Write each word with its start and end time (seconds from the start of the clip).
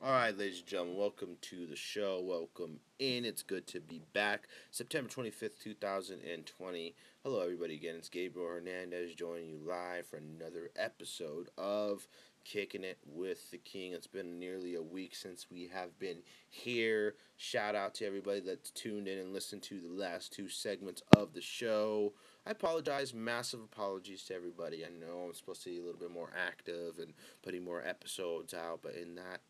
All 0.00 0.12
right, 0.12 0.38
ladies 0.38 0.60
and 0.60 0.66
gentlemen, 0.68 0.96
welcome 0.96 1.36
to 1.40 1.66
the 1.66 1.74
show. 1.74 2.20
Welcome 2.22 2.78
in. 3.00 3.24
It's 3.24 3.42
good 3.42 3.66
to 3.66 3.80
be 3.80 4.00
back. 4.12 4.46
September 4.70 5.10
25th, 5.10 5.58
2020. 5.60 6.94
Hello, 7.24 7.40
everybody, 7.40 7.74
again. 7.74 7.96
It's 7.96 8.08
Gabriel 8.08 8.48
Hernandez 8.48 9.16
joining 9.16 9.48
you 9.48 9.58
live 9.58 10.06
for 10.06 10.18
another 10.18 10.70
episode 10.76 11.48
of 11.58 12.06
Kicking 12.44 12.84
It 12.84 12.98
with 13.04 13.50
the 13.50 13.58
King. 13.58 13.92
It's 13.92 14.06
been 14.06 14.38
nearly 14.38 14.76
a 14.76 14.82
week 14.82 15.16
since 15.16 15.50
we 15.50 15.68
have 15.74 15.98
been 15.98 16.18
here. 16.48 17.16
Shout 17.36 17.74
out 17.74 17.94
to 17.94 18.06
everybody 18.06 18.38
that's 18.38 18.70
tuned 18.70 19.08
in 19.08 19.18
and 19.18 19.32
listened 19.32 19.62
to 19.64 19.80
the 19.80 20.00
last 20.00 20.32
two 20.32 20.48
segments 20.48 21.02
of 21.16 21.32
the 21.32 21.42
show. 21.42 22.12
I 22.46 22.52
apologize, 22.52 23.12
massive 23.12 23.60
apologies 23.60 24.22
to 24.26 24.36
everybody. 24.36 24.84
I 24.84 24.90
know 24.90 25.24
I'm 25.26 25.34
supposed 25.34 25.64
to 25.64 25.70
be 25.70 25.78
a 25.78 25.82
little 25.82 25.98
bit 25.98 26.12
more 26.12 26.30
active 26.46 27.00
and 27.00 27.14
putting 27.42 27.64
more 27.64 27.84
episodes 27.84 28.54
out, 28.54 28.78
but 28.80 28.94
in 28.94 29.16
that 29.16 29.40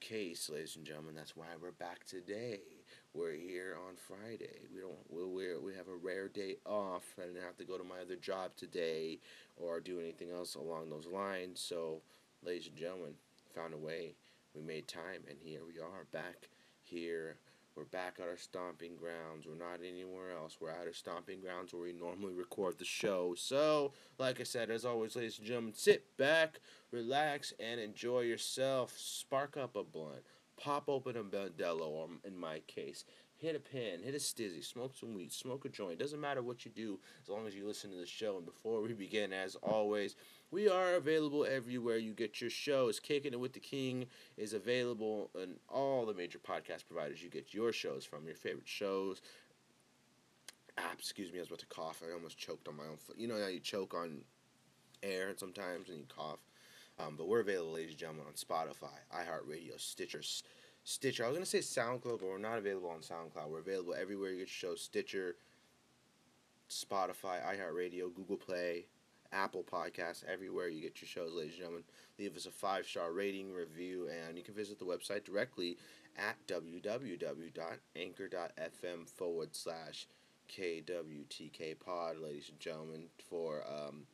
case, 0.00 0.48
ladies 0.48 0.76
and 0.76 0.84
gentlemen, 0.84 1.14
that's 1.14 1.36
why 1.36 1.46
we're 1.60 1.72
back 1.72 2.04
today. 2.04 2.60
We're 3.12 3.34
here 3.34 3.76
on 3.86 3.96
Friday. 3.96 4.66
We 4.74 4.80
don't 4.80 4.96
we 5.10 5.56
we 5.58 5.74
have 5.74 5.88
a 5.88 5.94
rare 5.94 6.28
day 6.28 6.56
off. 6.64 7.04
I 7.18 7.26
didn't 7.26 7.42
have 7.42 7.56
to 7.58 7.64
go 7.64 7.76
to 7.76 7.84
my 7.84 8.00
other 8.00 8.16
job 8.16 8.56
today 8.56 9.18
or 9.56 9.78
do 9.80 10.00
anything 10.00 10.30
else 10.30 10.54
along 10.54 10.88
those 10.88 11.06
lines. 11.06 11.60
So, 11.60 12.00
ladies 12.42 12.68
and 12.68 12.76
gentlemen, 12.76 13.14
found 13.54 13.74
a 13.74 13.78
way. 13.78 14.14
We 14.54 14.62
made 14.62 14.88
time, 14.88 15.22
and 15.28 15.38
here 15.42 15.60
we 15.66 15.78
are 15.80 16.06
back 16.12 16.48
here. 16.82 17.36
We're 17.80 17.86
back 17.86 18.18
at 18.20 18.28
our 18.28 18.36
stomping 18.36 18.96
grounds. 18.96 19.46
We're 19.46 19.54
not 19.54 19.80
anywhere 19.82 20.36
else. 20.36 20.58
We're 20.60 20.68
at 20.68 20.86
our 20.86 20.92
stomping 20.92 21.40
grounds 21.40 21.72
where 21.72 21.84
we 21.84 21.94
normally 21.94 22.34
record 22.34 22.76
the 22.76 22.84
show. 22.84 23.34
So, 23.38 23.94
like 24.18 24.38
I 24.38 24.42
said, 24.42 24.70
as 24.70 24.84
always, 24.84 25.16
ladies 25.16 25.38
and 25.38 25.46
gentlemen, 25.46 25.72
sit 25.72 26.14
back, 26.18 26.60
relax, 26.90 27.54
and 27.58 27.80
enjoy 27.80 28.20
yourself. 28.20 28.92
Spark 28.98 29.56
up 29.56 29.76
a 29.76 29.82
blunt. 29.82 30.26
Pop 30.58 30.90
open 30.90 31.16
a 31.16 31.24
Modelo, 31.24 31.86
or 31.88 32.08
in 32.22 32.36
my 32.36 32.60
case, 32.66 33.06
hit 33.34 33.56
a 33.56 33.60
pen, 33.60 34.02
hit 34.02 34.14
a 34.14 34.18
stizzy, 34.18 34.62
smoke 34.62 34.92
some 34.94 35.14
weed, 35.14 35.32
smoke 35.32 35.64
a 35.64 35.70
joint. 35.70 35.98
Doesn't 35.98 36.20
matter 36.20 36.42
what 36.42 36.66
you 36.66 36.70
do 36.70 36.98
as 37.22 37.30
long 37.30 37.46
as 37.46 37.54
you 37.54 37.66
listen 37.66 37.90
to 37.92 37.96
the 37.96 38.04
show. 38.04 38.36
And 38.36 38.44
before 38.44 38.82
we 38.82 38.92
begin, 38.92 39.32
as 39.32 39.54
always, 39.62 40.16
we 40.50 40.68
are 40.68 40.94
available 40.94 41.44
everywhere 41.44 41.96
you 41.96 42.12
get 42.12 42.40
your 42.40 42.50
shows. 42.50 42.98
Kicking 42.98 43.32
It 43.32 43.40
with 43.40 43.52
the 43.52 43.60
King 43.60 44.06
is 44.36 44.52
available 44.52 45.30
on 45.40 45.54
all 45.68 46.04
the 46.06 46.14
major 46.14 46.38
podcast 46.38 46.86
providers 46.86 47.22
you 47.22 47.30
get 47.30 47.54
your 47.54 47.72
shows 47.72 48.04
from, 48.04 48.26
your 48.26 48.34
favorite 48.34 48.68
shows. 48.68 49.20
Ah, 50.76 50.90
excuse 50.92 51.32
me, 51.32 51.38
I 51.38 51.42
was 51.42 51.48
about 51.48 51.60
to 51.60 51.66
cough. 51.66 52.02
I 52.06 52.12
almost 52.12 52.38
choked 52.38 52.66
on 52.66 52.76
my 52.76 52.84
own 52.84 52.96
foot. 52.96 53.18
You 53.18 53.28
know 53.28 53.40
how 53.40 53.48
you 53.48 53.60
choke 53.60 53.94
on 53.94 54.22
air 55.02 55.32
sometimes 55.36 55.88
and 55.88 55.98
you 55.98 56.04
cough? 56.08 56.40
Um, 56.98 57.14
but 57.16 57.28
we're 57.28 57.40
available, 57.40 57.72
ladies 57.72 57.90
and 57.90 57.98
gentlemen, 57.98 58.26
on 58.26 58.34
Spotify, 58.34 58.90
iHeartRadio, 59.14 59.80
Stitcher, 59.80 60.20
Stitcher. 60.84 61.24
I 61.24 61.28
was 61.28 61.36
going 61.36 61.44
to 61.44 61.50
say 61.50 61.58
SoundCloud, 61.58 62.20
but 62.20 62.28
we're 62.28 62.38
not 62.38 62.58
available 62.58 62.90
on 62.90 63.00
SoundCloud. 63.00 63.48
We're 63.48 63.60
available 63.60 63.94
everywhere 63.94 64.30
you 64.30 64.38
get 64.38 64.40
your 64.40 64.72
shows 64.72 64.82
Stitcher, 64.82 65.36
Spotify, 66.68 67.40
iHeartRadio, 67.42 68.14
Google 68.14 68.36
Play, 68.36 68.86
Apple 69.32 69.64
Podcasts, 69.64 70.24
everywhere 70.24 70.68
you 70.68 70.80
get 70.80 71.00
your 71.00 71.08
shows, 71.08 71.32
ladies 71.32 71.52
and 71.52 71.60
gentlemen. 71.60 71.84
Leave 72.18 72.36
us 72.36 72.46
a 72.46 72.50
five 72.50 72.86
star 72.86 73.12
rating, 73.12 73.52
review, 73.52 74.08
and 74.08 74.36
you 74.36 74.42
can 74.42 74.54
visit 74.54 74.78
the 74.78 74.84
website 74.84 75.24
directly 75.24 75.78
at 76.16 76.36
www.anchor.fm 76.46 77.48
forward 79.08 79.54
slash 79.54 80.06
KWTK 80.50 81.78
pod, 81.78 82.18
ladies 82.18 82.48
and 82.48 82.58
gentlemen, 82.58 83.04
for 83.28 83.62
um, 83.68 84.06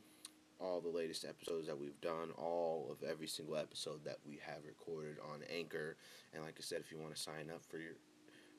all 0.61 0.81
the 0.81 0.89
latest 0.89 1.25
episodes 1.25 1.67
that 1.67 1.78
we've 1.78 2.00
done, 2.00 2.31
all 2.37 2.89
of 2.91 3.03
every 3.09 3.27
single 3.27 3.56
episode 3.56 4.05
that 4.05 4.19
we 4.27 4.39
have 4.44 4.64
recorded 4.67 5.17
on 5.33 5.41
Anchor. 5.55 5.97
And 6.34 6.42
like 6.42 6.56
I 6.59 6.62
said, 6.62 6.81
if 6.81 6.92
you 6.92 6.98
want 6.98 7.14
to 7.14 7.20
sign 7.20 7.50
up 7.53 7.62
for 7.69 7.78
your 7.78 7.94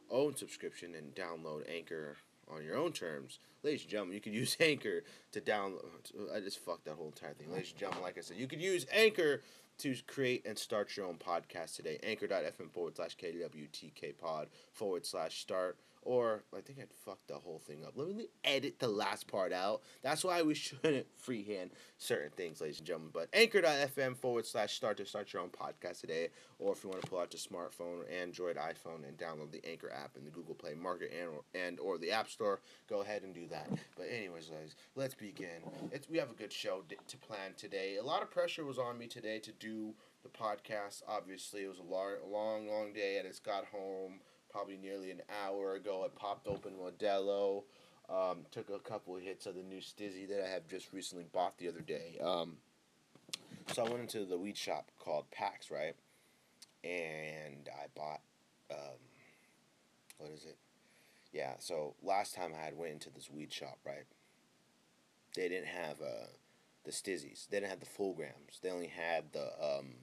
own 0.09 0.35
subscription 0.35 0.95
and 0.95 1.13
download 1.13 1.69
Anchor 1.69 2.17
on 2.53 2.64
your 2.64 2.78
own 2.78 2.92
terms, 2.92 3.40
ladies 3.64 3.81
and 3.81 3.92
gentlemen, 3.92 4.16
you 4.16 4.22
can 4.22 4.34
use 4.34 4.56
Anchor 4.59 5.03
to 5.31 5.41
download. 5.41 6.12
I 6.35 6.40
just 6.40 6.59
fucked 6.59 6.85
that 6.85 6.96
whole 6.96 7.08
entire 7.08 7.34
thing. 7.34 7.52
Ladies 7.52 7.72
and 7.72 7.80
gentlemen, 7.80 8.03
like 8.03 8.18
I 8.18 8.22
said, 8.22 8.38
you 8.38 8.47
can 8.47 8.59
use 8.59 8.85
Anchor 8.91 9.41
to 9.80 9.96
create 10.08 10.46
and 10.46 10.57
start 10.57 10.96
your 10.97 11.06
own 11.06 11.18
podcast 11.18 11.75
today. 11.75 12.00
Anchor.fm 12.03 12.72
forward 12.72 12.96
slash 12.96 13.16
KWTK 13.18 14.18
pod 14.18 14.47
forward 14.72 15.06
slash 15.06 15.40
start. 15.40 15.78
Or 16.07 16.45
I 16.56 16.62
think 16.62 16.79
I'd 16.79 16.94
fucked 17.06 17.28
the 17.28 17.34
whole 17.34 17.59
thing 17.59 17.84
up. 17.85 17.91
Let 17.97 18.16
me 18.16 18.28
edit 18.45 18.79
the 18.79 18.88
last 18.88 19.28
part 19.28 19.51
out. 19.51 19.81
That's 20.01 20.23
why 20.23 20.41
we 20.41 20.53
shouldn't 20.56 21.06
freehand 21.18 21.72
certain 21.97 22.31
things, 22.31 22.62
ladies 22.62 22.78
and 22.78 22.88
gentlemen. 22.88 23.12
But 23.13 23.28
anchor.fm 23.34 24.16
forward 24.16 24.45
slash 24.45 24.73
start 24.73 24.95
to 24.97 25.06
start 25.06 25.34
your 25.34 25.41
own 25.41 25.50
podcast 25.50 26.00
today. 26.00 26.29
Or 26.59 26.72
if 26.72 26.81
you 26.81 26.90
want 26.90 27.01
to 27.01 27.09
pull 27.09 27.19
out 27.19 27.34
your 27.34 27.41
smartphone, 27.41 28.06
or 28.06 28.09
Android, 28.09 28.56
iPhone, 28.56 29.06
and 29.06 29.18
download 29.18 29.51
the 29.51 29.69
Anchor 29.69 29.91
app 29.91 30.16
in 30.16 30.23
the 30.23 30.31
Google 30.31 30.56
Play 30.56 30.75
Market 30.75 31.12
and 31.19 31.29
or, 31.29 31.41
and 31.53 31.78
or 31.78 31.97
the 31.97 32.12
App 32.12 32.29
Store, 32.29 32.62
go 32.89 33.01
ahead 33.01 33.24
and 33.24 33.34
do 33.34 33.45
that. 33.50 33.69
But 33.97 34.07
anyways, 34.09 34.45
guys, 34.45 34.75
let's 34.95 35.13
begin. 35.13 35.62
It's, 35.91 36.09
we 36.09 36.19
have 36.19 36.31
a 36.31 36.35
good 36.35 36.53
show 36.53 36.84
to 36.88 37.18
plan 37.18 37.51
today. 37.57 37.97
A 37.97 38.03
lot 38.03 38.22
of 38.22 38.31
pressure 38.31 38.63
was 38.63 38.79
on 38.79 38.97
me 38.97 39.07
today 39.07 39.39
to 39.39 39.51
do 39.51 39.94
the 40.24 40.29
podcast. 40.29 41.03
Obviously, 41.06 41.63
it 41.63 41.68
was 41.68 41.79
a 41.79 41.84
long, 41.84 42.13
long, 42.31 42.68
long 42.69 42.94
day, 42.94 43.18
and 43.18 43.28
it's 43.28 43.39
got 43.39 43.66
home 43.66 44.22
probably 44.52 44.78
nearly 44.78 45.12
an 45.12 45.22
hour 45.44 45.75
ago. 45.75 46.06
I 46.06 46.09
popped 46.19 46.47
open 46.47 46.74
Modelo, 46.74 47.63
um, 48.09 48.46
took 48.52 48.69
a 48.69 48.80
couple 48.80 49.16
of 49.16 49.22
hits 49.22 49.46
of 49.46 49.56
the 49.56 49.63
new 49.63 49.80
Stizzy 49.80 50.28
that 50.30 50.44
I 50.46 50.50
have 50.50 50.68
just 50.68 50.94
recently 50.94 51.25
bought 51.31 51.58
the 51.58 51.68
other 51.68 51.81
day. 51.81 52.18
Um, 52.24 52.57
so 53.74 53.86
I 53.86 53.90
went 53.90 54.02
into 54.02 54.25
the 54.25 54.38
weed 54.38 54.57
shop 54.57 54.91
called 55.00 55.30
Pax, 55.31 55.69
right? 55.69 55.96
And 56.84 57.69
I 57.74 57.88
bought, 57.96 58.22
um, 58.72 58.97
what 60.18 60.31
is 60.31 60.46
it? 60.46 60.57
Yeah, 61.34 61.53
so 61.59 61.96
last 62.02 62.34
time 62.34 62.53
I 62.57 62.63
had 62.63 62.78
went 62.78 62.94
into 62.94 63.09
this 63.09 63.30
weed 63.30 63.52
shop, 63.52 63.78
right? 63.86 64.06
They 65.36 65.50
didn't 65.50 65.68
have 65.68 66.02
uh, 66.02 66.28
the 66.86 66.91
Stizzies. 66.91 67.47
They 67.50 67.59
didn't 67.59 67.69
have 67.69 67.81
the 67.81 67.86
full 67.86 68.13
grams. 68.13 68.59
They 68.62 68.72
only 68.72 68.88
had 68.88 69.34
the 69.34 69.47
um, 69.62 69.94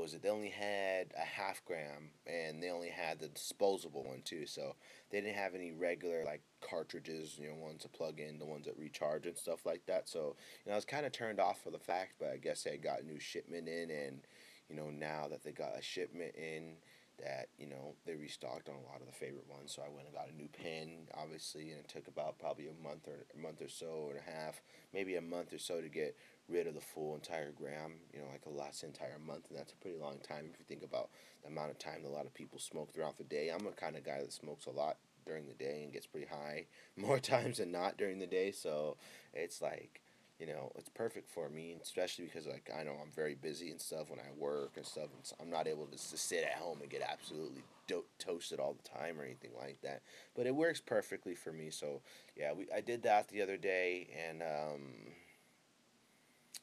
was 0.00 0.14
it? 0.14 0.22
They 0.22 0.28
only 0.28 0.48
had 0.48 1.12
a 1.16 1.24
half 1.24 1.64
gram, 1.64 2.10
and 2.26 2.62
they 2.62 2.70
only 2.70 2.88
had 2.88 3.20
the 3.20 3.28
disposable 3.28 4.04
one 4.04 4.22
too. 4.22 4.46
So 4.46 4.74
they 5.10 5.20
didn't 5.20 5.36
have 5.36 5.54
any 5.54 5.72
regular 5.72 6.24
like 6.24 6.42
cartridges, 6.60 7.38
you 7.38 7.48
know, 7.48 7.54
ones 7.54 7.82
to 7.82 7.88
plug 7.88 8.20
in, 8.20 8.38
the 8.38 8.44
ones 8.44 8.66
that 8.66 8.78
recharge 8.78 9.26
and 9.26 9.36
stuff 9.36 9.66
like 9.66 9.86
that. 9.86 10.08
So 10.08 10.36
you 10.64 10.70
know, 10.70 10.72
I 10.72 10.76
was 10.76 10.84
kind 10.84 11.06
of 11.06 11.12
turned 11.12 11.40
off 11.40 11.62
for 11.62 11.70
the 11.70 11.78
fact, 11.78 12.14
but 12.18 12.30
I 12.30 12.36
guess 12.36 12.62
they 12.62 12.76
got 12.76 13.02
a 13.02 13.06
new 13.06 13.20
shipment 13.20 13.68
in, 13.68 13.90
and 13.90 14.20
you 14.68 14.76
know, 14.76 14.90
now 14.90 15.26
that 15.30 15.44
they 15.44 15.52
got 15.52 15.78
a 15.78 15.82
shipment 15.82 16.34
in, 16.34 16.76
that 17.18 17.48
you 17.58 17.66
know 17.66 17.94
they 18.06 18.14
restocked 18.14 18.68
on 18.68 18.74
a 18.74 18.90
lot 18.90 19.00
of 19.00 19.06
the 19.06 19.12
favorite 19.12 19.48
ones. 19.48 19.72
So 19.74 19.82
I 19.82 19.88
went 19.94 20.06
and 20.06 20.14
got 20.14 20.30
a 20.30 20.36
new 20.36 20.48
pen, 20.48 21.08
obviously, 21.14 21.70
and 21.70 21.80
it 21.80 21.88
took 21.88 22.08
about 22.08 22.38
probably 22.38 22.68
a 22.68 22.82
month 22.82 23.06
or 23.06 23.26
a 23.34 23.38
month 23.38 23.62
or 23.62 23.68
so 23.68 24.10
and 24.10 24.18
a 24.18 24.30
half, 24.30 24.62
maybe 24.92 25.16
a 25.16 25.20
month 25.20 25.52
or 25.52 25.58
so 25.58 25.80
to 25.80 25.88
get 25.88 26.16
rid 26.48 26.66
of 26.66 26.74
the 26.74 26.80
full 26.80 27.14
entire 27.14 27.52
gram, 27.52 27.94
you 28.12 28.20
know, 28.20 28.26
like 28.30 28.46
a 28.46 28.50
last 28.50 28.82
entire 28.82 29.18
month, 29.18 29.46
and 29.48 29.58
that's 29.58 29.72
a 29.72 29.76
pretty 29.76 29.98
long 29.98 30.18
time 30.18 30.46
if 30.52 30.58
you 30.58 30.64
think 30.66 30.82
about 30.82 31.08
the 31.42 31.48
amount 31.48 31.70
of 31.70 31.78
time 31.78 32.02
that 32.02 32.08
a 32.08 32.10
lot 32.10 32.26
of 32.26 32.34
people 32.34 32.58
smoke 32.58 32.92
throughout 32.92 33.18
the 33.18 33.24
day. 33.24 33.50
I'm 33.50 33.66
a 33.66 33.72
kind 33.72 33.96
of 33.96 34.04
guy 34.04 34.20
that 34.20 34.32
smokes 34.32 34.66
a 34.66 34.70
lot 34.70 34.96
during 35.24 35.46
the 35.46 35.54
day 35.54 35.82
and 35.84 35.92
gets 35.92 36.06
pretty 36.06 36.26
high 36.26 36.66
more 36.96 37.18
times 37.18 37.58
than 37.58 37.72
not 37.72 37.96
during 37.96 38.18
the 38.18 38.26
day, 38.26 38.50
so 38.50 38.96
it's 39.32 39.62
like, 39.62 40.00
you 40.38 40.46
know, 40.46 40.72
it's 40.74 40.88
perfect 40.88 41.30
for 41.30 41.48
me, 41.48 41.76
especially 41.80 42.24
because 42.24 42.46
like 42.46 42.68
I 42.76 42.82
know 42.82 42.96
I'm 43.00 43.12
very 43.14 43.36
busy 43.36 43.70
and 43.70 43.80
stuff 43.80 44.10
when 44.10 44.18
I 44.18 44.30
work 44.36 44.72
and 44.76 44.84
stuff, 44.84 45.08
and 45.14 45.24
so 45.24 45.36
I'm 45.40 45.50
not 45.50 45.68
able 45.68 45.86
to 45.86 45.92
just 45.92 46.18
sit 46.18 46.42
at 46.42 46.54
home 46.54 46.78
and 46.80 46.90
get 46.90 47.02
absolutely 47.02 47.62
do- 47.86 48.04
toasted 48.18 48.58
all 48.58 48.74
the 48.74 48.88
time 48.88 49.20
or 49.20 49.24
anything 49.24 49.52
like 49.56 49.80
that. 49.82 50.02
But 50.34 50.46
it 50.46 50.54
works 50.56 50.80
perfectly 50.80 51.34
for 51.36 51.52
me. 51.52 51.70
So 51.70 52.00
yeah, 52.36 52.52
we 52.52 52.66
I 52.74 52.80
did 52.80 53.04
that 53.04 53.28
the 53.28 53.42
other 53.42 53.56
day, 53.56 54.08
and 54.28 54.42
um, 54.42 54.80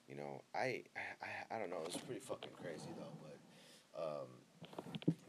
you 0.10 0.16
know, 0.16 0.42
I, 0.56 0.84
I, 1.22 1.56
I 1.56 1.60
don't 1.60 1.70
know. 1.70 1.86
It 1.86 1.94
was 1.94 2.02
pretty 2.02 2.22
fucking 2.22 2.52
crazy 2.58 2.90
though. 2.98 3.14
But 3.22 3.38
um, 4.02 4.30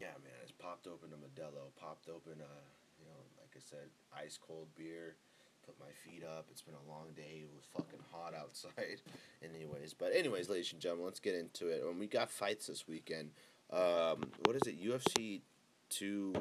yeah, 0.01 0.17
man, 0.25 0.33
it's 0.41 0.51
popped 0.51 0.87
open 0.87 1.09
a 1.13 1.19
Modelo, 1.21 1.69
popped 1.79 2.09
open 2.09 2.41
a, 2.41 2.53
you 2.97 3.05
know, 3.05 3.21
like 3.37 3.53
I 3.55 3.61
said, 3.61 3.93
ice 4.17 4.39
cold 4.41 4.67
beer. 4.75 5.15
Put 5.63 5.79
my 5.79 5.93
feet 6.03 6.23
up. 6.25 6.47
It's 6.49 6.63
been 6.63 6.73
a 6.73 6.89
long 6.91 7.13
day. 7.15 7.43
It 7.43 7.49
was 7.55 7.65
fucking 7.71 7.99
hot 8.11 8.33
outside. 8.33 9.01
anyways, 9.43 9.93
but 9.93 10.11
anyways, 10.11 10.49
ladies 10.49 10.73
and 10.73 10.81
gentlemen, 10.81 11.05
let's 11.05 11.19
get 11.19 11.35
into 11.35 11.67
it. 11.67 11.83
Um, 11.87 11.99
we 11.99 12.07
got 12.07 12.31
fights 12.31 12.65
this 12.65 12.87
weekend. 12.87 13.29
Um, 13.71 14.23
what 14.43 14.55
is 14.55 14.63
it? 14.65 14.83
UFC 14.83 15.41
two 15.89 16.33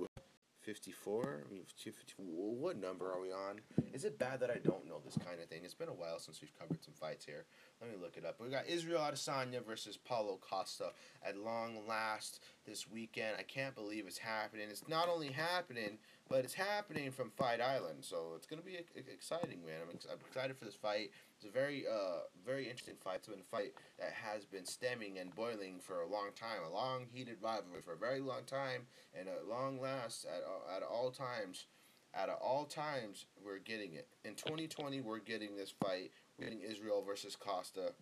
54? 0.70 1.46
I 1.50 1.52
mean, 1.52 1.64
250. 1.82 2.14
What 2.18 2.76
number 2.76 3.12
are 3.12 3.20
we 3.20 3.32
on? 3.32 3.60
Is 3.92 4.04
it 4.04 4.20
bad 4.20 4.38
that 4.38 4.50
I 4.50 4.58
don't 4.62 4.86
know 4.86 5.00
this 5.04 5.18
kind 5.18 5.40
of 5.42 5.48
thing? 5.48 5.62
It's 5.64 5.74
been 5.74 5.88
a 5.88 5.92
while 5.92 6.20
since 6.20 6.40
we've 6.40 6.56
covered 6.56 6.80
some 6.84 6.94
fights 6.94 7.24
here. 7.24 7.44
Let 7.80 7.90
me 7.90 7.96
look 8.00 8.16
it 8.16 8.24
up. 8.24 8.40
We 8.40 8.50
got 8.50 8.68
Israel 8.68 9.00
Adesanya 9.00 9.66
versus 9.66 9.96
Paulo 9.96 10.38
Costa. 10.40 10.92
At 11.26 11.36
long 11.36 11.88
last, 11.88 12.40
this 12.66 12.88
weekend. 12.88 13.34
I 13.36 13.42
can't 13.42 13.74
believe 13.74 14.06
it's 14.06 14.18
happening. 14.18 14.68
It's 14.70 14.86
not 14.86 15.08
only 15.08 15.32
happening, 15.32 15.98
but 16.30 16.44
it's 16.44 16.54
happening 16.54 17.10
from 17.10 17.30
Fight 17.30 17.60
Island. 17.60 17.98
So 18.02 18.32
it's 18.36 18.46
gonna 18.46 18.62
be 18.62 18.78
exciting, 19.12 19.66
man. 19.66 19.82
I'm, 19.82 19.90
ex- 19.92 20.06
I'm 20.10 20.18
excited 20.26 20.56
for 20.56 20.64
this 20.64 20.76
fight. 20.76 21.10
It's 21.36 21.44
a 21.44 21.50
very 21.50 21.84
uh 21.86 22.20
very 22.46 22.64
interesting 22.64 22.94
fight. 23.02 23.16
It's 23.16 23.28
been 23.28 23.40
a 23.40 23.56
fight 23.56 23.74
that 23.98 24.12
has 24.12 24.46
been 24.46 24.64
stemming 24.64 25.18
and 25.18 25.34
boiling 25.34 25.80
for 25.80 26.02
a 26.02 26.08
long 26.08 26.28
time, 26.36 26.62
a 26.64 26.72
long 26.72 27.06
heated 27.12 27.38
rivalry 27.42 27.82
for 27.84 27.94
a 27.94 27.98
very 27.98 28.20
long 28.20 28.44
time, 28.46 28.82
and 29.18 29.28
at 29.28 29.48
long 29.48 29.80
last 29.80 30.24
at 30.24 30.42
at 30.74 30.82
all 30.84 31.10
times. 31.10 31.66
At 32.12 32.28
all 32.28 32.64
times, 32.64 33.26
we're 33.44 33.60
getting 33.60 33.94
it. 33.94 34.08
In 34.24 34.34
2020, 34.34 35.00
we're 35.00 35.20
getting 35.20 35.56
this 35.56 35.72
fight. 35.80 36.10
We're 36.36 36.46
getting 36.46 36.60
Israel 36.60 37.04
versus 37.06 37.36
Costa. 37.36 37.92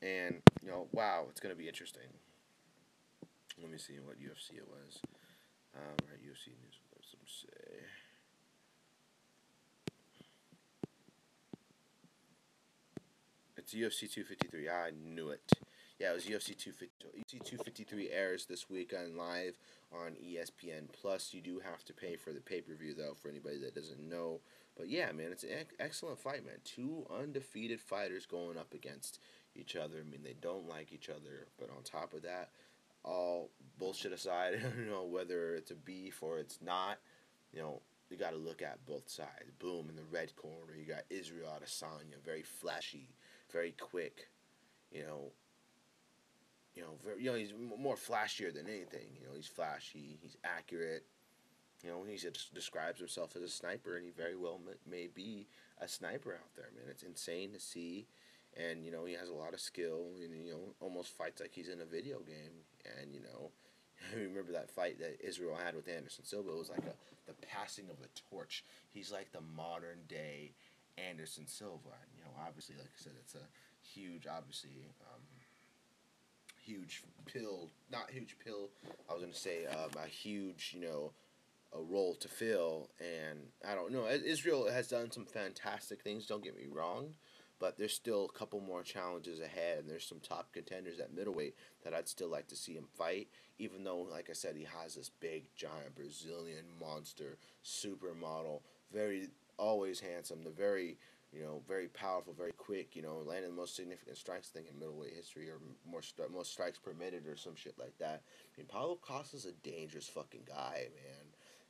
And, 0.00 0.40
you 0.62 0.70
know, 0.70 0.86
wow, 0.92 1.26
it's 1.28 1.40
to 1.40 1.56
be 1.56 1.66
interesting. 1.66 2.06
Let 3.60 3.72
me 3.72 3.78
see 3.78 3.94
what 3.94 4.20
UFC 4.20 4.58
it 4.58 4.68
was. 4.68 5.00
Um, 5.74 5.96
right, 6.08 6.22
UFC 6.22 6.54
news. 6.62 6.78
Say? 7.40 7.84
It's 13.56 13.74
UFC 13.74 14.12
253. 14.12 14.68
I 14.68 14.90
knew 14.90 15.30
it. 15.30 15.40
Yeah, 15.98 16.10
it 16.10 16.14
was 16.14 16.24
UFC 16.24 16.56
250. 16.58 17.06
UFC 17.16 17.44
253 17.44 18.10
airs 18.10 18.46
this 18.46 18.68
week 18.68 18.92
on 18.92 19.16
live 19.16 19.56
on 19.92 20.16
ESPN 20.22 20.88
Plus. 20.92 21.32
You 21.32 21.40
do 21.40 21.60
have 21.60 21.84
to 21.84 21.92
pay 21.92 22.16
for 22.16 22.32
the 22.32 22.40
pay 22.40 22.60
per 22.60 22.74
view 22.74 22.94
though, 22.94 23.14
for 23.14 23.28
anybody 23.28 23.58
that 23.58 23.74
doesn't 23.74 24.00
know. 24.00 24.40
But 24.76 24.88
yeah, 24.88 25.12
man, 25.12 25.30
it's 25.30 25.44
an 25.44 25.50
excellent 25.78 26.18
fight, 26.18 26.44
man. 26.44 26.56
Two 26.64 27.06
undefeated 27.16 27.80
fighters 27.80 28.26
going 28.26 28.58
up 28.58 28.74
against 28.74 29.20
each 29.54 29.76
other. 29.76 29.98
I 30.00 30.10
mean, 30.10 30.22
they 30.24 30.34
don't 30.40 30.68
like 30.68 30.92
each 30.92 31.08
other, 31.08 31.46
but 31.58 31.70
on 31.70 31.82
top 31.84 32.14
of 32.14 32.22
that, 32.22 32.50
all 33.04 33.50
bullshit 33.78 34.12
aside, 34.12 34.60
you 34.78 34.90
know, 34.90 35.04
whether 35.04 35.54
it's 35.54 35.70
a 35.70 35.76
beef 35.76 36.22
or 36.22 36.38
it's 36.38 36.58
not, 36.62 36.98
you 37.52 37.60
know, 37.60 37.80
you 38.10 38.16
got 38.16 38.32
to 38.32 38.36
look 38.36 38.62
at 38.62 38.84
both 38.86 39.08
sides. 39.08 39.50
Boom, 39.58 39.88
in 39.88 39.96
the 39.96 40.02
red 40.10 40.34
corner, 40.36 40.74
you 40.78 40.84
got 40.84 41.04
Israel 41.10 41.48
Adesanya, 41.58 42.22
very 42.24 42.42
flashy, 42.42 43.08
very 43.52 43.72
quick, 43.72 44.28
you 44.90 45.02
know. 45.02 45.32
You 46.74 46.82
know, 46.82 46.94
very, 47.04 47.22
you 47.22 47.30
know, 47.30 47.36
he's 47.36 47.52
more 47.78 47.96
flashier 47.96 48.52
than 48.52 48.66
anything. 48.66 49.08
You 49.20 49.26
know, 49.26 49.34
he's 49.36 49.46
flashy, 49.46 50.18
he's 50.22 50.38
accurate. 50.42 51.04
You 51.84 51.90
know, 51.90 52.02
he 52.08 52.18
describes 52.54 52.98
himself 52.98 53.36
as 53.36 53.42
a 53.42 53.48
sniper, 53.48 53.96
and 53.96 54.06
he 54.06 54.10
very 54.10 54.36
well 54.36 54.58
may 54.88 55.08
be 55.14 55.48
a 55.78 55.88
sniper 55.88 56.32
out 56.32 56.54
there, 56.56 56.70
man. 56.74 56.86
It's 56.88 57.02
insane 57.02 57.52
to 57.52 57.60
see 57.60 58.06
and 58.56 58.84
you 58.84 58.90
know 58.90 59.04
he 59.04 59.14
has 59.14 59.28
a 59.28 59.34
lot 59.34 59.54
of 59.54 59.60
skill 59.60 60.06
and 60.22 60.46
you 60.46 60.52
know 60.52 60.74
almost 60.80 61.16
fights 61.16 61.40
like 61.40 61.52
he's 61.52 61.68
in 61.68 61.80
a 61.80 61.84
video 61.84 62.18
game 62.20 62.64
and 63.00 63.14
you 63.14 63.20
know 63.20 63.50
I 64.12 64.20
remember 64.20 64.52
that 64.52 64.70
fight 64.70 64.98
that 65.00 65.18
Israel 65.26 65.56
had 65.62 65.74
with 65.74 65.88
Anderson 65.88 66.24
Silva. 66.24 66.50
It 66.50 66.58
was 66.58 66.70
like 66.70 66.86
a 66.86 66.94
the 67.26 67.34
passing 67.46 67.84
of 67.88 67.96
a 68.02 68.34
torch. 68.34 68.64
He's 68.92 69.12
like 69.12 69.32
the 69.32 69.40
modern 69.40 70.00
day 70.08 70.52
Anderson 70.98 71.46
Silva. 71.46 71.94
You 72.16 72.24
know 72.24 72.30
obviously 72.46 72.76
like 72.76 72.86
I 72.86 73.02
said 73.02 73.12
it's 73.20 73.34
a 73.34 73.46
huge 73.80 74.26
obviously 74.26 74.70
um, 75.14 75.22
huge 76.60 77.02
pill 77.26 77.70
not 77.90 78.10
huge 78.10 78.36
pill. 78.44 78.70
I 79.08 79.14
was 79.14 79.22
gonna 79.22 79.34
say 79.34 79.66
um, 79.66 79.90
a 80.02 80.08
huge 80.08 80.72
you 80.74 80.80
know 80.80 81.12
a 81.74 81.80
role 81.80 82.14
to 82.16 82.28
fill. 82.28 82.90
And 83.00 83.38
I 83.66 83.74
don't 83.74 83.92
know. 83.92 84.06
Israel 84.08 84.70
has 84.70 84.88
done 84.88 85.10
some 85.10 85.24
fantastic 85.24 86.02
things 86.02 86.26
don't 86.26 86.44
get 86.44 86.56
me 86.56 86.66
wrong 86.70 87.14
but 87.62 87.78
there's 87.78 87.94
still 87.94 88.24
a 88.24 88.36
couple 88.36 88.60
more 88.60 88.82
challenges 88.82 89.38
ahead, 89.38 89.78
and 89.78 89.88
there's 89.88 90.04
some 90.04 90.18
top 90.18 90.52
contenders 90.52 90.98
at 90.98 91.14
middleweight 91.14 91.54
that 91.84 91.94
I'd 91.94 92.08
still 92.08 92.28
like 92.28 92.48
to 92.48 92.56
see 92.56 92.72
him 92.72 92.88
fight. 92.98 93.28
Even 93.60 93.84
though, 93.84 94.00
like 94.00 94.28
I 94.28 94.32
said, 94.32 94.56
he 94.56 94.66
has 94.80 94.96
this 94.96 95.12
big, 95.20 95.44
giant 95.54 95.94
Brazilian 95.94 96.64
monster 96.80 97.38
supermodel, 97.64 98.62
very 98.92 99.28
always 99.58 100.00
handsome, 100.00 100.42
the 100.42 100.50
very 100.50 100.98
you 101.32 101.40
know, 101.40 101.62
very 101.66 101.88
powerful, 101.88 102.34
very 102.34 102.52
quick, 102.52 102.94
you 102.94 103.00
know, 103.00 103.22
landing 103.24 103.52
the 103.52 103.56
most 103.56 103.74
significant 103.74 104.18
strikes 104.18 104.48
thing 104.48 104.64
in 104.70 104.78
middleweight 104.78 105.14
history 105.14 105.48
or 105.48 105.60
more 105.90 106.02
st- 106.02 106.30
most 106.30 106.52
strikes 106.52 106.78
per 106.78 106.92
minute 106.92 107.26
or 107.26 107.36
some 107.36 107.54
shit 107.54 107.74
like 107.78 107.96
that. 107.98 108.20
I 108.20 108.52
mean, 108.58 108.66
Paulo 108.66 108.98
Costa's 109.00 109.46
a 109.46 109.52
dangerous 109.66 110.08
fucking 110.08 110.42
guy, 110.46 110.88
man 110.92 111.21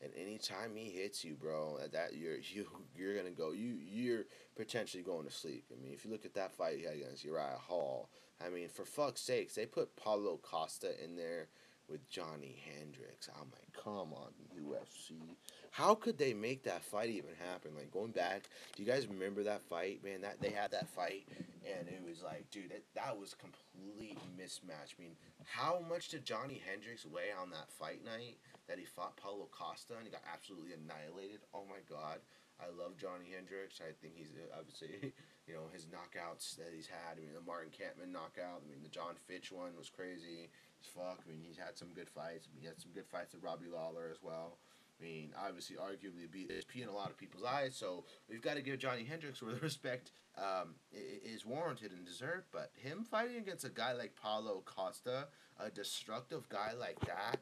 and 0.02 0.12
anytime 0.20 0.75
he 0.75 0.90
hits 0.90 1.25
you, 1.25 1.34
bro, 1.34 1.78
at 1.82 1.93
that 1.93 2.14
you're 2.14 2.37
you 2.52 2.66
you're 2.96 3.16
gonna 3.16 3.31
go 3.31 3.52
you 3.52 3.76
you're 3.81 4.25
potentially 4.56 5.02
going 5.02 5.25
to 5.25 5.32
sleep. 5.32 5.64
I 5.72 5.82
mean, 5.82 5.93
if 5.93 6.04
you 6.04 6.10
look 6.10 6.25
at 6.25 6.34
that 6.34 6.52
fight 6.52 6.78
he 6.78 6.84
had 6.84 6.94
against 6.94 7.25
Uriah 7.25 7.58
Hall, 7.58 8.10
I 8.44 8.50
mean, 8.50 8.69
for 8.69 8.84
fuck's 8.84 9.20
sakes, 9.20 9.54
they 9.54 9.66
put 9.66 9.96
Paulo 9.96 10.38
Costa 10.43 10.93
in 11.02 11.16
there 11.16 11.49
with 11.88 12.08
Johnny 12.08 12.62
Hendricks. 12.64 13.28
I'm 13.38 13.50
like, 13.52 13.72
come 13.72 14.12
on, 14.12 14.32
UFC. 14.58 15.37
How 15.72 15.94
could 15.94 16.19
they 16.19 16.34
make 16.34 16.64
that 16.64 16.84
fight 16.84 17.08
even 17.08 17.32
happen? 17.48 17.72
Like 17.74 17.90
going 17.90 18.12
back, 18.12 18.48
do 18.76 18.82
you 18.82 18.88
guys 18.88 19.06
remember 19.06 19.42
that 19.42 19.62
fight, 19.62 20.04
man? 20.04 20.20
That 20.20 20.40
they 20.40 20.50
had 20.50 20.70
that 20.72 20.88
fight, 20.88 21.26
and 21.64 21.88
it 21.88 22.02
was 22.06 22.22
like, 22.22 22.44
dude, 22.50 22.70
that 22.70 22.84
that 22.94 23.19
was 23.19 23.34
complete 23.34 24.19
mismatch. 24.38 24.94
I 24.98 25.00
mean, 25.00 25.16
how 25.44 25.80
much 25.88 26.08
did 26.08 26.24
Johnny 26.24 26.60
Hendricks 26.69 27.06
weigh 27.06 27.32
on 27.40 27.50
that 27.50 27.72
fight 27.72 28.04
night? 28.04 28.36
that 28.69 28.78
he 28.78 28.86
fought 28.86 29.19
Paulo 29.19 29.50
Costa 29.50 29.98
and 29.98 30.06
he 30.06 30.12
got 30.14 30.22
absolutely 30.24 30.72
annihilated. 30.72 31.42
Oh 31.52 31.66
my 31.66 31.82
God. 31.90 32.22
I 32.62 32.70
love 32.70 32.94
Johnny 32.94 33.34
Hendricks. 33.34 33.82
I 33.82 33.90
think 33.98 34.14
he's 34.14 34.30
uh, 34.38 34.54
obviously, 34.54 35.12
you 35.50 35.52
know, 35.52 35.66
his 35.74 35.90
knockouts 35.90 36.54
that 36.62 36.70
he's 36.70 36.86
had. 36.86 37.19
I 37.19 37.20
mean, 37.20 37.34
the 37.34 37.42
Martin 37.42 37.74
Kampmann 37.74 38.14
knockout. 38.14 38.62
I 38.62 38.66
mean, 38.70 38.80
the 38.80 38.92
Jon 38.92 39.19
Fitch 39.26 39.50
one 39.50 39.74
was 39.74 39.90
crazy 39.90 40.48
fuck. 40.82 41.22
I 41.22 41.30
mean, 41.30 41.42
he's 41.42 41.58
had 41.58 41.78
some 41.78 41.94
good 41.94 42.10
fights. 42.10 42.46
I 42.46 42.54
mean, 42.54 42.62
he 42.62 42.66
had 42.66 42.80
some 42.80 42.90
good 42.92 43.06
fights 43.06 43.34
with 43.34 43.42
Robbie 43.42 43.70
Lawler 43.70 44.10
as 44.10 44.19
well. 44.22 44.58
I 45.02 45.04
mean, 45.04 45.31
obviously, 45.37 45.76
arguably 45.76 46.31
beat 46.31 46.50
GSP 46.50 46.82
in 46.82 46.88
a 46.88 46.94
lot 46.94 47.10
of 47.10 47.16
people's 47.16 47.44
eyes. 47.44 47.75
So 47.75 48.04
we've 48.28 48.43
got 48.43 48.54
to 48.54 48.62
give 48.62 48.78
Johnny 48.78 49.04
Hendricks 49.04 49.43
where 49.43 49.54
the 49.54 49.60
respect 49.62 50.12
um, 50.38 50.75
is 50.93 51.44
warranted 51.44 51.93
and 51.93 52.04
deserved. 52.04 52.46
But 52.52 52.70
him 52.75 53.04
fighting 53.04 53.37
against 53.37 53.64
a 53.64 53.70
guy 53.70 53.93
like 53.93 54.14
Paulo 54.14 54.62
Costa, 54.64 55.28
a 55.58 55.70
destructive 55.70 56.49
guy 56.49 56.72
like 56.78 57.00
that, 57.00 57.38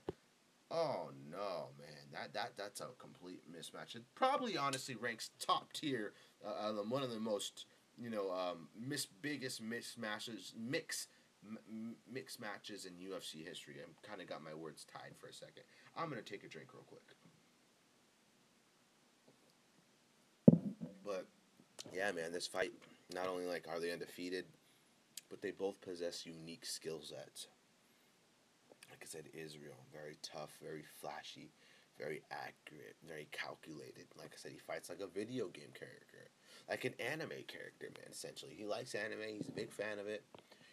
Oh 0.73 1.11
no, 1.29 1.71
man, 1.81 2.07
that 2.13 2.33
that 2.35 2.53
that's 2.57 2.81
a 2.81 2.87
complete 2.99 3.43
mismatch. 3.51 3.97
It 3.97 4.03
probably 4.15 4.57
honestly 4.57 4.95
ranks 4.95 5.31
top 5.41 5.73
tier, 5.73 6.13
uh, 6.47 6.71
one 6.89 7.03
of 7.03 7.11
the 7.11 7.19
most 7.19 7.67
you 7.99 8.09
know 8.09 8.31
um, 8.31 8.69
mis- 8.79 9.09
biggest 9.21 9.65
mismatches 9.65 10.53
mix 10.57 11.09
m- 11.45 11.97
mix 12.09 12.39
matches 12.39 12.85
in 12.85 12.93
UFC 12.93 13.45
history. 13.45 13.75
I 13.81 14.07
kind 14.07 14.21
of 14.21 14.29
got 14.29 14.45
my 14.45 14.55
words 14.55 14.85
tied 14.85 15.17
for 15.19 15.27
a 15.27 15.33
second. 15.33 15.65
I'm 15.97 16.09
gonna 16.09 16.23
take 16.23 16.45
a 16.45 16.49
drink 16.49 16.73
real 16.73 16.85
quick. 16.85 17.03
But 21.11 21.27
yeah, 21.93 22.13
man, 22.13 22.33
this 22.33 22.47
fight 22.47 22.73
not 23.13 23.27
only 23.27 23.47
like 23.47 23.67
are 23.69 23.81
they 23.81 23.93
undefeated, 23.93 24.45
but 25.29 25.43
they 25.43 25.51
both 25.51 25.81
possess 25.81 26.25
unique 26.27 26.65
skill 26.65 27.01
sets 27.03 27.49
like 28.91 29.03
I 29.03 29.07
said, 29.07 29.29
Israel, 29.33 29.77
very 29.93 30.17
tough, 30.23 30.51
very 30.63 30.85
flashy, 31.01 31.53
very 31.99 32.23
accurate, 32.31 32.97
very 33.07 33.29
calculated. 33.33 34.07
Like 34.19 34.33
I 34.35 34.37
said, 34.37 34.53
he 34.53 34.59
fights 34.59 34.89
like 34.91 35.01
a 35.01 35.07
video 35.07 35.49
game 35.49 35.73
character, 35.79 36.29
like 36.69 36.85
an 36.85 36.95
anime 36.99 37.47
character, 37.47 37.89
man. 37.95 38.11
Essentially, 38.11 38.55
he 38.57 38.67
likes 38.67 38.95
anime. 38.95 39.37
He's 39.37 39.49
a 39.49 39.53
big 39.53 39.73
fan 39.73 39.99
of 39.99 40.09
it. 40.09 40.25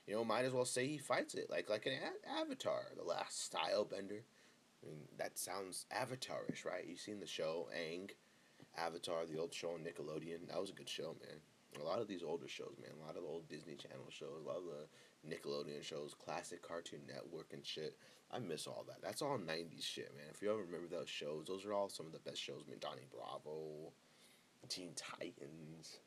You 0.08 0.16
know, 0.16 0.24
might 0.26 0.46
as 0.46 0.54
well 0.54 0.66
say 0.66 0.88
he 0.88 0.98
fights 0.98 1.36
it 1.36 1.50
like 1.50 1.70
like 1.70 1.86
an 1.86 1.94
a- 1.94 2.42
Avatar, 2.42 2.82
the 2.98 3.04
last 3.04 3.46
style 3.46 3.86
bender. 3.86 4.24
I 4.84 4.90
mean, 4.90 5.02
that 5.18 5.38
sounds 5.38 5.86
Avatarish, 5.94 6.66
right? 6.66 6.86
You've 6.88 7.00
seen 7.00 7.20
the 7.20 7.28
show 7.28 7.68
Aang, 7.76 8.12
Avatar, 8.78 9.26
the 9.26 9.40
old 9.40 9.54
show 9.54 9.72
on 9.72 9.80
Nickelodeon. 9.80 10.48
That 10.50 10.62
was 10.62 10.70
a 10.70 10.74
good 10.74 10.90
show, 10.90 11.16
man. 11.22 11.40
A 11.82 11.84
lot 11.84 12.00
of 12.00 12.08
these 12.08 12.24
older 12.24 12.48
shows, 12.48 12.76
man. 12.82 12.92
A 13.02 13.06
lot 13.06 13.18
of 13.18 13.24
the 13.24 13.30
old 13.30 13.48
Disney 13.48 13.76
Channel 13.76 14.08
shows. 14.10 14.44
A 14.44 14.48
lot 14.48 14.58
of 14.58 14.64
the 14.64 15.36
Nickelodeon 15.36 15.84
shows, 15.84 16.14
classic 16.14 16.62
Cartoon 16.62 17.02
Network 17.08 17.54
and 17.54 17.66
shit. 17.66 17.98
I 18.32 18.40
miss 18.40 18.68
all 18.68 18.86
that. 18.88 19.02
That's 19.02 19.22
all 19.22 19.38
'90s 19.38 19.84
shit, 19.84 20.12
man. 20.16 20.28
If 20.34 20.42
you 20.42 20.50
ever 20.52 20.62
remember 20.62 20.88
those 20.88 21.10
shows, 21.10 21.46
those 21.48 21.66
are 21.66 21.74
all 21.74 21.90
some 21.90 22.06
of 22.06 22.12
the 22.12 22.20
best 22.20 22.42
shows. 22.42 22.64
I 22.68 22.72
mean, 22.72 22.80
Johnny 22.82 23.04
Bravo, 23.12 23.92
Teen 24.70 24.92
Titans, 24.96 26.00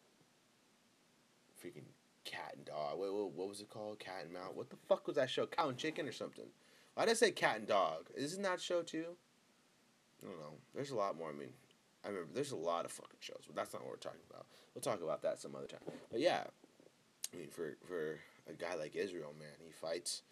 freaking 1.62 1.88
Cat 2.24 2.54
and 2.56 2.64
Dog. 2.66 2.98
Wait, 2.98 3.12
what, 3.12 3.32
what 3.32 3.48
was 3.48 3.60
it 3.60 3.70
called? 3.70 3.98
Cat 3.98 4.24
and 4.24 4.32
Mouse. 4.32 4.52
What 4.54 4.70
the 4.70 4.76
fuck 4.88 5.06
was 5.06 5.16
that 5.16 5.30
show? 5.30 5.46
Cow 5.46 5.68
and 5.68 5.78
Chicken 5.78 6.06
or 6.06 6.12
something? 6.12 6.46
Why 6.94 7.04
did 7.04 7.12
I 7.12 7.14
say 7.14 7.30
Cat 7.30 7.58
and 7.58 7.66
Dog? 7.66 8.10
Isn't 8.14 8.42
that 8.42 8.60
show 8.60 8.82
too? 8.82 9.16
I 10.22 10.26
don't 10.26 10.38
know. 10.38 10.58
There's 10.74 10.90
a 10.90 10.96
lot 10.96 11.16
more. 11.16 11.30
I 11.30 11.32
mean, 11.32 11.48
I 12.04 12.08
remember 12.08 12.30
there's 12.34 12.52
a 12.52 12.56
lot 12.56 12.84
of 12.84 12.92
fucking 12.92 13.18
shows, 13.20 13.44
but 13.46 13.56
that's 13.56 13.72
not 13.72 13.82
what 13.82 13.90
we're 13.90 13.96
talking 13.96 14.20
about. 14.30 14.46
We'll 14.74 14.82
talk 14.82 15.02
about 15.02 15.22
that 15.22 15.40
some 15.40 15.54
other 15.54 15.66
time. 15.66 15.80
But 16.10 16.20
yeah, 16.20 16.44
I 17.32 17.36
mean, 17.36 17.48
for 17.50 17.76
for 17.86 18.18
a 18.48 18.54
guy 18.54 18.74
like 18.74 18.96
Israel, 18.96 19.34
man, 19.38 19.48
he 19.64 19.70
fights 19.70 20.22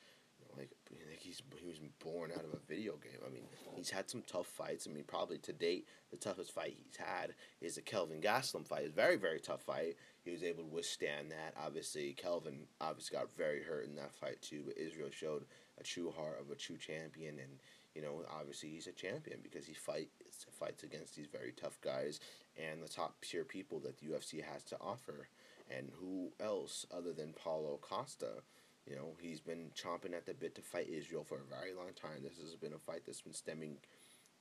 like 0.57 0.71
like 0.91 1.19
he's 1.19 1.43
he 1.61 1.67
was 1.67 1.81
born 2.03 2.31
out 2.33 2.45
of 2.45 2.53
a 2.53 2.67
video 2.67 2.95
game. 2.97 3.21
I 3.27 3.31
mean, 3.31 3.45
he's 3.75 3.91
had 3.91 4.09
some 4.09 4.23
tough 4.27 4.47
fights. 4.47 4.87
I 4.89 4.95
mean, 4.95 5.05
probably 5.05 5.39
to 5.39 5.53
date, 5.53 5.87
the 6.11 6.17
toughest 6.17 6.53
fight 6.53 6.77
he's 6.77 6.97
had 6.97 7.35
is 7.61 7.77
the 7.77 7.83
Kelvin 7.83 8.21
Gastelum 8.21 8.67
fight. 8.67 8.85
It's 8.85 8.95
very 8.95 9.17
very 9.17 9.41
tough 9.41 9.63
fight. 9.63 9.97
He 10.25 10.31
was 10.31 10.43
able 10.43 10.65
to 10.65 10.71
withstand 10.71 11.31
that. 11.31 11.55
Obviously, 11.61 12.13
Kelvin 12.13 12.67
obviously 12.81 13.17
got 13.17 13.37
very 13.37 13.63
hurt 13.63 13.87
in 13.87 13.97
that 13.97 14.15
fight 14.15 14.41
too. 14.43 14.63
But 14.67 14.79
Israel 14.79 15.11
showed 15.11 15.45
a 15.79 15.83
true 15.83 16.13
heart 16.17 16.39
of 16.41 16.51
a 16.51 16.55
true 16.57 16.77
champion, 16.77 17.39
and 17.39 17.61
you 17.95 18.03
know, 18.03 18.23
obviously 18.39 18.71
he's 18.71 18.87
a 18.87 18.93
champion 18.93 19.39
because 19.43 19.67
he 19.67 19.75
fights 19.75 20.47
fights 20.59 20.83
against 20.83 21.17
these 21.17 21.27
very 21.27 21.53
tough 21.53 21.81
guys 21.81 22.21
and 22.57 22.83
the 22.83 22.89
top 22.89 23.21
tier 23.23 23.45
people 23.45 23.81
that 23.81 23.99
the 23.99 24.07
UFC 24.07 24.43
has 24.43 24.63
to 24.65 24.77
offer. 24.81 25.29
And 25.71 25.91
who 26.01 26.33
else 26.41 26.87
other 26.97 27.13
than 27.13 27.33
Paulo 27.33 27.79
Costa? 27.81 28.43
You 28.87 28.97
know, 28.97 29.17
he's 29.21 29.41
been 29.41 29.71
chomping 29.77 30.15
at 30.15 30.25
the 30.25 30.33
bit 30.33 30.55
to 30.55 30.63
fight 30.63 30.89
Israel 30.89 31.25
for 31.25 31.37
a 31.37 31.61
very 31.61 31.75
long 31.75 31.93
time. 31.95 32.23
This 32.23 32.39
has 32.41 32.55
been 32.55 32.73
a 32.73 32.79
fight 32.79 33.03
that's 33.05 33.21
been 33.21 33.35
stemming 33.35 33.77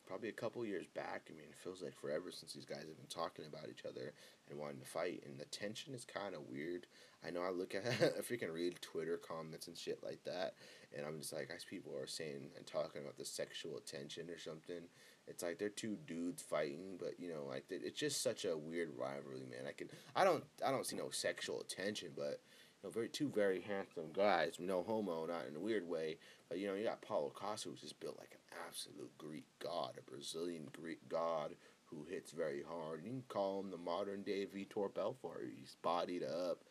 probably 0.07 0.29
a 0.29 0.33
couple 0.33 0.65
years 0.65 0.85
back. 0.95 1.27
I 1.29 1.33
mean, 1.33 1.49
it 1.49 1.57
feels 1.61 1.81
like 1.81 1.99
forever 1.99 2.31
since 2.31 2.53
these 2.53 2.65
guys 2.65 2.85
have 2.87 2.97
been 2.97 3.07
talking 3.09 3.45
about 3.45 3.69
each 3.69 3.85
other 3.85 4.13
and 4.49 4.57
wanting 4.57 4.79
to 4.79 4.85
fight. 4.85 5.23
And 5.25 5.39
the 5.39 5.45
tension 5.45 5.93
is 5.93 6.05
kind 6.05 6.33
of 6.33 6.49
weird. 6.49 6.87
I 7.25 7.31
know 7.31 7.41
I 7.41 7.49
look 7.49 7.75
at, 7.75 7.85
I 7.85 8.21
freaking 8.21 8.53
read 8.53 8.81
Twitter 8.81 9.17
comments 9.17 9.67
and 9.67 9.77
shit 9.77 9.99
like 10.03 10.23
that. 10.25 10.55
And 10.95 11.05
I'm 11.05 11.19
just 11.19 11.33
like, 11.33 11.49
guys, 11.49 11.65
people 11.69 11.93
are 11.97 12.07
saying 12.07 12.51
and 12.55 12.65
talking 12.65 13.01
about 13.01 13.17
the 13.17 13.25
sexual 13.25 13.79
tension 13.85 14.29
or 14.29 14.39
something. 14.39 14.83
It's 15.27 15.43
like 15.43 15.59
they're 15.59 15.69
two 15.69 15.97
dudes 16.07 16.41
fighting, 16.41 16.95
but 16.97 17.19
you 17.19 17.29
know, 17.29 17.43
like 17.47 17.65
it's 17.69 17.99
just 17.99 18.23
such 18.23 18.45
a 18.45 18.57
weird 18.57 18.91
rivalry, 18.97 19.45
man. 19.49 19.67
I 19.67 19.73
can, 19.73 19.89
I 20.15 20.23
don't, 20.23 20.43
I 20.65 20.71
don't 20.71 20.85
see 20.85 20.95
no 20.95 21.09
sexual 21.09 21.65
tension, 21.67 22.11
but 22.15 22.39
you 22.81 22.87
know, 22.87 22.89
very 22.89 23.09
two 23.09 23.27
very 23.27 23.59
handsome 23.59 24.13
guys, 24.13 24.55
no 24.57 24.83
homo, 24.83 25.25
not 25.25 25.45
in 25.49 25.57
a 25.57 25.59
weird 25.59 25.87
way, 25.87 26.17
but 26.47 26.59
you 26.59 26.67
know, 26.67 26.75
you 26.75 26.85
got 26.85 27.01
Paulo 27.01 27.29
Costa, 27.35 27.67
who's 27.67 27.81
just 27.81 27.99
built 27.99 28.17
like 28.17 28.31
an 28.31 28.39
absolute 28.67 29.17
Greek 29.17 29.45
god, 29.59 29.93
a 29.97 30.09
Brazilian 30.09 30.67
Greek 30.73 31.07
god 31.09 31.55
who 31.85 32.05
hits 32.09 32.31
very 32.31 32.63
hard. 32.67 33.03
You 33.03 33.11
can 33.11 33.23
call 33.27 33.61
him 33.61 33.71
the 33.71 33.77
modern 33.77 34.23
day 34.23 34.45
Vitor 34.45 34.93
Belfort. 34.93 35.51
He's 35.57 35.75
bodied 35.81 36.23
up. 36.23 36.63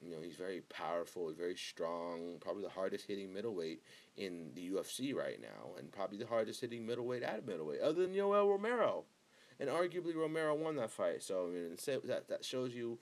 You 0.00 0.10
know, 0.10 0.20
he's 0.22 0.36
very 0.36 0.60
powerful, 0.68 1.32
very 1.32 1.56
strong, 1.56 2.36
probably 2.40 2.62
the 2.62 2.68
hardest 2.68 3.06
hitting 3.06 3.32
middleweight 3.32 3.82
in 4.16 4.50
the 4.54 4.70
UFC 4.70 5.14
right 5.14 5.40
now, 5.40 5.74
and 5.78 5.90
probably 5.90 6.18
the 6.18 6.26
hardest 6.26 6.60
hitting 6.60 6.86
middleweight 6.86 7.22
at 7.22 7.46
middleweight, 7.46 7.80
other 7.80 8.02
than 8.02 8.14
Yoel 8.14 8.50
Romero. 8.50 9.04
And 9.58 9.70
arguably 9.70 10.14
Romero 10.14 10.54
won 10.54 10.76
that 10.76 10.90
fight. 10.90 11.22
So 11.22 11.46
I 11.46 11.50
mean 11.50 11.76
that 12.04 12.28
that 12.28 12.44
shows 12.44 12.74
you 12.74 12.98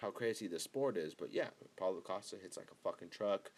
how 0.00 0.10
crazy 0.10 0.46
the 0.46 0.58
sport 0.58 0.96
is. 0.96 1.14
But 1.14 1.32
yeah, 1.32 1.48
Paulo 1.76 2.00
Costa 2.00 2.36
hits 2.40 2.56
like 2.56 2.70
a 2.72 2.88
fucking 2.88 3.10
truck 3.10 3.50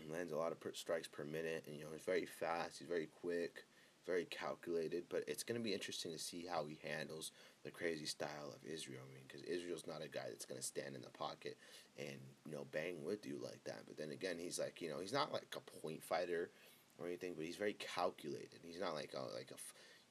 and 0.00 0.10
lands 0.10 0.32
a 0.32 0.36
lot 0.36 0.52
of 0.52 0.60
per- 0.60 0.72
strikes 0.72 1.08
per 1.08 1.24
minute. 1.24 1.64
And, 1.66 1.76
you 1.76 1.84
know, 1.84 1.90
he's 1.92 2.02
very 2.02 2.26
fast, 2.26 2.78
he's 2.78 2.88
very 2.88 3.08
quick, 3.20 3.64
very 4.06 4.24
calculated. 4.26 5.04
But 5.08 5.24
it's 5.26 5.42
going 5.42 5.60
to 5.60 5.64
be 5.64 5.74
interesting 5.74 6.12
to 6.12 6.18
see 6.18 6.46
how 6.50 6.64
he 6.64 6.78
handles 6.82 7.32
the 7.64 7.70
crazy 7.70 8.06
style 8.06 8.54
of 8.54 8.64
Israel. 8.64 9.02
I 9.08 9.14
mean, 9.14 9.24
because 9.26 9.42
Israel's 9.42 9.86
not 9.86 10.02
a 10.02 10.08
guy 10.08 10.24
that's 10.28 10.46
going 10.46 10.60
to 10.60 10.66
stand 10.66 10.96
in 10.96 11.02
the 11.02 11.10
pocket 11.10 11.56
and, 11.98 12.18
you 12.44 12.52
know, 12.52 12.66
bang 12.72 13.04
with 13.04 13.26
you 13.26 13.38
like 13.42 13.62
that. 13.64 13.82
But 13.86 13.96
then 13.96 14.10
again, 14.10 14.36
he's 14.38 14.58
like, 14.58 14.80
you 14.80 14.88
know, 14.88 15.00
he's 15.00 15.12
not 15.12 15.32
like 15.32 15.54
a 15.56 15.80
point 15.80 16.02
fighter 16.02 16.50
or 16.98 17.06
anything, 17.06 17.34
but 17.36 17.44
he's 17.44 17.56
very 17.56 17.74
calculated. 17.74 18.60
He's 18.62 18.80
not 18.80 18.94
like 18.94 19.14
a, 19.14 19.22
like 19.34 19.50
a, 19.52 19.60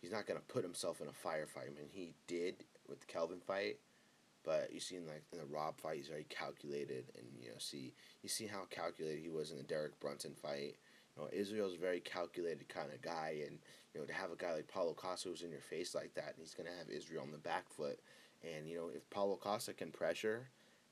he's 0.02 0.12
not 0.12 0.26
going 0.26 0.40
to 0.40 0.46
put 0.46 0.64
himself 0.64 1.02
in 1.02 1.08
a 1.08 1.28
firefight. 1.28 1.68
I 1.68 1.76
mean, 1.76 1.90
he 1.92 2.14
did 2.28 2.64
with 2.88 3.02
the 3.02 3.06
Kelvin 3.08 3.40
fight 3.40 3.78
but 4.44 4.70
you 4.74 4.80
see 4.80 4.96
in 4.96 5.08
like 5.08 5.24
in 5.32 5.40
the 5.40 5.46
Rob 5.46 5.80
fight, 5.80 5.98
he's 5.98 6.08
very 6.08 6.26
calculated, 6.30 7.06
and 7.18 7.26
you 7.40 7.50
know 7.50 7.58
see 7.60 7.94
you 8.22 8.30
see 8.30 8.48
how 8.48 8.64
calculated 8.70 9.22
he 9.22 9.30
was 9.30 9.52
in 9.52 9.58
the 9.58 9.64
Derek 9.64 10.00
Brunson 10.00 10.34
fight. 10.42 10.78
You 11.16 11.24
know 11.24 11.30
Israel's 11.32 11.76
a 11.76 11.80
very 11.80 12.00
calculated 12.00 12.68
kind 12.70 12.92
of 12.92 13.02
guy, 13.02 13.42
and 13.46 13.60
you 13.94 14.00
know 14.00 14.06
to 14.06 14.14
have 14.14 14.32
a 14.32 14.36
guy 14.36 14.54
like 14.54 14.68
Paulo 14.68 14.94
Costa 14.94 15.30
who's 15.30 15.44
in 15.44 15.52
your 15.52 15.62
face 15.62 15.94
like 15.94 16.14
that, 16.16 16.34
and 16.36 16.40
he's 16.40 16.56
gonna 16.56 16.76
have 16.78 16.90
Israel 16.90 17.24
on 17.24 17.32
the 17.32 17.38
back 17.38 17.70
foot, 17.70 18.00
and 18.44 18.68
you 18.68 18.78
know 18.78 18.90
if 18.94 19.08
Paulo 19.10 19.36
Costa 19.36 19.74
can 19.74 19.92
pressure. 19.92 20.50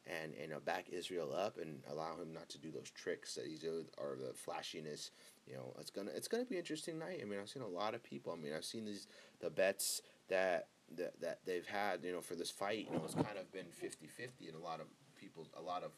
And, 0.08 0.34
and 0.42 0.54
uh, 0.54 0.60
back 0.60 0.88
Israel 0.90 1.36
up 1.36 1.60
and 1.60 1.84
allow 1.92 2.16
him 2.16 2.34
not 2.34 2.50
to 2.50 2.58
do 2.58 2.72
those 2.72 2.90
tricks 2.90 3.36
that 3.36 3.46
he's 3.46 3.60
doing 3.60 3.86
or 4.00 4.18
the 4.20 4.34
flashiness. 4.34 5.12
You 5.46 5.54
know, 5.54 5.74
it's 5.80 5.92
gonna 5.92 6.10
it's 6.16 6.28
gonna 6.28 6.46
be 6.46 6.56
an 6.56 6.62
interesting 6.62 6.98
night. 6.98 7.20
I 7.22 7.26
mean, 7.26 7.40
I've 7.40 7.50
seen 7.50 7.62
a 7.62 7.68
lot 7.68 7.94
of 7.94 8.02
people. 8.02 8.34
I 8.34 8.42
mean, 8.42 8.54
I've 8.56 8.66
seen 8.66 8.86
these 8.86 9.06
the 9.40 9.52
bets 9.52 10.02
that 10.30 10.70
that 10.98 11.20
that 11.22 11.40
they've 11.46 11.66
had, 11.66 12.04
you 12.04 12.12
know, 12.12 12.22
for 12.22 12.36
this 12.36 12.52
fight, 12.52 12.88
you 12.90 12.98
know, 12.98 13.04
it's 13.06 13.14
kind 13.14 13.38
of 13.38 13.52
been 13.52 13.66
50-50 13.66 14.50
in 14.50 14.56
a 14.56 14.64
lot 14.64 14.80
of 14.80 14.88
people, 15.20 15.48
a 15.58 15.62
lot 15.62 15.84
of 15.84 15.92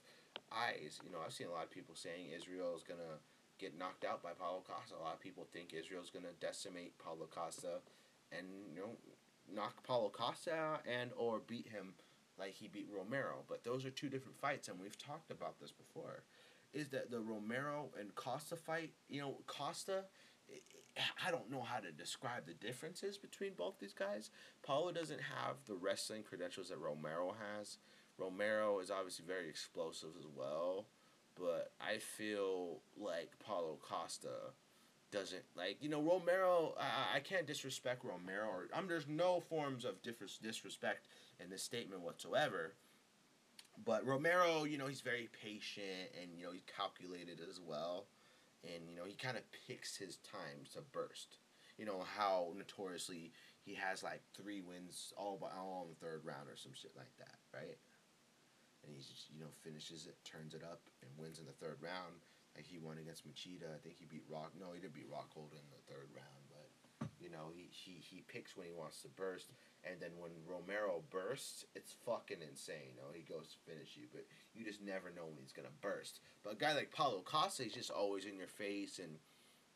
eyes. 0.52 1.00
You 1.06 1.12
know, 1.12 1.20
I've 1.26 1.34
seen 1.34 1.48
a 1.48 1.52
lot 1.52 1.64
of 1.64 1.72
people 1.72 1.96
saying 1.96 2.30
Israel 2.36 2.76
is 2.76 2.84
gonna 2.84 3.20
get 3.58 3.78
knocked 3.78 4.06
out 4.06 4.24
by 4.24 4.32
Paulo 4.32 4.64
Costa. 4.68 4.96
A 5.00 5.04
lot 5.04 5.14
of 5.14 5.20
people 5.20 5.48
think 5.52 5.74
Israel's 5.74 6.10
gonna 6.10 6.34
decimate 6.40 6.98
Paulo 6.98 7.28
Costa, 7.30 7.80
and 8.32 8.48
you 8.74 8.82
know, 8.82 8.98
knock 9.54 9.84
Paulo 9.84 10.10
Costa 10.10 10.54
out 10.54 10.82
and 10.86 11.12
or 11.16 11.40
beat 11.40 11.68
him 11.68 11.94
like 12.40 12.54
he 12.54 12.68
beat 12.68 12.88
Romero. 12.96 13.44
But 13.48 13.64
those 13.64 13.86
are 13.86 13.92
two 13.92 14.10
different 14.10 14.40
fights, 14.40 14.68
and 14.68 14.80
we've 14.80 14.98
talked 14.98 15.32
about 15.32 15.60
this 15.60 15.72
before. 15.72 16.24
Is 16.74 16.90
that 16.90 17.12
the 17.12 17.20
Romero 17.20 17.90
and 18.00 18.16
Costa 18.16 18.56
fight? 18.56 18.92
You 19.10 19.22
know, 19.22 19.38
Costa 19.46 20.06
I 21.26 21.32
don't 21.32 21.50
know 21.50 21.62
how 21.62 21.80
to 21.80 21.92
describe 21.92 22.46
the 22.46 22.54
differences 22.54 23.18
between 23.18 23.54
both 23.54 23.80
these 23.80 23.94
guys. 23.94 24.30
Paulo 24.64 24.92
doesn't 24.92 25.22
have 25.22 25.56
the 25.66 25.76
wrestling 25.76 26.24
credentials 26.24 26.70
that 26.70 26.80
Romero 26.80 27.34
has. 27.58 27.78
Romero 28.18 28.80
is 28.80 28.92
obviously 28.92 29.26
very 29.26 29.50
explosive 29.50 30.12
as 30.18 30.26
well, 30.36 30.86
but 31.40 31.72
I 31.80 31.98
feel 31.98 32.82
like 33.00 33.32
Paulo 33.40 33.78
Costa 33.82 34.54
doesn't 35.12 35.44
like 35.56 35.78
you 35.82 35.90
know 35.90 36.02
Romero. 36.02 36.74
I, 36.80 37.18
I 37.18 37.20
can't 37.20 37.48
disrespect 37.48 38.04
Romero. 38.04 38.48
Or, 38.48 38.68
I'm 38.74 38.88
there's 38.88 39.08
no 39.08 39.40
forms 39.40 39.86
of 39.86 40.02
disrespect 40.02 41.08
in 41.40 41.50
this 41.50 41.64
statement 41.64 42.02
whatsoever. 42.02 42.74
But 43.84 44.06
Romero, 44.06 44.66
you 44.66 44.78
know, 44.78 44.88
he's 44.88 45.02
very 45.02 45.30
patient 45.42 46.12
and 46.22 46.38
you 46.38 46.46
know 46.46 46.52
he's 46.52 46.66
calculated 46.78 47.40
as 47.50 47.60
well 47.60 48.06
and 48.64 48.90
you 48.90 48.96
know 48.96 49.06
he 49.06 49.16
kind 49.16 49.38
of 49.38 49.44
picks 49.68 49.98
his 49.98 50.18
times 50.22 50.74
to 50.74 50.82
burst. 50.82 51.38
You 51.78 51.86
know 51.86 52.04
how 52.18 52.54
notoriously 52.58 53.32
he 53.64 53.74
has 53.76 54.04
like 54.04 54.22
three 54.34 54.62
wins 54.62 55.14
all 55.18 55.38
by 55.38 55.50
all 55.58 55.88
in 55.88 55.94
the 55.94 56.02
third 56.02 56.22
round 56.26 56.50
or 56.50 56.58
some 56.58 56.74
shit 56.74 56.94
like 56.98 57.14
that, 57.18 57.38
right? 57.54 57.78
And 58.84 58.94
he 58.94 59.02
just 59.02 59.30
you 59.34 59.40
know 59.40 59.52
finishes 59.62 60.08
it, 60.08 60.18
turns 60.26 60.54
it 60.54 60.64
up, 60.64 60.82
and 61.02 61.10
wins 61.18 61.40
in 61.40 61.46
the 61.46 61.58
third 61.58 61.78
round. 61.82 62.22
Like 62.56 62.68
he 62.68 62.78
won 62.78 63.00
against 63.00 63.24
Machida. 63.24 63.72
I 63.72 63.80
think 63.80 63.96
he 63.98 64.06
beat 64.06 64.28
Rock. 64.28 64.52
No, 64.60 64.74
he 64.76 64.82
didn't 64.82 64.98
beat 64.98 65.10
Rockhold 65.10 65.56
in 65.56 65.64
the 65.72 65.84
third 65.88 66.12
round, 66.12 66.41
you 67.22 67.30
know 67.30 67.54
he 67.54 67.70
he 67.72 68.02
he 68.02 68.24
picks 68.28 68.58
when 68.58 68.68
he 68.68 68.74
wants 68.74 69.02
to 69.02 69.08
burst. 69.10 69.48
And 69.84 70.00
then 70.00 70.12
when 70.20 70.32
Romero 70.46 71.02
bursts, 71.10 71.66
it's 71.74 71.96
fucking 72.06 72.38
insane. 72.42 72.94
You 72.94 73.02
know, 73.02 73.10
he 73.14 73.22
goes 73.26 73.50
to 73.50 73.72
finish 73.72 73.98
you, 73.98 74.06
but 74.14 74.26
you 74.54 74.64
just 74.64 74.82
never 74.82 75.10
know 75.10 75.26
when 75.26 75.42
he's 75.42 75.54
gonna 75.54 75.74
burst. 75.82 76.20
But 76.44 76.54
a 76.54 76.56
guy 76.56 76.74
like 76.74 76.92
Paulo 76.92 77.22
Costa, 77.26 77.64
he's 77.64 77.74
just 77.74 77.90
always 77.90 78.26
in 78.26 78.38
your 78.38 78.48
face, 78.52 79.00
and 79.00 79.18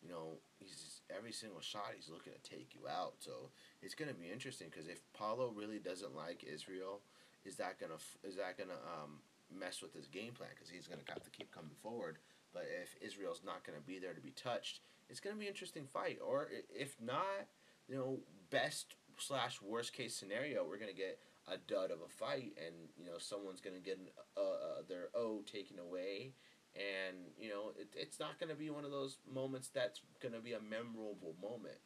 you 0.04 0.10
know, 0.10 0.38
he's 0.60 0.78
just, 0.78 1.02
every 1.10 1.32
single 1.32 1.62
shot 1.62 1.94
he's 1.96 2.10
looking 2.10 2.34
to 2.34 2.50
take 2.50 2.76
you 2.76 2.88
out. 2.88 3.14
So 3.20 3.50
it's 3.82 3.96
gonna 3.96 4.14
be 4.14 4.30
interesting 4.32 4.68
because 4.70 4.88
if 4.88 5.02
Paulo 5.14 5.54
really 5.56 5.80
doesn't 5.80 6.16
like 6.16 6.46
Israel, 6.46 7.02
is 7.46 7.56
that 7.58 7.80
gonna 7.80 8.02
is 8.24 8.36
that 8.36 8.58
gonna 8.58 8.78
um, 9.02 9.22
mess 9.50 9.82
with 9.82 9.94
his 9.94 10.08
game 10.08 10.34
plan? 10.34 10.50
Because 10.54 10.70
he's 10.70 10.88
gonna 10.88 11.02
have 11.10 11.24
to 11.24 11.32
keep 11.32 11.52
coming 11.52 11.76
forward. 11.82 12.18
But 12.56 12.64
if 12.82 12.96
Israel's 13.02 13.42
not 13.46 13.66
gonna 13.66 13.84
be 13.86 14.00
there 14.00 14.14
to 14.14 14.22
be 14.22 14.32
touched, 14.32 14.80
it's 15.10 15.20
gonna 15.20 15.36
be 15.36 15.46
an 15.46 15.52
interesting 15.52 15.86
fight. 15.86 16.20
Or 16.26 16.48
if 16.74 16.96
not, 17.02 17.48
you 17.90 17.96
know, 17.96 18.20
best 18.50 18.96
slash 19.20 19.62
worst 19.62 19.92
case 19.92 20.16
scenario, 20.16 20.66
we're 20.66 20.80
gonna 20.80 20.94
get 20.94 21.20
a 21.48 21.58
dud 21.58 21.92
of 21.92 22.00
a 22.02 22.08
fight, 22.08 22.54
and 22.58 22.74
you 22.98 23.06
know 23.06 23.18
someone's 23.20 23.60
gonna 23.60 23.80
get 23.80 23.98
an, 23.98 24.08
uh, 24.38 24.40
uh, 24.40 24.82
their 24.88 25.10
O 25.14 25.42
taken 25.42 25.80
away, 25.80 26.32
and 26.76 27.18
you 27.38 27.50
know 27.50 27.74
it, 27.78 27.90
it's 27.94 28.20
not 28.20 28.40
gonna 28.40 28.56
be 28.56 28.70
one 28.70 28.86
of 28.86 28.92
those 28.92 29.18
moments 29.32 29.68
that's 29.68 30.00
gonna 30.24 30.40
be 30.40 30.54
a 30.54 30.62
memorable 30.62 31.36
moment. 31.42 31.78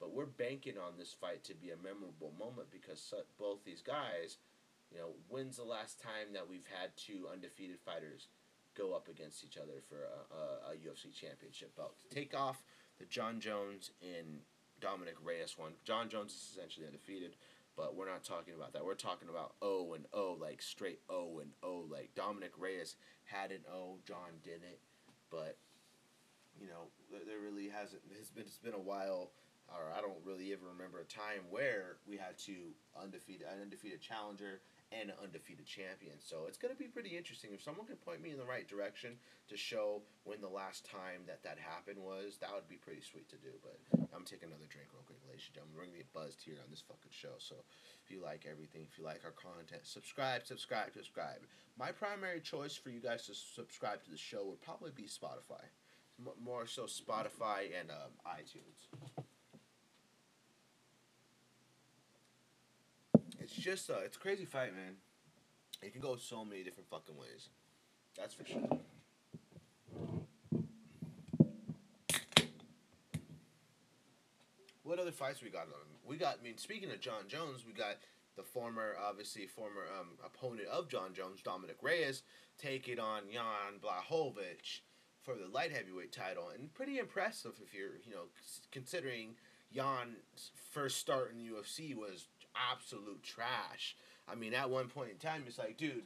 But 0.00 0.14
we're 0.14 0.24
banking 0.24 0.78
on 0.78 0.96
this 0.96 1.12
fight 1.12 1.44
to 1.44 1.54
be 1.54 1.70
a 1.70 1.76
memorable 1.76 2.32
moment 2.38 2.70
because 2.72 3.12
both 3.38 3.62
these 3.66 3.82
guys, 3.82 4.38
you 4.90 4.96
know, 4.96 5.10
when's 5.28 5.58
the 5.58 5.62
last 5.62 6.00
time 6.00 6.32
that 6.32 6.48
we've 6.48 6.66
had 6.80 6.96
two 6.96 7.28
undefeated 7.30 7.78
fighters 7.84 8.28
go 8.76 8.92
up 8.92 9.08
against 9.08 9.44
each 9.44 9.56
other 9.56 9.82
for 9.88 9.96
a, 9.96 10.70
a, 10.70 10.72
a 10.72 10.76
UFC 10.76 11.12
championship 11.14 11.76
belt? 11.76 11.94
Take 12.10 12.34
off 12.34 12.62
the 12.98 13.06
Jon 13.06 13.40
Jones 13.40 13.90
and 14.02 14.40
Dominick 14.80 15.16
Reyes 15.22 15.56
one. 15.58 15.72
Jon 15.84 16.08
Jones 16.08 16.32
is 16.32 16.50
essentially 16.52 16.86
undefeated, 16.86 17.36
but 17.76 17.94
we're 17.94 18.08
not 18.08 18.24
talking 18.24 18.54
about 18.54 18.72
that. 18.72 18.84
We're 18.84 18.94
talking 18.94 19.28
about 19.28 19.54
O 19.62 19.94
and 19.94 20.06
O, 20.12 20.36
like 20.40 20.62
straight 20.62 21.00
O 21.08 21.40
and 21.40 21.50
O. 21.62 21.84
Like 21.90 22.10
Dominick 22.14 22.52
Reyes 22.58 22.96
had 23.24 23.50
an 23.50 23.60
O, 23.72 23.98
Jon 24.06 24.40
didn't, 24.42 24.78
but 25.30 25.56
you 26.60 26.66
know 26.66 26.88
there 27.10 27.40
really 27.40 27.68
hasn't. 27.68 28.02
It's 28.18 28.30
been 28.30 28.44
it's 28.44 28.58
been 28.58 28.74
a 28.74 28.78
while, 28.78 29.32
or 29.68 29.92
I 29.96 30.00
don't 30.00 30.18
really 30.24 30.52
ever 30.52 30.66
remember 30.72 31.00
a 31.00 31.04
time 31.04 31.44
where 31.50 31.96
we 32.06 32.16
had 32.16 32.38
to 32.46 32.54
undefeated 33.00 33.46
an 33.46 33.62
undefeated 33.62 34.00
challenger 34.00 34.60
and 34.90 35.10
an 35.10 35.16
undefeated 35.22 35.66
champion. 35.66 36.18
So 36.18 36.50
it's 36.50 36.58
going 36.58 36.74
to 36.74 36.78
be 36.78 36.90
pretty 36.90 37.14
interesting. 37.16 37.50
If 37.54 37.62
someone 37.62 37.86
can 37.86 37.96
point 37.96 38.22
me 38.22 38.30
in 38.34 38.38
the 38.38 38.44
right 38.44 38.66
direction 38.66 39.14
to 39.48 39.56
show 39.56 40.02
when 40.24 40.40
the 40.40 40.50
last 40.50 40.84
time 40.84 41.22
that 41.26 41.42
that 41.46 41.58
happened 41.62 42.02
was, 42.02 42.38
that 42.42 42.50
would 42.50 42.66
be 42.66 42.76
pretty 42.76 43.00
sweet 43.00 43.28
to 43.30 43.38
do. 43.38 43.54
But 43.62 43.78
I'm 44.10 44.26
taking 44.26 44.50
another 44.50 44.66
drink 44.66 44.90
real 44.90 45.06
quick, 45.06 45.22
ladies 45.26 45.46
and 45.46 45.54
gentlemen. 45.54 45.78
We're 45.78 45.86
going 45.86 45.94
to 45.94 46.02
get 46.02 46.12
buzzed 46.12 46.42
here 46.42 46.58
on 46.58 46.70
this 46.70 46.82
fucking 46.82 47.14
show. 47.14 47.38
So 47.38 47.62
if 48.02 48.10
you 48.10 48.18
like 48.18 48.50
everything, 48.50 48.82
if 48.82 48.98
you 48.98 49.06
like 49.06 49.22
our 49.22 49.34
content, 49.34 49.86
subscribe, 49.86 50.42
subscribe, 50.42 50.90
subscribe. 50.92 51.46
My 51.78 51.94
primary 51.94 52.42
choice 52.42 52.74
for 52.74 52.90
you 52.90 53.00
guys 53.00 53.26
to 53.30 53.34
subscribe 53.34 54.02
to 54.04 54.10
the 54.10 54.18
show 54.18 54.44
would 54.44 54.60
probably 54.60 54.90
be 54.90 55.06
Spotify. 55.06 55.62
More 56.42 56.66
so 56.66 56.84
Spotify 56.84 57.70
and 57.78 57.90
um, 57.90 58.12
iTunes. 58.26 58.90
It's 63.50 63.64
just 63.64 63.90
uh, 63.90 63.94
it's 64.04 64.16
a 64.16 64.20
crazy 64.20 64.44
fight, 64.44 64.74
man. 64.74 64.94
It 65.82 65.92
can 65.92 66.00
go 66.00 66.16
so 66.16 66.44
many 66.44 66.62
different 66.62 66.88
fucking 66.88 67.16
ways. 67.16 67.48
That's 68.16 68.32
for 68.34 68.44
sure. 68.44 68.78
What 74.84 74.98
other 74.98 75.12
fights 75.12 75.42
we 75.42 75.50
got 75.50 75.62
on? 75.62 75.86
We 76.04 76.16
got. 76.16 76.38
I 76.40 76.44
mean, 76.44 76.58
speaking 76.58 76.90
of 76.90 77.00
Jon 77.00 77.24
Jones, 77.28 77.64
we 77.66 77.72
got 77.72 77.96
the 78.36 78.42
former, 78.42 78.94
obviously 79.02 79.46
former 79.46 79.86
um, 79.98 80.10
opponent 80.24 80.68
of 80.68 80.88
Jon 80.88 81.12
Jones, 81.12 81.42
Dominick 81.42 81.78
Reyes, 81.82 82.22
taking 82.56 83.00
on 83.00 83.22
Jan 83.32 83.80
Blachowicz 83.82 84.80
for 85.22 85.34
the 85.34 85.48
light 85.52 85.72
heavyweight 85.72 86.12
title, 86.12 86.50
and 86.54 86.72
pretty 86.72 86.98
impressive 86.98 87.54
if 87.64 87.74
you're, 87.74 87.96
you 88.04 88.12
know, 88.12 88.26
considering 88.70 89.34
Jan's 89.74 90.50
first 90.70 90.98
start 90.98 91.32
in 91.32 91.38
the 91.38 91.50
UFC 91.52 91.94
was 91.94 92.26
absolute 92.72 93.22
trash. 93.22 93.96
I 94.28 94.34
mean, 94.34 94.54
at 94.54 94.70
one 94.70 94.88
point 94.88 95.10
in 95.10 95.16
time, 95.16 95.44
it's 95.46 95.58
like, 95.58 95.76
dude, 95.76 96.04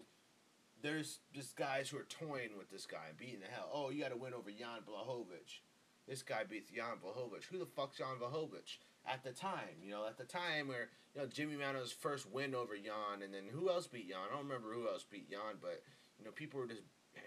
there's 0.82 1.20
just 1.32 1.56
guys 1.56 1.88
who 1.88 1.98
are 1.98 2.06
toying 2.08 2.56
with 2.58 2.70
this 2.70 2.86
guy 2.86 3.08
and 3.08 3.16
beating 3.16 3.40
the 3.40 3.46
hell. 3.46 3.70
Oh, 3.72 3.90
you 3.90 4.02
got 4.02 4.10
to 4.10 4.16
win 4.16 4.34
over 4.34 4.50
Jan 4.50 4.84
Blachowicz. 4.88 5.60
This 6.06 6.22
guy 6.22 6.44
beats 6.48 6.70
Jan 6.70 7.00
Blachowicz. 7.02 7.44
Who 7.50 7.58
the 7.58 7.66
fuck's 7.66 7.98
Jan 7.98 8.20
Blachowicz? 8.20 8.76
At 9.06 9.24
the 9.24 9.32
time, 9.32 9.80
you 9.82 9.90
know, 9.90 10.06
at 10.06 10.16
the 10.16 10.24
time 10.24 10.68
where 10.68 10.88
you 11.14 11.20
know 11.20 11.26
Jimmy 11.26 11.56
Manuwa 11.56 11.92
first 11.92 12.30
win 12.30 12.54
over 12.54 12.74
Jan, 12.76 13.22
and 13.22 13.34
then 13.34 13.44
who 13.50 13.68
else 13.68 13.86
beat 13.86 14.08
Jan? 14.08 14.18
I 14.26 14.34
don't 14.34 14.44
remember 14.44 14.72
who 14.72 14.88
else 14.88 15.04
beat 15.10 15.30
Jan, 15.30 15.60
but 15.60 15.82
you 16.18 16.24
know, 16.24 16.30
people 16.30 16.60
were 16.60 16.66
just 16.66 16.82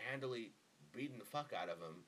handily 0.09 0.53
beating 0.95 1.19
the 1.19 1.25
fuck 1.25 1.51
out 1.53 1.69
of 1.69 1.77
him. 1.77 2.05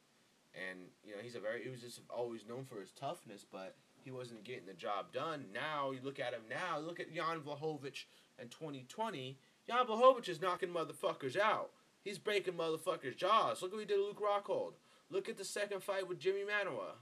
And 0.53 0.89
you 1.03 1.15
know, 1.15 1.21
he's 1.21 1.35
a 1.35 1.39
very 1.39 1.63
he 1.63 1.69
was 1.69 1.81
just 1.81 2.01
always 2.09 2.47
known 2.47 2.65
for 2.65 2.79
his 2.79 2.91
toughness, 2.91 3.45
but 3.49 3.75
he 4.03 4.11
wasn't 4.11 4.43
getting 4.43 4.65
the 4.65 4.73
job 4.73 5.11
done. 5.13 5.45
Now 5.53 5.91
you 5.91 5.99
look 6.03 6.19
at 6.19 6.33
him 6.33 6.43
now, 6.49 6.79
look 6.79 6.99
at 6.99 7.13
Jan 7.13 7.41
Blachowicz 7.41 8.05
in 8.41 8.49
2020. 8.49 9.37
Jan 9.67 9.85
Blachowicz 9.85 10.29
is 10.29 10.41
knocking 10.41 10.69
motherfuckers 10.69 11.37
out. 11.37 11.71
He's 12.03 12.17
breaking 12.17 12.53
motherfuckers' 12.53 13.17
jaws. 13.17 13.61
Look 13.61 13.73
what 13.73 13.79
he 13.79 13.85
did 13.85 13.95
to 13.95 14.03
Luke 14.03 14.21
Rockhold. 14.21 14.73
Look 15.11 15.27
at 15.27 15.37
the 15.37 15.43
second 15.43 15.83
fight 15.83 16.07
with 16.07 16.19
Jimmy 16.19 16.41
Manuwa. 16.41 16.95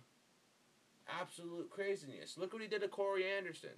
Absolute 1.07 1.69
craziness. 1.69 2.37
Look 2.37 2.53
what 2.53 2.61
he 2.61 2.67
did 2.67 2.81
to 2.81 2.87
Corey 2.87 3.25
Anderson. 3.25 3.77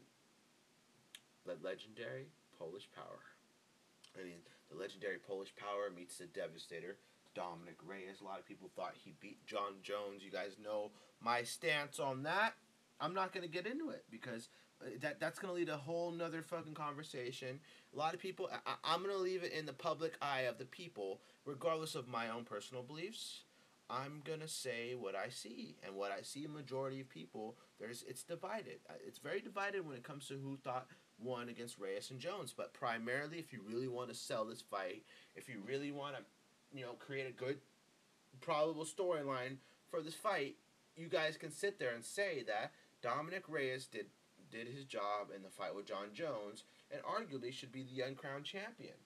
The 1.45 1.57
legendary 1.63 2.27
Polish 2.57 2.88
power. 2.95 3.19
I 4.19 4.23
mean, 4.23 4.39
the 4.71 4.77
legendary 4.77 5.17
Polish 5.17 5.53
power 5.55 5.91
meets 5.95 6.17
the 6.17 6.25
devastator 6.25 6.97
Dominick 7.35 7.77
Reyes. 7.85 8.21
A 8.21 8.25
lot 8.25 8.39
of 8.39 8.45
people 8.45 8.69
thought 8.75 8.95
he 8.95 9.13
beat 9.19 9.45
Jon 9.45 9.75
Jones. 9.83 10.23
You 10.23 10.31
guys 10.31 10.57
know 10.63 10.91
my 11.21 11.43
stance 11.43 11.99
on 11.99 12.23
that. 12.23 12.53
I'm 13.00 13.13
not 13.13 13.34
going 13.34 13.46
to 13.46 13.51
get 13.51 13.65
into 13.65 13.89
it 13.89 14.06
because 14.12 14.50
uh, 14.82 14.89
that 15.01 15.20
that's 15.20 15.39
going 15.39 15.53
to 15.53 15.56
lead 15.56 15.70
a 15.70 15.77
whole 15.77 16.12
nother 16.12 16.41
fucking 16.41 16.74
conversation. 16.74 17.60
A 17.94 17.98
lot 17.98 18.13
of 18.13 18.20
people, 18.20 18.50
I, 18.65 18.74
I'm 18.84 19.03
going 19.03 19.15
to 19.15 19.22
leave 19.22 19.44
it 19.44 19.53
in 19.53 19.65
the 19.65 19.74
public 19.74 20.13
eye 20.22 20.41
of 20.41 20.58
the 20.58 20.65
people, 20.65 21.22
regardless 21.46 21.96
of 21.96 22.08
my 22.08 22.29
own 22.29 22.44
personal 22.44 22.84
beliefs. 22.84 23.41
I'm 23.91 24.22
gonna 24.24 24.48
say 24.48 24.94
what 24.94 25.15
I 25.15 25.29
see, 25.29 25.75
and 25.84 25.96
what 25.96 26.12
I 26.12 26.22
see 26.22 26.46
a 26.46 26.48
majority 26.48 27.01
of 27.01 27.10
people 27.10 27.56
there's 27.79 28.03
it's 28.08 28.24
divided. 28.24 28.79
Uh, 28.89 28.94
it's 29.06 29.20
very 29.20 29.41
divided 29.41 29.86
when 29.88 29.96
it 29.96 30.03
comes 30.03 30.27
to 30.27 30.36
who 30.36 30.58
thought 30.58 30.88
won 31.18 31.50
against 31.50 31.79
Reyes 31.79 32.12
and 32.12 32.20
Jones. 32.20 32.53
But 32.56 32.74
primarily, 32.74 33.39
if 33.39 33.53
you 33.53 33.62
really 33.68 33.88
want 33.88 34.10
to 34.10 34.15
sell 34.15 34.46
this 34.46 34.62
fight, 34.62 35.03
if 35.36 35.50
you 35.50 35.62
really 35.65 35.91
want 35.91 36.15
to, 36.15 36.22
you 36.77 36.86
know, 36.86 36.94
create 36.94 37.27
a 37.27 37.32
good, 37.32 37.58
probable 38.41 38.86
storyline 38.86 39.58
for 39.89 40.01
this 40.01 40.13
fight, 40.13 40.56
you 40.96 41.08
guys 41.08 41.38
can 41.38 41.51
sit 41.51 41.79
there 41.79 41.96
and 41.96 42.03
say 42.03 42.44
that 42.48 42.72
Dominick 43.01 43.44
Reyes 43.48 43.88
did 43.88 44.08
did 44.51 44.68
his 44.68 44.86
job 44.86 45.29
in 45.36 45.44
the 45.44 45.50
fight 45.50 45.75
with 45.75 45.86
Jon 45.86 46.10
Jones, 46.13 46.63
and 46.91 47.01
arguably 47.03 47.53
should 47.53 47.72
be 47.72 47.84
the 47.84 48.01
uncrowned 48.01 48.46
champion. 48.46 48.98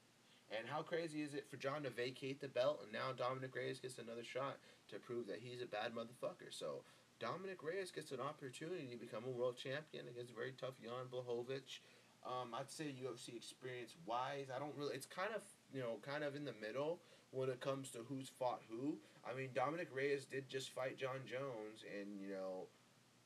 And 0.57 0.67
how 0.67 0.81
crazy 0.83 1.21
is 1.21 1.33
it 1.33 1.49
for 1.49 1.57
Jon 1.57 1.83
to 1.83 1.89
vacate 1.89 2.39
the 2.39 2.47
belt 2.47 2.81
and 2.83 2.91
now 2.91 3.11
Dominick 3.17 3.55
Reyes 3.55 3.79
gets 3.79 3.97
another 3.97 4.23
shot 4.23 4.57
to 4.89 4.99
prove 4.99 5.27
that 5.27 5.41
he's 5.41 5.61
a 5.61 5.65
bad 5.65 5.93
motherfucker? 5.95 6.51
So 6.51 6.83
Dominick 7.19 7.63
Reyes 7.63 7.91
gets 7.91 8.11
an 8.11 8.19
opportunity 8.19 8.87
to 8.91 8.97
become 8.97 9.23
a 9.25 9.31
world 9.31 9.57
champion 9.57 10.07
against 10.07 10.31
a 10.31 10.35
very 10.35 10.53
tough 10.59 10.75
Jan 10.81 11.09
Blachowicz. 11.11 11.79
Um, 12.25 12.53
I'd 12.53 12.69
say 12.69 12.93
UFC 12.95 13.35
experience 13.35 13.95
wise, 14.05 14.47
I 14.53 14.59
don't 14.59 14.75
really. 14.77 14.95
It's 14.95 15.07
kind 15.07 15.33
of 15.35 15.41
you 15.73 15.81
know 15.81 15.97
kind 16.01 16.23
of 16.23 16.35
in 16.35 16.45
the 16.45 16.55
middle 16.61 16.99
when 17.31 17.49
it 17.49 17.59
comes 17.59 17.89
to 17.91 17.99
who's 18.07 18.29
fought 18.29 18.61
who. 18.69 18.97
I 19.27 19.35
mean, 19.35 19.49
Dominick 19.55 19.89
Reyes 19.93 20.25
did 20.25 20.47
just 20.47 20.69
fight 20.69 20.97
Jon 20.97 21.25
Jones, 21.25 21.83
and 21.83 22.21
you 22.21 22.29
know, 22.29 22.67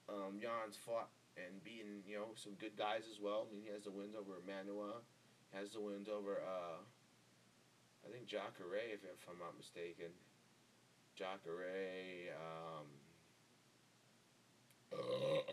um, 0.09 0.39
Jan's 0.39 0.77
fought 0.77 1.09
and 1.37 1.63
beaten 1.63 2.01
you 2.07 2.17
know 2.17 2.33
some 2.35 2.53
good 2.59 2.75
guys 2.77 3.03
as 3.11 3.19
well. 3.21 3.47
I 3.47 3.53
mean, 3.53 3.63
he 3.63 3.71
has 3.71 3.83
the 3.83 3.91
wins 3.91 4.15
over 4.17 4.41
Manuwa, 4.43 5.03
has 5.53 5.71
the 5.71 5.81
wins 5.81 6.09
over. 6.09 6.41
Uh, 6.41 6.81
I 8.07 8.11
think 8.11 8.27
Jacare, 8.27 8.87
if, 8.93 9.03
if 9.03 9.27
I'm 9.29 9.39
not 9.39 9.57
mistaken. 9.57 10.15
Jacare, 11.17 12.31
um, 12.37 12.87
uh, 14.93 15.51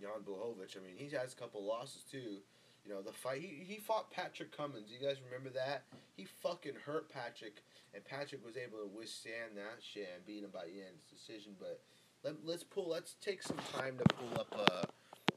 Jan 0.00 0.22
Blachowicz. 0.26 0.76
I 0.76 0.80
mean, 0.84 0.96
he 0.96 1.08
has 1.16 1.32
a 1.32 1.36
couple 1.36 1.64
losses 1.64 2.02
too. 2.10 2.42
You 2.84 2.90
know, 2.92 3.02
the 3.02 3.12
fight 3.12 3.40
he, 3.40 3.62
he 3.64 3.78
fought 3.78 4.10
Patrick 4.10 4.56
Cummins. 4.56 4.90
You 4.90 5.04
guys 5.04 5.16
remember 5.24 5.50
that? 5.50 5.84
He 6.16 6.26
fucking 6.42 6.74
hurt 6.84 7.08
Patrick, 7.08 7.62
and 7.94 8.04
Patrick 8.04 8.44
was 8.44 8.56
able 8.56 8.78
to 8.78 8.90
withstand 8.90 9.56
that 9.56 9.78
shit 9.80 10.10
and 10.14 10.26
beat 10.26 10.42
him 10.42 10.50
by 10.52 10.64
end 10.66 10.98
decision. 11.08 11.54
But 11.58 11.80
let, 12.24 12.34
let's 12.44 12.64
pull. 12.64 12.88
Let's 12.88 13.16
take 13.20 13.42
some 13.42 13.58
time 13.74 13.98
to 13.98 14.04
pull 14.14 14.40
up 14.40 14.54
uh, 14.56 14.82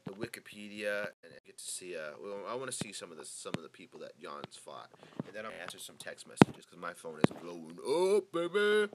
the 0.04 0.12
Wikipedia 0.12 1.08
and 1.24 1.32
get 1.44 1.58
to 1.58 1.64
see. 1.64 1.96
Uh, 1.96 2.12
well, 2.22 2.38
I 2.48 2.54
want 2.54 2.70
to 2.70 2.76
see 2.76 2.92
some 2.92 3.10
of 3.10 3.18
the 3.18 3.24
some 3.24 3.52
of 3.56 3.62
the 3.62 3.68
people 3.68 4.00
that 4.00 4.18
Jan's 4.20 4.56
fought, 4.56 4.90
and 5.26 5.34
then 5.34 5.44
I'll 5.44 5.62
answer 5.62 5.78
some 5.78 5.96
text 5.98 6.26
messages 6.28 6.64
because 6.64 6.78
my 6.80 6.92
phone 6.92 7.18
is 7.18 7.30
blowing 7.30 7.78
up, 8.16 8.32
baby. 8.32 8.90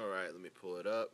All 0.00 0.08
right, 0.08 0.32
let 0.32 0.40
me 0.40 0.48
pull 0.48 0.76
it 0.76 0.86
up. 0.86 1.10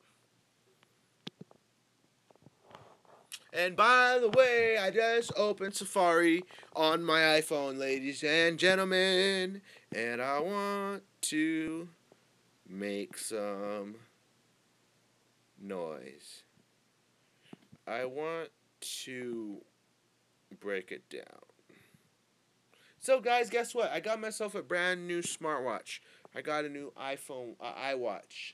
And 3.53 3.75
by 3.75 4.19
the 4.21 4.29
way, 4.29 4.79
I 4.79 4.91
just 4.91 5.33
opened 5.37 5.75
Safari 5.75 6.45
on 6.75 7.03
my 7.03 7.21
iPhone, 7.21 7.79
ladies 7.79 8.23
and 8.23 8.59
gentlemen, 8.59 9.63
and 9.93 10.23
I 10.23 10.39
want 10.39 11.03
to 11.23 11.89
make 12.69 13.19
some 13.19 13.97
noise. 15.61 16.45
I 17.89 18.05
want 18.05 18.51
to 18.81 19.63
break 20.61 20.93
it 20.93 21.09
down. 21.09 21.43
So, 23.01 23.21
guys, 23.21 23.51
guess 23.51 23.75
what? 23.75 23.91
I 23.91 23.99
got 23.99 24.21
myself 24.21 24.55
a 24.55 24.63
brand 24.63 25.09
new 25.09 25.23
smartwatch. 25.23 26.01
I 26.37 26.43
got 26.43 26.65
a 26.65 26.69
new 26.69 26.93
iPhone, 26.97 27.55
uh, 27.61 27.73
iWatch. 27.73 28.53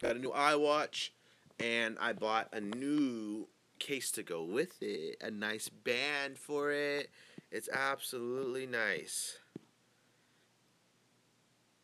Got 0.00 0.16
a 0.16 0.18
new 0.18 0.30
iWatch, 0.30 1.10
and 1.58 1.98
I 2.00 2.14
bought 2.14 2.48
a 2.54 2.60
new 2.60 3.48
case 3.78 4.10
to 4.12 4.22
go 4.22 4.42
with 4.42 4.82
it. 4.82 5.18
A 5.20 5.30
nice 5.30 5.68
band 5.68 6.38
for 6.38 6.72
it. 6.72 7.10
It's 7.50 7.68
absolutely 7.70 8.66
nice. 8.66 9.38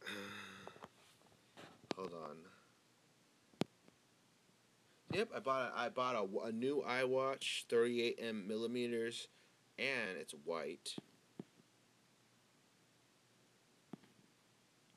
Hold 1.96 2.12
on. 2.12 2.36
Yep, 5.12 5.28
I 5.36 5.38
bought 5.40 5.72
a, 5.74 5.78
I 5.78 5.88
bought 5.90 6.14
a, 6.14 6.26
a 6.46 6.52
new 6.52 6.82
iWatch, 6.88 7.64
38 7.68 8.18
m 8.20 8.48
millimeters, 8.48 9.28
and 9.78 10.16
it's 10.18 10.34
white. 10.44 10.94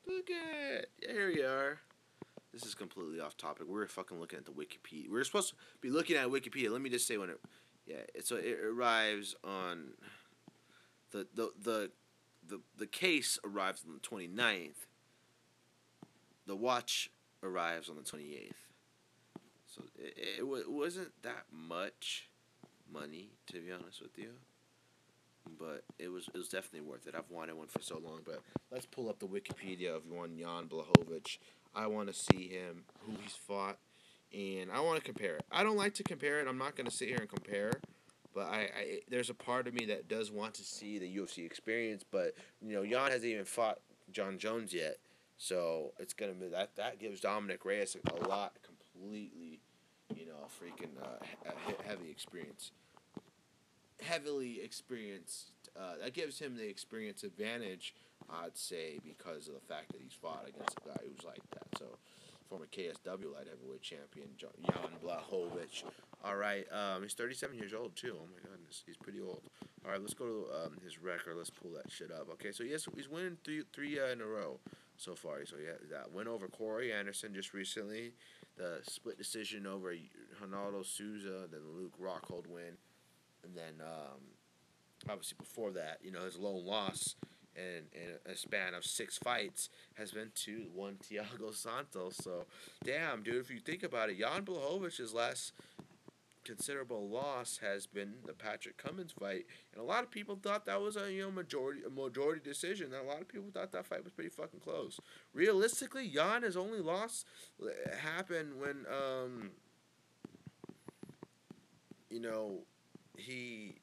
Look 0.06 0.30
at 0.30 0.86
here 1.06 1.28
we 1.28 1.42
are. 1.42 1.80
This 2.52 2.64
is 2.64 2.74
completely 2.74 3.20
off 3.20 3.36
topic. 3.36 3.66
We're 3.68 3.86
fucking 3.86 4.18
looking 4.18 4.38
at 4.38 4.44
the 4.44 4.52
Wikipedia. 4.52 5.08
We're 5.10 5.24
supposed 5.24 5.50
to 5.50 5.54
be 5.80 5.90
looking 5.90 6.16
at 6.16 6.28
Wikipedia. 6.28 6.70
Let 6.70 6.80
me 6.80 6.90
just 6.90 7.06
say 7.06 7.16
when 7.16 7.30
it, 7.30 7.40
yeah. 7.86 8.02
So 8.24 8.36
it 8.36 8.58
arrives 8.64 9.36
on, 9.44 9.92
the 11.12 11.26
the 11.34 11.52
the, 11.62 11.90
the 12.48 12.60
the 12.76 12.86
case 12.86 13.38
arrives 13.44 13.84
on 13.86 13.94
the 13.94 14.00
29th. 14.00 14.86
The 16.46 16.56
watch 16.56 17.10
arrives 17.42 17.88
on 17.88 17.96
the 17.96 18.02
twenty 18.02 18.34
eighth. 18.34 18.66
So 19.66 19.84
it, 19.96 20.14
it, 20.16 20.40
it 20.40 20.70
wasn't 20.70 21.10
that 21.22 21.44
much, 21.52 22.28
money, 22.92 23.30
to 23.46 23.60
be 23.60 23.70
honest 23.70 24.02
with 24.02 24.18
you. 24.18 24.30
But 25.58 25.84
it 25.98 26.08
was 26.08 26.28
it 26.34 26.36
was 26.36 26.48
definitely 26.48 26.88
worth 26.88 27.06
it. 27.06 27.14
I've 27.16 27.30
wanted 27.30 27.56
one 27.56 27.68
for 27.68 27.80
so 27.80 27.98
long. 27.98 28.20
But 28.24 28.42
let's 28.70 28.86
pull 28.86 29.08
up 29.08 29.20
the 29.20 29.26
Wikipedia 29.26 29.94
of 29.94 30.06
one 30.06 30.36
Jan 30.36 30.66
Blachowicz. 30.66 31.38
I 31.74 31.86
want 31.86 32.08
to 32.08 32.14
see 32.14 32.48
him, 32.48 32.84
who 33.00 33.12
he's 33.22 33.34
fought, 33.34 33.78
and 34.32 34.70
I 34.70 34.80
want 34.80 34.98
to 34.98 35.04
compare 35.04 35.36
it. 35.36 35.44
I 35.50 35.62
don't 35.62 35.76
like 35.76 35.94
to 35.94 36.02
compare 36.02 36.40
it. 36.40 36.48
I'm 36.48 36.58
not 36.58 36.76
going 36.76 36.86
to 36.86 36.94
sit 36.94 37.08
here 37.08 37.18
and 37.18 37.28
compare, 37.28 37.80
but 38.34 38.46
I, 38.46 38.60
I 38.60 39.00
there's 39.08 39.30
a 39.30 39.34
part 39.34 39.66
of 39.66 39.74
me 39.74 39.86
that 39.86 40.08
does 40.08 40.30
want 40.30 40.54
to 40.54 40.64
see 40.64 40.98
the 40.98 41.16
UFC 41.16 41.44
experience. 41.44 42.04
But 42.08 42.34
you 42.60 42.74
know, 42.74 42.84
Jan 42.84 43.10
hasn't 43.10 43.24
even 43.24 43.44
fought 43.44 43.78
Jon 44.10 44.38
Jones 44.38 44.72
yet, 44.72 44.98
so 45.36 45.92
it's 45.98 46.14
gonna 46.14 46.32
be 46.32 46.48
that 46.48 46.76
that 46.76 46.98
gives 46.98 47.20
Dominick 47.20 47.64
Reyes 47.64 47.96
a 47.96 48.28
lot 48.28 48.54
completely, 48.62 49.60
you 50.14 50.26
know, 50.26 50.46
freaking 50.60 50.90
uh, 51.02 51.52
heavy 51.86 52.10
experience, 52.10 52.72
heavily 54.00 54.60
experienced. 54.62 55.52
Uh, 55.78 55.94
that 56.02 56.12
gives 56.12 56.38
him 56.38 56.56
the 56.56 56.68
experience 56.68 57.22
advantage, 57.22 57.94
I'd 58.28 58.56
say, 58.56 58.98
because 59.04 59.48
of 59.48 59.54
the 59.54 59.60
fact 59.60 59.92
that 59.92 60.00
he's 60.02 60.12
fought 60.12 60.46
against 60.48 60.78
a 60.78 60.88
guy 60.88 61.00
who's 61.02 61.24
like 61.24 61.42
that. 61.52 61.66
So, 61.78 61.86
former 62.48 62.66
KSW 62.66 63.32
light 63.32 63.46
heavyweight 63.48 63.82
champion 63.82 64.28
Jan 64.36 64.50
Blachowicz. 65.04 65.84
All 66.24 66.36
right, 66.36 66.66
um, 66.72 67.02
he's 67.02 67.14
37 67.14 67.56
years 67.56 67.72
old 67.72 67.96
too. 67.96 68.16
Oh 68.20 68.26
my 68.26 68.50
goodness, 68.50 68.82
he's 68.84 68.96
pretty 68.96 69.20
old. 69.20 69.42
All 69.84 69.92
right, 69.92 70.00
let's 70.00 70.14
go 70.14 70.26
to 70.26 70.64
um, 70.64 70.76
his 70.84 71.00
record. 71.00 71.36
Let's 71.36 71.50
pull 71.50 71.70
that 71.72 71.90
shit 71.90 72.10
up. 72.10 72.28
Okay, 72.32 72.52
so 72.52 72.62
yes, 72.64 72.86
he's 72.94 73.08
winning 73.08 73.38
three 73.44 73.62
three 73.72 73.98
uh, 73.98 74.08
in 74.08 74.20
a 74.20 74.26
row 74.26 74.58
so 74.96 75.14
far. 75.14 75.44
So 75.46 75.56
yeah, 75.62 75.76
that 75.90 76.12
win 76.12 76.28
over 76.28 76.48
Corey 76.48 76.92
Anderson 76.92 77.32
just 77.32 77.54
recently, 77.54 78.12
the 78.56 78.80
split 78.82 79.16
decision 79.16 79.66
over 79.66 79.94
Ronaldo 80.44 80.84
Souza, 80.84 81.46
then 81.50 81.60
the 81.64 81.80
Luke 81.80 81.94
Rockhold 82.02 82.46
win, 82.46 82.76
and 83.44 83.56
then 83.56 83.80
um, 83.80 84.20
obviously 85.08 85.36
before 85.38 85.70
that, 85.70 85.98
you 86.02 86.10
know, 86.10 86.24
his 86.24 86.36
lone 86.36 86.66
loss 86.66 87.14
in, 87.56 87.84
in 87.92 88.32
a 88.32 88.36
span 88.36 88.74
of 88.74 88.84
six 88.84 89.18
fights 89.18 89.68
has 89.94 90.12
been 90.12 90.30
to 90.46 90.66
one 90.74 90.96
Thiago 91.10 91.54
Santos. 91.54 92.16
So, 92.16 92.44
damn, 92.84 93.22
dude, 93.22 93.36
if 93.36 93.50
you 93.50 93.60
think 93.60 93.82
about 93.82 94.10
it, 94.10 94.18
Jan 94.18 94.44
Blachowicz's 94.44 95.14
last 95.14 95.52
considerable 96.44 97.08
loss 97.08 97.58
has 97.62 97.86
been 97.86 98.14
the 98.26 98.32
Patrick 98.32 98.76
Cummins 98.76 99.12
fight, 99.12 99.46
and 99.72 99.80
a 99.80 99.84
lot 99.84 100.02
of 100.02 100.10
people 100.10 100.38
thought 100.42 100.66
that 100.66 100.80
was 100.80 100.96
a 100.96 101.12
you 101.12 101.22
know 101.22 101.30
majority 101.30 101.82
a 101.86 101.90
majority 101.90 102.40
decision. 102.42 102.92
And 102.92 103.06
a 103.06 103.08
lot 103.08 103.20
of 103.20 103.28
people 103.28 103.48
thought 103.52 103.72
that 103.72 103.86
fight 103.86 104.02
was 104.02 104.12
pretty 104.12 104.30
fucking 104.30 104.60
close. 104.60 105.00
Realistically, 105.34 106.08
Jan 106.08 106.42
has 106.42 106.56
only 106.56 106.80
lost 106.80 107.26
happened 108.02 108.60
when 108.60 108.86
um 108.90 109.50
you 112.08 112.20
know 112.20 112.60
he 113.16 113.76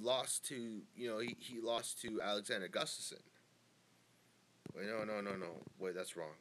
lost 0.00 0.44
to 0.46 0.82
you 0.94 1.08
know 1.08 1.18
he, 1.18 1.36
he 1.38 1.60
lost 1.60 2.00
to 2.02 2.20
Alexander 2.22 2.68
Gustafsson. 2.68 3.22
Wait 4.74 4.86
no 4.86 5.04
no 5.04 5.20
no 5.20 5.36
no 5.36 5.62
wait 5.78 5.94
that's 5.94 6.16
wrong. 6.16 6.34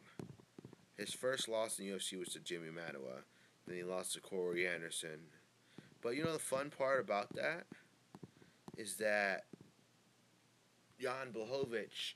His 0.98 1.14
first 1.14 1.50
loss 1.50 1.80
in 1.80 1.86
UFC 1.86 2.18
was 2.18 2.30
to 2.30 2.40
Jimmy 2.40 2.70
Manuwa. 2.70 3.24
Then 3.68 3.76
he 3.76 3.84
lost 3.84 4.14
to 4.14 4.22
Corey 4.22 4.68
Anderson. 4.68 5.20
But 6.02 6.16
you 6.16 6.24
know 6.24 6.34
the 6.34 6.40
fun 6.40 6.70
part 6.70 7.02
about 7.02 7.34
that 7.36 7.66
is 8.78 8.96
that 8.98 9.46
Jan 11.00 11.32
Blachowicz 11.34 12.14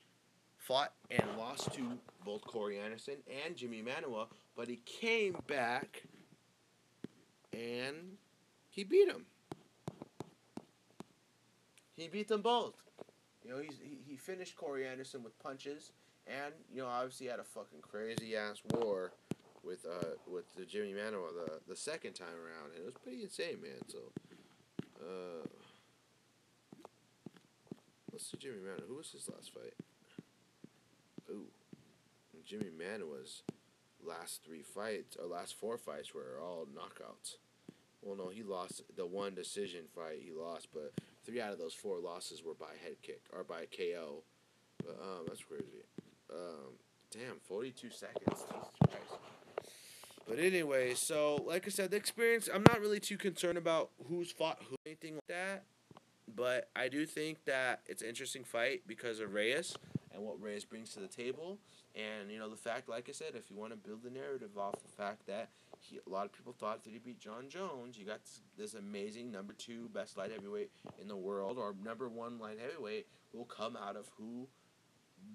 fought 0.58 0.93
and 1.10 1.23
lost 1.38 1.73
to 1.73 1.97
both 2.23 2.43
Corey 2.45 2.80
Anderson 2.80 3.15
and 3.45 3.56
Jimmy 3.56 3.82
Manuwa, 3.82 4.28
but 4.56 4.67
he 4.67 4.78
came 4.86 5.36
back 5.47 6.04
and 7.52 8.17
he 8.69 8.84
beat 8.84 9.08
him. 9.08 9.25
He 12.02 12.08
beat 12.08 12.28
them 12.28 12.42
both. 12.42 12.76
You 13.44 13.52
know, 13.52 13.60
he's, 13.60 13.80
he, 13.82 13.98
he 14.08 14.16
finished 14.18 14.56
Corey 14.56 14.88
Anderson 14.88 15.24
with 15.24 15.38
punches, 15.40 15.92
and, 16.28 16.54
you 16.74 16.82
know, 16.82 16.88
obviously 16.88 17.28
had 17.28 17.40
a 17.40 17.44
fucking 17.44 17.82
crazy 17.82 18.36
ass 18.36 18.62
war 18.74 19.14
with 19.64 19.86
uh 19.86 20.16
with 20.26 20.46
the 20.56 20.66
Jimmy 20.66 20.94
Manuwa 20.94 21.34
the 21.34 21.60
the 21.68 21.76
second 21.76 22.14
time 22.14 22.28
around, 22.28 22.72
and 22.74 22.82
it 22.82 22.86
was 22.86 22.94
pretty 23.04 23.24
insane, 23.24 23.62
man. 23.62 23.82
So, 23.88 23.98
uh, 25.02 25.48
let's 28.12 28.32
see 28.32 28.38
Jimmy 28.38 28.60
Manuwa. 28.60 28.88
Who 28.88 28.96
was 28.96 29.12
his 29.12 29.30
last 29.30 29.52
fight? 29.54 29.74
Ooh, 31.30 31.48
Jimmy 32.46 32.72
Manuwa's 32.78 33.44
last 34.04 34.44
three 34.46 34.64
fights 34.64 35.18
or 35.18 35.28
last 35.28 35.56
four 35.56 35.78
fights 35.78 36.14
were 36.14 36.40
all 36.42 36.66
knockouts. 36.66 37.36
Well, 38.02 38.16
no, 38.16 38.30
he 38.30 38.44
lost 38.44 38.84
the 38.96 39.06
one 39.06 39.36
decision 39.36 39.84
fight. 39.94 40.20
He 40.24 40.32
lost, 40.32 40.70
but 40.74 40.94
three 41.30 41.42
out 41.42 41.52
of 41.52 41.60
those 41.60 41.74
four 41.74 42.00
losses 42.00 42.44
were 42.44 42.54
by 42.54 42.74
head 42.84 42.96
kick 43.02 43.22
or 43.34 43.44
by 43.44 43.65
KO. 43.76 44.24
But 44.84 44.98
um, 45.02 45.26
that's 45.28 45.44
crazy. 45.44 45.84
Um, 46.32 46.74
damn, 47.12 47.39
forty-two 47.48 47.89
seconds. 47.92 48.46
Jesus 48.89 49.20
But 50.28 50.39
anyway, 50.39 50.94
so 50.96 51.44
like 51.46 51.68
I 51.68 51.70
said, 51.70 51.92
the 51.92 51.98
experience. 51.98 52.50
I'm 52.54 52.63
not 52.63 52.80
really 52.80 53.00
too 53.00 53.18
concerned 53.18 53.58
about 53.58 53.92
who's 54.08 54.32
fought 54.32 54.60
who, 54.70 54.76
anything 54.86 55.15
like 55.15 55.28
that. 55.28 55.63
But 56.36 56.70
I 56.76 56.88
do 56.88 57.06
think 57.06 57.44
that 57.46 57.82
it's 57.88 58.02
an 58.02 58.10
interesting 58.10 58.44
fight 58.44 58.84
because 58.88 59.20
of 59.20 59.34
Reyes 59.34 59.76
and 60.13 60.24
what 60.24 60.42
Reyes 60.42 60.63
brings 60.63 60.94
to 60.94 61.00
the 61.00 61.08
table, 61.08 61.58
and 61.96 62.32
you 62.32 62.39
know 62.39 62.50
the 62.50 62.56
fact, 62.56 62.88
like 62.88 63.10
I 63.10 63.13
said, 63.13 63.34
if 63.36 63.50
you 63.50 63.58
want 63.58 63.72
to 63.72 63.78
build 63.78 64.04
the 64.04 64.10
narrative 64.10 64.58
off 64.58 64.76
the 64.82 65.04
fact 65.04 65.26
that 65.28 65.50
he, 65.80 66.00
a 66.06 66.10
lot 66.10 66.26
of 66.26 66.34
people 66.34 66.54
thought 66.58 66.84
that 66.84 66.94
he 66.94 67.00
beat 67.00 67.20
Jon 67.20 67.50
Jones, 67.50 67.98
you 67.98 68.06
got 68.06 68.20
this, 68.58 68.74
amazing 68.74 69.32
number 69.32 69.54
two 69.54 69.89
best 69.94 70.18
light 70.18 70.32
heavyweight 70.32 70.72
in 71.02 71.08
the 71.08 71.15
world, 71.15 71.58
or 71.58 71.76
number 71.84 72.08
one 72.08 72.39
light 72.39 72.60
heavyweight 72.60 73.08
will 73.34 73.46
come 73.46 73.78
out 73.78 73.96
of 73.96 74.10
who 74.18 74.48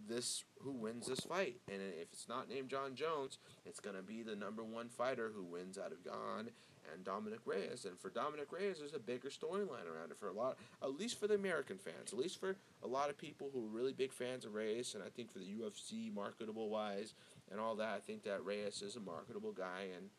this 0.08 0.44
who 0.60 0.72
wins 0.72 1.06
this 1.06 1.20
fight. 1.20 1.56
And 1.70 1.80
if 1.82 2.08
it's 2.12 2.28
not 2.28 2.48
named 2.48 2.70
Jon 2.70 2.94
Jones, 2.94 3.38
it's 3.66 3.80
gonna 3.80 4.02
be 4.02 4.22
the 4.22 4.36
number 4.36 4.64
one 4.64 4.88
fighter 4.88 5.30
who 5.34 5.44
wins 5.44 5.78
out 5.78 5.92
of 5.92 6.02
Jan 6.02 6.50
and 6.92 7.04
Dominick 7.04 7.40
Reyes. 7.44 7.84
And 7.84 7.98
for 7.98 8.10
Dominick 8.10 8.52
Reyes, 8.52 8.78
there's 8.78 8.94
a 8.94 8.98
bigger 8.98 9.28
storyline 9.28 9.86
around 9.86 10.10
it 10.10 10.18
for 10.18 10.28
a 10.28 10.32
lot, 10.32 10.58
at 10.82 10.98
least 10.98 11.18
for 11.18 11.26
the 11.26 11.34
American 11.34 11.78
fans, 11.78 12.12
at 12.12 12.18
least 12.18 12.38
for 12.40 12.56
a 12.82 12.86
lot 12.86 13.10
of 13.10 13.18
people 13.18 13.50
who 13.52 13.64
are 13.64 13.68
really 13.68 13.92
big 13.92 14.12
fans 14.12 14.44
of 14.44 14.54
Reyes. 14.54 14.94
And 14.94 15.02
I 15.02 15.08
think 15.08 15.32
for 15.32 15.38
the 15.38 15.46
UFC, 15.46 16.12
marketable 16.12 16.68
wise, 16.68 17.14
and 17.50 17.60
all 17.60 17.74
that, 17.76 17.94
I 17.96 18.00
think 18.00 18.22
that 18.24 18.44
Reyes 18.44 18.82
is 18.82 18.96
a 18.96 19.00
marketable 19.00 19.52
guy 19.52 19.88
and. 19.96 20.10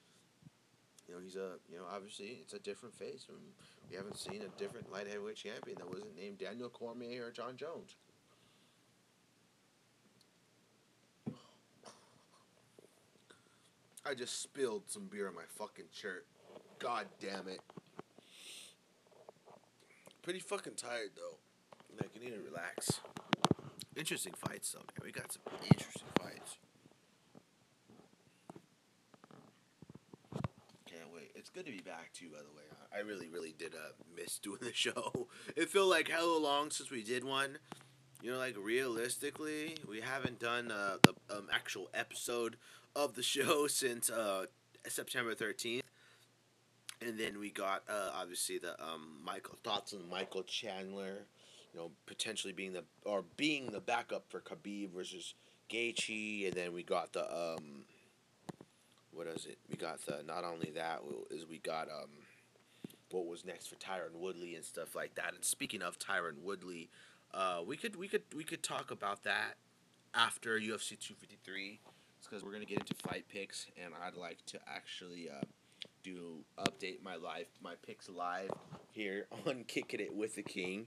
You 1.08 1.16
know, 1.16 1.22
he's 1.22 1.36
a, 1.36 1.58
you 1.72 1.78
know, 1.78 1.84
obviously 1.94 2.40
it's 2.42 2.54
a 2.54 2.60
different 2.60 2.96
face. 2.96 3.28
We 3.90 3.96
haven't 3.96 4.18
seen 4.18 4.42
a 4.42 4.60
different 4.60 4.92
light 4.92 5.08
heavyweight 5.08 5.36
champion 5.36 5.78
that 5.78 5.88
wasn't 5.88 6.16
named 6.18 6.40
Daniel 6.40 6.70
Cormier 6.70 7.28
or 7.28 7.32
Jon 7.32 7.56
Jones. 7.58 7.96
I 14.08 14.14
just 14.14 14.42
spilled 14.42 14.84
some 14.88 15.08
beer 15.12 15.28
on 15.28 15.34
my 15.34 15.46
fucking 15.58 15.86
shirt. 15.92 16.28
God 16.78 17.08
damn 17.20 17.48
it. 17.48 17.60
Pretty 20.22 20.40
fucking 20.40 20.74
tired 20.76 21.12
though. 21.16 21.38
Like 22.00 22.12
I 22.16 22.20
need 22.24 22.34
to 22.34 22.42
relax. 22.42 23.02
Interesting 23.96 24.34
fights 24.34 24.72
though, 24.72 24.80
man. 24.80 25.04
We 25.04 25.12
got 25.12 25.32
some 25.32 25.42
interesting 25.64 26.08
fights. 26.20 26.58
Can't 30.86 31.12
wait. 31.14 31.35
It's 31.46 31.52
good 31.52 31.68
to 31.68 31.72
be 31.72 31.82
back 31.82 32.12
too, 32.12 32.30
by 32.32 32.40
the 32.40 32.58
way. 32.58 32.64
I 32.92 33.02
really, 33.02 33.28
really 33.30 33.54
did 33.56 33.76
uh, 33.76 33.94
miss 34.18 34.40
doing 34.44 34.62
the 34.62 34.74
show. 34.74 35.28
It 35.56 35.70
felt 35.70 35.90
like 35.90 36.08
hella 36.08 36.40
long 36.40 36.72
since 36.72 36.90
we 36.90 37.04
did 37.04 37.24
one. 37.24 37.60
You 38.24 38.32
know, 38.32 38.40
like 38.40 38.56
realistically, 38.58 39.76
we 39.88 40.02
haven't 40.02 40.40
done 40.40 40.72
uh, 40.72 40.98
the 41.04 41.14
um, 41.30 41.48
actual 41.54 41.88
episode 41.94 42.56
of 42.96 43.14
the 43.14 43.22
show 43.36 43.68
since 43.68 44.10
uh, 44.10 44.48
September 44.88 45.36
13th. 45.36 45.84
And 47.00 47.20
then 47.20 47.38
we 47.38 47.52
got 47.52 47.84
uh, 47.88 48.10
obviously 48.16 48.58
the 48.58 48.72
um, 48.84 49.20
Michael 49.24 49.60
thoughts 49.64 49.94
on 49.94 50.10
Michael 50.10 50.42
Chandler, 50.42 51.28
you 51.72 51.80
know, 51.80 51.92
potentially 52.08 52.54
being 52.54 52.74
the 52.74 52.86
or 53.04 53.24
being 53.38 53.68
the 53.68 53.82
backup 53.82 54.26
for 54.30 54.40
Khabib 54.40 54.96
versus 54.96 55.36
Gaethje, 55.70 56.48
and 56.48 56.56
then 56.56 56.74
we 56.74 56.82
got 56.82 57.14
the 57.14 57.24
um, 57.32 57.84
what 59.16 59.28
is 59.28 59.46
it? 59.46 59.58
We 59.70 59.78
got 59.78 60.06
the 60.06 60.22
not 60.28 60.44
only 60.44 60.72
that 60.76 61.02
is 61.32 61.46
we 61.48 61.60
got 61.60 61.88
um, 61.88 62.10
what 63.12 63.26
was 63.26 63.46
next 63.46 63.68
for 63.68 63.76
Tyron 63.76 64.16
Woodley 64.16 64.56
and 64.56 64.64
stuff 64.64 64.96
like 64.96 65.16
that. 65.16 65.34
And 65.34 65.44
speaking 65.44 65.82
of 65.82 65.98
Tyron 65.98 66.42
Woodley, 66.44 66.90
uh, 67.34 67.62
we 67.66 67.78
could 67.78 67.96
we 67.96 68.08
could 68.08 68.24
we 68.36 68.44
could 68.44 68.62
talk 68.62 68.92
about 68.92 69.24
that 69.24 69.56
after 70.14 70.60
UFC 70.60 71.00
two 71.00 71.14
fifty 71.16 71.38
three 71.44 71.80
because 72.24 72.44
we're 72.44 72.52
gonna 72.52 72.66
get 72.66 72.80
into 72.80 72.96
fight 72.96 73.26
picks, 73.30 73.68
and 73.82 73.94
I'd 74.06 74.16
like 74.16 74.46
to 74.48 74.60
actually 74.68 75.30
uh, 75.30 75.44
do 76.06 76.44
update 76.60 77.02
my 77.04 77.16
life, 77.16 77.48
my 77.64 77.74
picks 77.86 78.10
live 78.10 78.52
here 78.92 79.26
on 79.48 79.64
Kicking 79.64 80.00
It 80.00 80.14
with 80.14 80.36
the 80.36 80.44
King, 80.44 80.86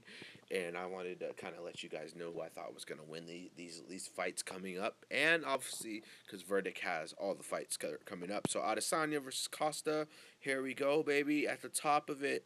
and 0.49 0.77
I 0.77 0.85
wanted 0.85 1.19
to 1.19 1.33
kind 1.33 1.55
of 1.57 1.65
let 1.65 1.83
you 1.83 1.89
guys 1.89 2.15
know 2.15 2.31
who 2.31 2.41
I 2.41 2.47
thought 2.47 2.73
was 2.73 2.85
gonna 2.85 3.03
win 3.05 3.25
the, 3.25 3.51
these 3.57 3.83
these 3.89 4.07
fights 4.07 4.41
coming 4.41 4.79
up, 4.79 5.05
and 5.11 5.43
obviously 5.43 6.03
because 6.25 6.41
Verdict 6.43 6.79
has 6.79 7.13
all 7.13 7.35
the 7.35 7.43
fights 7.43 7.77
coming 8.05 8.31
up. 8.31 8.47
So 8.49 8.61
Adesanya 8.61 9.21
versus 9.21 9.47
Costa, 9.49 10.07
here 10.39 10.63
we 10.63 10.73
go, 10.73 11.03
baby. 11.03 11.47
At 11.47 11.61
the 11.61 11.69
top 11.69 12.09
of 12.09 12.23
it, 12.23 12.45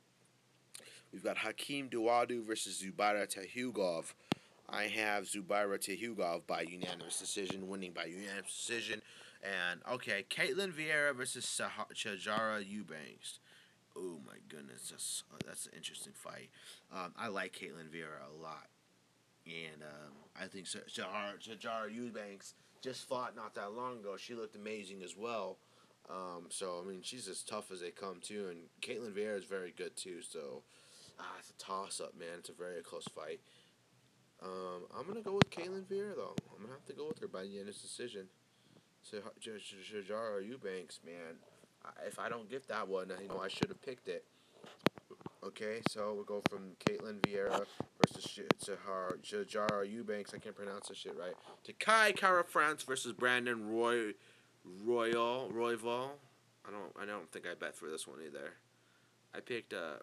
we've 1.12 1.24
got 1.24 1.38
Hakeem 1.38 1.90
Dawodu 1.90 2.44
versus 2.44 2.84
Zubaira 2.84 3.28
Tukhugov. 3.28 4.14
I 4.68 4.86
have 4.86 5.26
Zubaira 5.26 5.78
Tukhugov 5.78 6.48
by 6.48 6.62
unanimous 6.62 7.20
decision, 7.20 7.68
winning 7.68 7.92
by 7.92 8.06
unanimous 8.06 8.66
decision. 8.66 9.04
And 9.44 9.82
okay, 9.92 10.26
Ketlen 10.30 10.72
Vieira 10.72 11.14
versus 11.14 11.46
Sah- 11.46 11.70
Sijara 11.94 12.66
Eubanks. 12.66 13.40
Oh 13.96 14.20
my 14.26 14.38
goodness, 14.48 14.90
that's 14.90 15.24
that's 15.46 15.66
an 15.66 15.74
interesting 15.76 16.14
fight. 16.14 16.50
Um, 16.92 17.14
I 17.18 17.28
like 17.28 17.54
Ketlen 17.54 17.90
Vieira 17.94 18.24
a 18.30 18.42
lot, 18.42 18.68
and 19.46 19.84
um, 19.84 20.14
I 20.40 20.46
think 20.46 20.66
Sijara, 20.66 21.38
Sijara 21.46 21.94
Eubanks 21.94 22.54
just 22.82 23.08
fought 23.08 23.36
not 23.36 23.54
that 23.56 23.74
long 23.74 24.00
ago. 24.00 24.16
She 24.18 24.34
looked 24.34 24.56
amazing 24.56 25.04
as 25.04 25.18
well. 25.18 25.58
Um, 26.10 26.48
so 26.50 26.82
I 26.84 26.88
mean, 26.90 27.02
she's 27.02 27.28
as 27.28 27.44
tough 27.44 27.70
as 27.72 27.82
they 27.82 27.92
come 27.92 28.20
too, 28.22 28.48
and 28.50 28.60
Ketlen 28.82 29.12
Vieira 29.12 29.38
is 29.38 29.46
very 29.46 29.74
good 29.76 29.98
too. 29.98 30.22
So 30.22 30.64
ah, 31.20 31.36
it's 31.40 31.50
a 31.50 31.58
toss 31.58 32.00
up, 32.00 32.18
man. 32.18 32.40
It's 32.40 32.50
a 32.50 32.54
very 32.54 32.82
close 32.82 33.08
fight. 33.14 33.42
Um, 34.42 34.84
I'm 34.98 35.06
gonna 35.06 35.22
go 35.22 35.34
with 35.34 35.50
Ketlen 35.50 35.84
Vieira 35.84 36.16
though. 36.16 36.36
I'm 36.56 36.64
gonna 36.64 36.74
have 36.74 36.86
to 36.86 36.94
go 36.94 37.10
with 37.10 37.20
her 37.20 37.28
by 37.28 37.44
the 37.44 37.60
end 37.60 37.62
of 37.62 37.66
this 37.68 37.82
decision. 37.82 38.28
Sijara 39.04 40.48
Eubanks, 40.48 41.00
man. 41.06 41.36
If 42.08 42.20
I 42.20 42.30
don't 42.30 42.50
get 42.50 42.68
that 42.70 42.88
one, 42.88 43.12
you 43.22 43.28
know 43.28 43.42
I 43.42 43.48
should 43.48 43.68
have 43.68 43.82
picked 43.82 44.08
it. 44.08 44.26
Okay, 45.46 45.82
so 45.90 46.14
we'll 46.14 46.24
go 46.24 46.42
from 46.50 46.72
Ketlen 46.80 47.20
Vieira 47.20 47.66
versus 48.00 48.40
Sahar 48.64 49.18
Sijara 49.22 49.90
Eubanks. 49.90 50.34
I 50.34 50.38
can't 50.38 50.56
pronounce 50.56 50.88
this 50.88 50.98
shit 50.98 51.18
right. 51.18 51.34
To 51.66 51.74
Kai 51.74 52.14
Kara 52.14 52.46
France 52.46 52.84
versus 52.84 53.12
Brandon 53.12 53.70
Roy 53.70 54.14
Royal 54.64 55.52
Royval. 55.54 56.12
I 56.66 56.72
don't 56.72 56.94
I 57.02 57.06
don't 57.06 57.30
think 57.32 57.46
I 57.46 57.56
bet 57.56 57.76
for 57.76 57.90
this 57.90 58.08
one 58.08 58.20
either. 58.26 58.54
I 59.36 59.42
picked 59.42 59.74
uh 59.74 59.98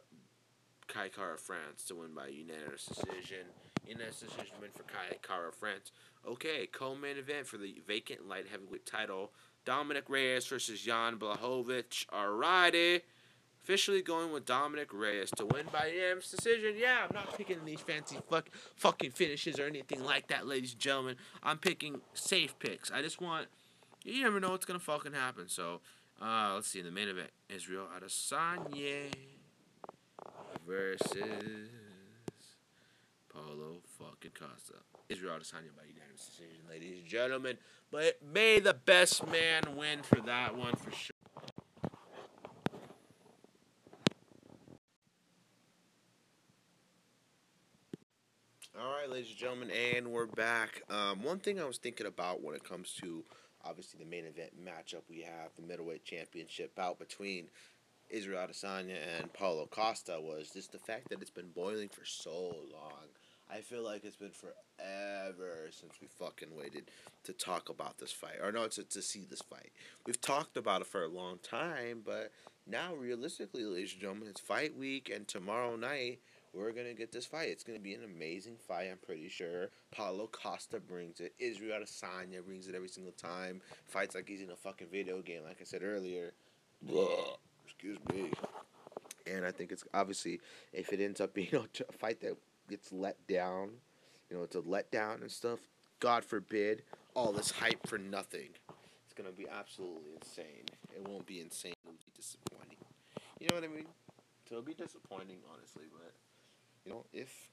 Kai 0.88 1.08
Kara 1.08 1.38
France 1.38 1.84
to 1.84 1.94
win 1.94 2.12
by 2.14 2.26
unanimous 2.26 2.84
decision. 2.84 3.46
Unanimous 3.90 4.20
decision 4.20 4.54
win 4.60 4.70
for 4.72 4.84
Kara 5.20 5.50
France. 5.50 5.90
Okay, 6.26 6.68
co-main 6.70 7.16
event 7.16 7.46
for 7.46 7.56
the 7.56 7.82
vacant 7.88 8.28
light 8.28 8.46
heavyweight 8.48 8.86
title. 8.86 9.32
Dominick 9.64 10.08
Reyes 10.08 10.46
versus 10.46 10.80
Jan 10.80 11.18
Blachowicz. 11.18 12.06
Alrighty. 12.06 13.00
Officially 13.64 14.00
going 14.00 14.32
with 14.32 14.46
Dominick 14.46 14.94
Reyes 14.94 15.32
to 15.32 15.44
win 15.44 15.66
by 15.72 15.90
unanimous 15.92 16.30
decision. 16.30 16.74
Yeah, 16.78 16.98
I'm 17.08 17.14
not 17.14 17.36
picking 17.36 17.64
these 17.64 17.80
fancy 17.80 18.18
fuck, 18.30 18.48
fucking 18.76 19.10
finishes 19.10 19.58
or 19.58 19.66
anything 19.66 20.04
like 20.04 20.28
that, 20.28 20.46
ladies 20.46 20.72
and 20.72 20.80
gentlemen. 20.80 21.16
I'm 21.42 21.58
picking 21.58 22.00
safe 22.14 22.56
picks. 22.60 22.92
I 22.92 23.02
just 23.02 23.20
want. 23.20 23.48
You 24.04 24.22
never 24.22 24.38
know 24.38 24.50
what's 24.50 24.64
gonna 24.64 24.78
fucking 24.78 25.12
happen. 25.12 25.48
So, 25.48 25.80
uh, 26.22 26.52
let's 26.54 26.68
see. 26.68 26.80
The 26.80 26.92
main 26.92 27.08
event: 27.08 27.30
Israel 27.48 27.86
Adesanya 27.98 29.12
versus 30.66 31.68
Paulo 33.40 33.80
fucking 33.98 34.32
Costa. 34.38 34.74
Israel 35.08 35.34
Adesanya 35.38 35.74
by 35.76 35.84
unanimous 35.88 36.26
decision, 36.26 36.62
ladies 36.68 37.00
and 37.00 37.06
gentlemen. 37.06 37.56
But 37.90 38.18
may 38.22 38.60
the 38.60 38.74
best 38.74 39.26
man 39.26 39.76
win 39.76 40.02
for 40.02 40.20
that 40.22 40.56
one 40.56 40.76
for 40.76 40.90
sure. 40.90 41.14
All 48.78 48.92
right, 48.92 49.10
ladies 49.10 49.30
and 49.30 49.38
gentlemen, 49.38 49.70
and 49.70 50.08
we're 50.08 50.26
back. 50.26 50.82
Um, 50.88 51.22
one 51.22 51.38
thing 51.38 51.60
I 51.60 51.64
was 51.64 51.78
thinking 51.78 52.06
about 52.06 52.42
when 52.42 52.54
it 52.54 52.64
comes 52.64 52.92
to 53.00 53.24
obviously 53.64 53.98
the 54.02 54.08
main 54.08 54.24
event 54.24 54.52
matchup, 54.62 55.02
we 55.08 55.20
have 55.20 55.50
the 55.56 55.62
middleweight 55.62 56.04
championship 56.04 56.74
bout 56.74 56.98
between 56.98 57.48
Israel 58.08 58.46
Adesanya 58.46 58.96
and 59.18 59.32
Paulo 59.32 59.66
Costa 59.70 60.18
was 60.20 60.50
just 60.50 60.72
the 60.72 60.78
fact 60.78 61.10
that 61.10 61.20
it's 61.20 61.30
been 61.30 61.50
boiling 61.54 61.88
for 61.88 62.04
so 62.04 62.54
long. 62.72 63.08
I 63.52 63.60
feel 63.60 63.82
like 63.82 64.04
it's 64.04 64.16
been 64.16 64.30
forever 64.30 65.68
since 65.70 65.94
we 66.00 66.06
fucking 66.06 66.54
waited 66.56 66.90
to 67.24 67.32
talk 67.32 67.68
about 67.68 67.98
this 67.98 68.12
fight, 68.12 68.36
or 68.42 68.52
no, 68.52 68.68
to, 68.68 68.84
to 68.84 69.02
see 69.02 69.26
this 69.28 69.42
fight. 69.42 69.72
We've 70.06 70.20
talked 70.20 70.56
about 70.56 70.82
it 70.82 70.86
for 70.86 71.02
a 71.02 71.08
long 71.08 71.38
time, 71.42 72.02
but 72.04 72.30
now 72.66 72.94
realistically, 72.94 73.64
ladies 73.64 73.92
and 73.92 74.00
gentlemen, 74.00 74.28
it's 74.28 74.40
fight 74.40 74.76
week, 74.76 75.10
and 75.12 75.26
tomorrow 75.26 75.74
night 75.76 76.20
we're 76.52 76.72
gonna 76.72 76.94
get 76.94 77.12
this 77.12 77.26
fight. 77.26 77.48
It's 77.48 77.64
gonna 77.64 77.80
be 77.80 77.94
an 77.94 78.04
amazing 78.04 78.56
fight. 78.56 78.88
I'm 78.90 78.98
pretty 78.98 79.28
sure. 79.28 79.70
Paulo 79.90 80.28
Costa 80.28 80.80
brings 80.80 81.20
it. 81.20 81.34
Israel 81.38 81.80
Adesanya 81.80 82.44
brings 82.44 82.68
it 82.68 82.74
every 82.74 82.88
single 82.88 83.12
time. 83.12 83.60
Fights 83.86 84.14
like 84.14 84.28
he's 84.28 84.42
in 84.42 84.50
a 84.50 84.56
fucking 84.56 84.88
video 84.92 85.22
game, 85.22 85.42
like 85.44 85.58
I 85.60 85.64
said 85.64 85.82
earlier. 85.82 86.32
Blah. 86.82 87.36
Excuse 87.64 87.98
me. 88.12 88.30
And 89.26 89.44
I 89.44 89.52
think 89.52 89.70
it's 89.70 89.84
obviously 89.94 90.40
if 90.72 90.92
it 90.92 91.00
ends 91.00 91.20
up 91.20 91.34
being 91.34 91.48
a 91.54 91.92
fight 91.92 92.20
that 92.20 92.36
gets 92.70 92.92
let 92.92 93.26
down, 93.26 93.70
you 94.30 94.36
know, 94.36 94.44
it's 94.44 94.56
a 94.56 94.60
letdown 94.60 95.20
and 95.20 95.30
stuff. 95.30 95.58
God 95.98 96.24
forbid, 96.24 96.82
all 97.14 97.32
this 97.32 97.50
hype 97.50 97.86
for 97.86 97.98
nothing. 97.98 98.50
It's 99.04 99.12
gonna 99.14 99.32
be 99.32 99.46
absolutely 99.48 100.14
insane. 100.14 100.64
It 100.94 101.06
won't 101.06 101.26
be 101.26 101.40
insane. 101.40 101.74
It'll 101.84 101.92
be 101.92 102.12
disappointing. 102.16 102.78
You 103.40 103.48
know 103.48 103.56
what 103.56 103.64
I 103.64 103.68
mean? 103.68 103.86
It'll 104.50 104.62
be 104.62 104.74
disappointing, 104.74 105.38
honestly. 105.52 105.84
But 105.92 106.14
you 106.84 106.92
know, 106.92 107.04
if 107.12 107.50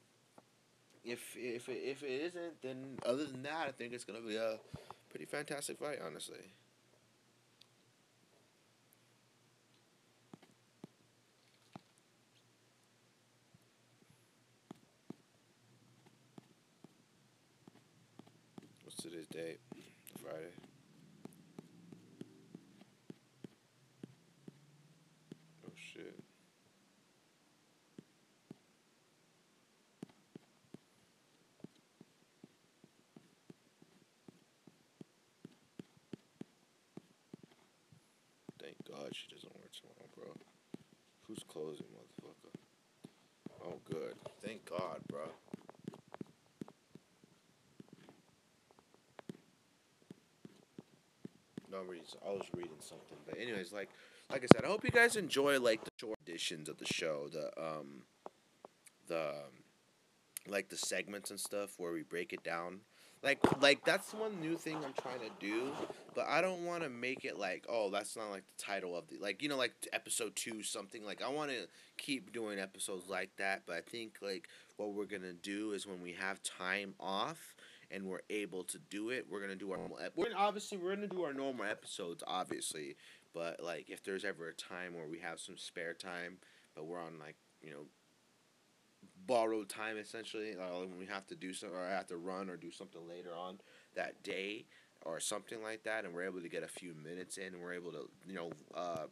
if 1.04 1.36
if 1.36 1.68
if 1.68 2.02
it 2.02 2.22
isn't, 2.22 2.62
then 2.62 2.98
other 3.04 3.26
than 3.26 3.42
that, 3.42 3.68
I 3.68 3.72
think 3.72 3.92
it's 3.92 4.04
gonna 4.04 4.20
be 4.20 4.36
a 4.36 4.58
pretty 5.10 5.26
fantastic 5.26 5.78
fight, 5.78 5.98
honestly. 6.04 6.52
today's 19.00 19.27
date? 19.38 19.60
Friday. 20.20 20.50
Oh 25.64 25.70
shit. 25.76 26.18
Thank 38.60 38.74
God 38.88 39.12
she 39.12 39.32
doesn't 39.32 39.54
work 39.54 39.70
tomorrow, 39.78 40.08
bro. 40.16 40.26
Who's 41.28 41.44
closing, 41.46 41.86
motherfucker? 41.94 42.58
Oh, 43.64 43.78
good. 43.88 44.14
Thank 44.42 44.68
God, 44.68 44.98
bro. 45.08 45.28
I 52.26 52.30
was 52.30 52.46
reading 52.54 52.80
something, 52.80 53.16
but 53.26 53.38
anyways, 53.38 53.72
like, 53.72 53.90
like 54.30 54.42
I 54.42 54.46
said, 54.52 54.64
I 54.64 54.68
hope 54.68 54.84
you 54.84 54.90
guys 54.90 55.16
enjoy 55.16 55.58
like 55.60 55.84
the 55.84 55.90
short 55.96 56.18
editions 56.26 56.68
of 56.68 56.78
the 56.78 56.86
show, 56.86 57.28
the 57.32 57.46
um, 57.60 58.02
the 59.08 59.28
um, 59.30 59.64
like 60.46 60.68
the 60.68 60.76
segments 60.76 61.30
and 61.30 61.40
stuff 61.40 61.74
where 61.78 61.92
we 61.92 62.02
break 62.02 62.32
it 62.32 62.42
down. 62.42 62.80
Like, 63.22 63.40
like 63.60 63.84
that's 63.84 64.14
one 64.14 64.40
new 64.40 64.56
thing 64.56 64.76
I'm 64.76 64.92
trying 65.00 65.18
to 65.20 65.30
do, 65.40 65.72
but 66.14 66.26
I 66.28 66.40
don't 66.40 66.64
want 66.64 66.84
to 66.84 66.88
make 66.88 67.24
it 67.24 67.36
like, 67.36 67.66
oh, 67.68 67.90
that's 67.90 68.16
not 68.16 68.30
like 68.30 68.44
the 68.46 68.62
title 68.62 68.96
of 68.96 69.08
the 69.08 69.18
like, 69.18 69.42
you 69.42 69.48
know, 69.48 69.56
like 69.56 69.72
episode 69.92 70.36
two 70.36 70.62
something. 70.62 71.04
Like, 71.04 71.20
I 71.20 71.28
want 71.28 71.50
to 71.50 71.66
keep 71.96 72.32
doing 72.32 72.60
episodes 72.60 73.08
like 73.08 73.30
that, 73.38 73.62
but 73.66 73.76
I 73.76 73.80
think 73.80 74.18
like 74.22 74.48
what 74.76 74.92
we're 74.92 75.06
gonna 75.06 75.32
do 75.32 75.72
is 75.72 75.86
when 75.86 76.00
we 76.00 76.12
have 76.12 76.42
time 76.42 76.94
off 77.00 77.56
and 77.90 78.04
we're 78.04 78.20
able 78.30 78.64
to 78.64 78.78
do 78.90 79.10
it, 79.10 79.26
we're 79.30 79.40
gonna 79.40 79.56
do 79.56 79.72
our 79.72 79.78
normal. 79.78 79.98
Ep- 79.98 80.12
we're 80.16 80.30
obviously 80.36 80.78
we're 80.78 80.94
gonna 80.94 81.06
do 81.06 81.22
our 81.22 81.32
normal 81.32 81.64
episodes, 81.64 82.22
obviously. 82.26 82.96
But 83.34 83.62
like, 83.62 83.90
if 83.90 84.02
there's 84.02 84.24
ever 84.24 84.48
a 84.48 84.54
time 84.54 84.94
where 84.94 85.06
we 85.06 85.18
have 85.20 85.40
some 85.40 85.56
spare 85.56 85.94
time, 85.94 86.38
but 86.74 86.86
we're 86.86 87.00
on 87.00 87.18
like 87.18 87.36
you 87.62 87.70
know 87.70 87.86
borrowed 89.26 89.68
time 89.68 89.98
essentially, 89.98 90.52
uh, 90.52 90.80
when 90.80 90.98
we 90.98 91.06
have 91.06 91.26
to 91.28 91.36
do 91.36 91.52
something 91.52 91.76
or 91.76 91.84
I 91.84 91.90
have 91.90 92.06
to 92.08 92.16
run 92.16 92.48
or 92.48 92.56
do 92.56 92.70
something 92.70 93.06
later 93.08 93.34
on 93.36 93.58
that 93.94 94.22
day 94.22 94.66
or 95.02 95.20
something 95.20 95.62
like 95.62 95.84
that, 95.84 96.04
and 96.04 96.14
we're 96.14 96.24
able 96.24 96.40
to 96.40 96.48
get 96.48 96.62
a 96.62 96.68
few 96.68 96.94
minutes 96.94 97.36
in, 97.36 97.54
and 97.54 97.62
we're 97.62 97.74
able 97.74 97.92
to 97.92 98.08
you 98.26 98.34
know. 98.34 98.50
Uh, 98.74 99.06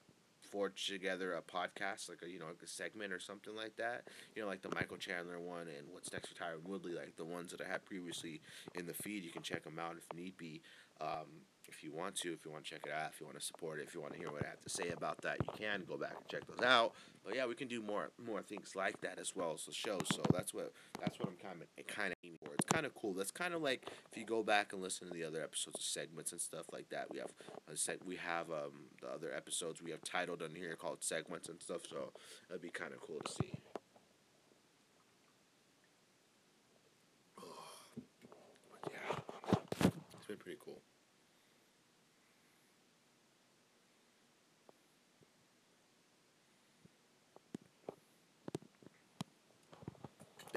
forge 0.47 0.87
together 0.87 1.35
a 1.35 1.43
podcast, 1.43 2.09
like 2.09 2.21
a 2.25 2.31
you 2.31 2.39
know 2.39 2.47
like 2.47 2.63
a 2.63 2.67
segment 2.67 3.13
or 3.13 3.21
something 3.21 3.55
like 3.55 3.77
that. 3.77 4.09
You 4.35 4.43
know, 4.43 4.49
like 4.49 4.63
the 4.63 4.75
Michael 4.75 4.97
Chandler 4.97 5.39
one 5.39 5.69
and 5.69 5.89
What's 5.91 6.13
Next 6.13 6.29
for 6.29 6.35
Tyron 6.35 6.69
Woodley, 6.69 6.93
like 6.93 7.17
the 7.17 7.25
ones 7.25 7.51
that 7.53 7.61
I 7.61 7.69
had 7.69 7.85
previously 7.85 8.41
in 8.75 8.87
the 8.87 8.95
feed. 8.95 9.25
You 9.25 9.31
can 9.31 9.43
check 9.43 9.65
them 9.65 9.79
out 9.79 9.97
if 9.97 10.17
need 10.17 10.37
be. 10.37 10.63
Um, 11.01 11.47
if 11.69 11.83
you 11.83 11.93
want 11.93 12.15
to, 12.17 12.33
if 12.33 12.45
you 12.45 12.51
want 12.51 12.65
to 12.65 12.71
check 12.71 12.83
it 12.87 12.93
out, 12.93 13.11
if 13.13 13.21
you 13.21 13.27
want 13.27 13.39
to 13.39 13.45
support 13.45 13.81
it, 13.81 13.87
if 13.87 13.95
you 13.95 14.01
want 14.01 14.13
to 14.13 14.19
hear 14.19 14.31
what 14.31 14.45
I 14.45 14.49
have 14.49 14.61
to 14.63 14.71
say 14.71 14.89
about 14.91 15.21
that, 15.23 15.39
you 15.43 15.53
can 15.59 15.83
go 15.87 15.97
back 15.97 16.15
and 16.17 16.27
check 16.29 16.47
those 16.47 16.65
out. 16.65 16.93
But 17.25 17.35
yeah, 17.35 17.47
we 17.47 17.55
can 17.55 17.69
do 17.69 17.83
more 17.83 18.13
more 18.25 18.43
things 18.43 18.77
like 18.77 19.01
that 19.01 19.19
as 19.19 19.35
well 19.35 19.53
as 19.53 19.65
the 19.65 19.73
show. 19.73 19.99
So 20.13 20.23
that's 20.33 20.55
what 20.55 20.73
that's 21.01 21.19
what 21.19 21.29
I'm 21.29 21.37
kind 21.37 21.61
of 21.61 21.87
kind 21.87 22.13
of 22.13 22.19
aiming 22.25 22.39
for. 22.45 22.55
It's 22.55 22.67
kind 22.67 22.87
of 22.87 22.95
cool. 22.95 23.15
That's 23.15 23.31
kind 23.31 23.53
of 23.53 23.63
like 23.63 23.87
if 24.11 24.17
you 24.17 24.25
go 24.25 24.43
back 24.43 24.73
and 24.73 24.83
listen 24.83 25.09
to 25.09 25.15
the 25.15 25.25
other 25.25 25.43
episodes 25.43 25.77
of 25.79 25.85
segments 25.85 26.33
and 26.33 26.41
stuff 26.41 26.67
like 26.73 26.89
that. 26.91 27.11
We 27.11 27.19
have 27.19 27.33
seg- 27.75 28.05
we 28.05 28.17
have 28.17 28.51
um, 28.51 28.91
the 29.03 29.09
other 29.09 29.33
episodes 29.35 29.83
we 29.83 29.91
have 29.91 30.03
titled 30.03 30.43
on 30.43 30.55
here 30.55 30.77
called 30.77 31.03
segments 31.03 31.49
and 31.49 31.61
stuff. 31.61 31.83
So 31.91 32.13
it'd 32.49 32.63
be 32.63 32.71
kind 32.71 32.93
of 32.93 33.01
cool 33.01 33.21
to 33.25 33.33
see. 33.33 33.53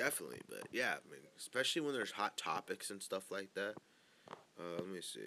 Definitely, 0.10 0.42
but 0.50 0.64
yeah, 0.72 0.94
I 0.94 1.12
mean, 1.12 1.22
especially 1.38 1.84
when 1.84 1.94
there's 1.94 2.10
hot 2.10 2.36
topics 2.36 2.90
and 2.90 3.00
stuff 3.00 3.30
like 3.30 3.54
that. 3.54 3.76
Uh, 4.60 4.78
let 4.80 4.88
me 4.88 5.02
see. 5.02 5.20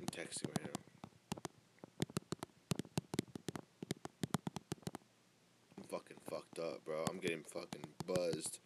I'm 0.00 0.06
texting 0.24 0.48
right 0.48 0.64
now. 0.64 0.70
I'm 5.76 5.84
fucking 5.84 6.16
fucked 6.28 6.58
up, 6.58 6.84
bro. 6.84 7.04
I'm 7.08 7.18
getting 7.18 7.42
fucking 7.44 7.84
buzzed. 8.06 8.58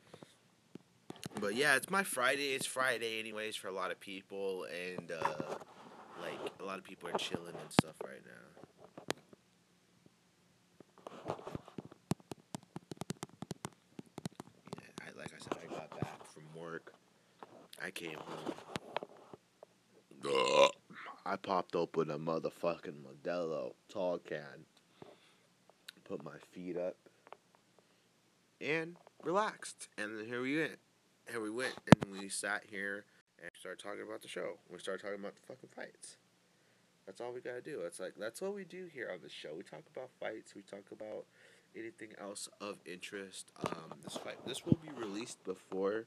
Yeah, 1.55 1.77
it's 1.77 1.91
my 1.91 2.03
Friday. 2.03 2.55
It's 2.55 2.65
Friday, 2.65 3.19
anyways, 3.19 3.57
for 3.57 3.69
a 3.69 3.73
lot 3.73 3.91
of 3.91 4.01
people, 4.01 4.65
and 4.65 5.13
uh, 5.13 5.35
like 6.21 6.39
a 6.61 6.65
lot 6.65 6.79
of 6.79 6.85
people 6.85 7.11
are 7.11 7.19
chilling 7.19 7.49
and 7.49 7.71
stuff 7.71 7.97
right 8.03 8.23
now. 8.25 8.31
Yeah, 14.81 14.89
I 15.03 15.09
like 15.19 15.35
I 15.35 15.39
said, 15.39 15.59
I 15.63 15.67
got 15.75 15.91
back 16.01 16.25
from 16.33 16.45
work. 16.59 16.95
I 17.85 17.91
came 17.91 18.17
home. 18.17 18.55
I 21.27 21.37
popped 21.37 21.77
open 21.77 22.11
a 22.11 22.19
motherfucking 22.19 23.03
Modelo 23.03 23.75
tall 23.91 24.19
can, 24.19 24.65
put 26.05 26.25
my 26.25 26.39
feet 26.51 26.79
up, 26.79 26.97
and 28.61 28.97
relaxed. 29.23 29.89
And 29.99 30.19
then 30.19 30.27
here 30.27 30.41
we 30.41 30.57
went. 30.59 30.79
Here 31.33 31.41
we 31.41 31.49
went, 31.49 31.73
and 31.87 32.13
we 32.13 32.29
sat 32.29 32.63
here 32.71 33.07
and 33.41 33.51
started 33.59 33.83
talking 33.83 34.03
about 34.07 34.21
the 34.21 34.29
show. 34.29 34.59
We 34.71 34.79
started 34.79 35.03
talking 35.03 35.19
about 35.19 35.35
the 35.35 35.41
fucking 35.41 35.71
fights. 35.75 36.19
That's 37.07 37.23
all 37.23 37.33
we 37.33 37.41
gotta 37.41 37.63
do. 37.63 37.81
It's 37.87 37.99
like 37.99 38.13
that's 38.19 38.43
what 38.43 38.55
we 38.55 38.65
do 38.65 38.87
here 38.93 39.09
on 39.11 39.21
the 39.23 39.31
show. 39.31 39.49
We 39.57 39.63
talk 39.63 39.81
about 39.97 40.11
fights. 40.21 40.55
We 40.55 40.61
talk 40.61 40.85
about 40.93 41.25
anything 41.75 42.09
else 42.21 42.51
of 42.61 42.81
interest. 42.85 43.51
Um, 43.67 43.97
this 44.05 44.19
fight, 44.19 44.45
this 44.47 44.67
will 44.67 44.77
be 44.83 44.91
released 44.95 45.43
before 45.45 46.05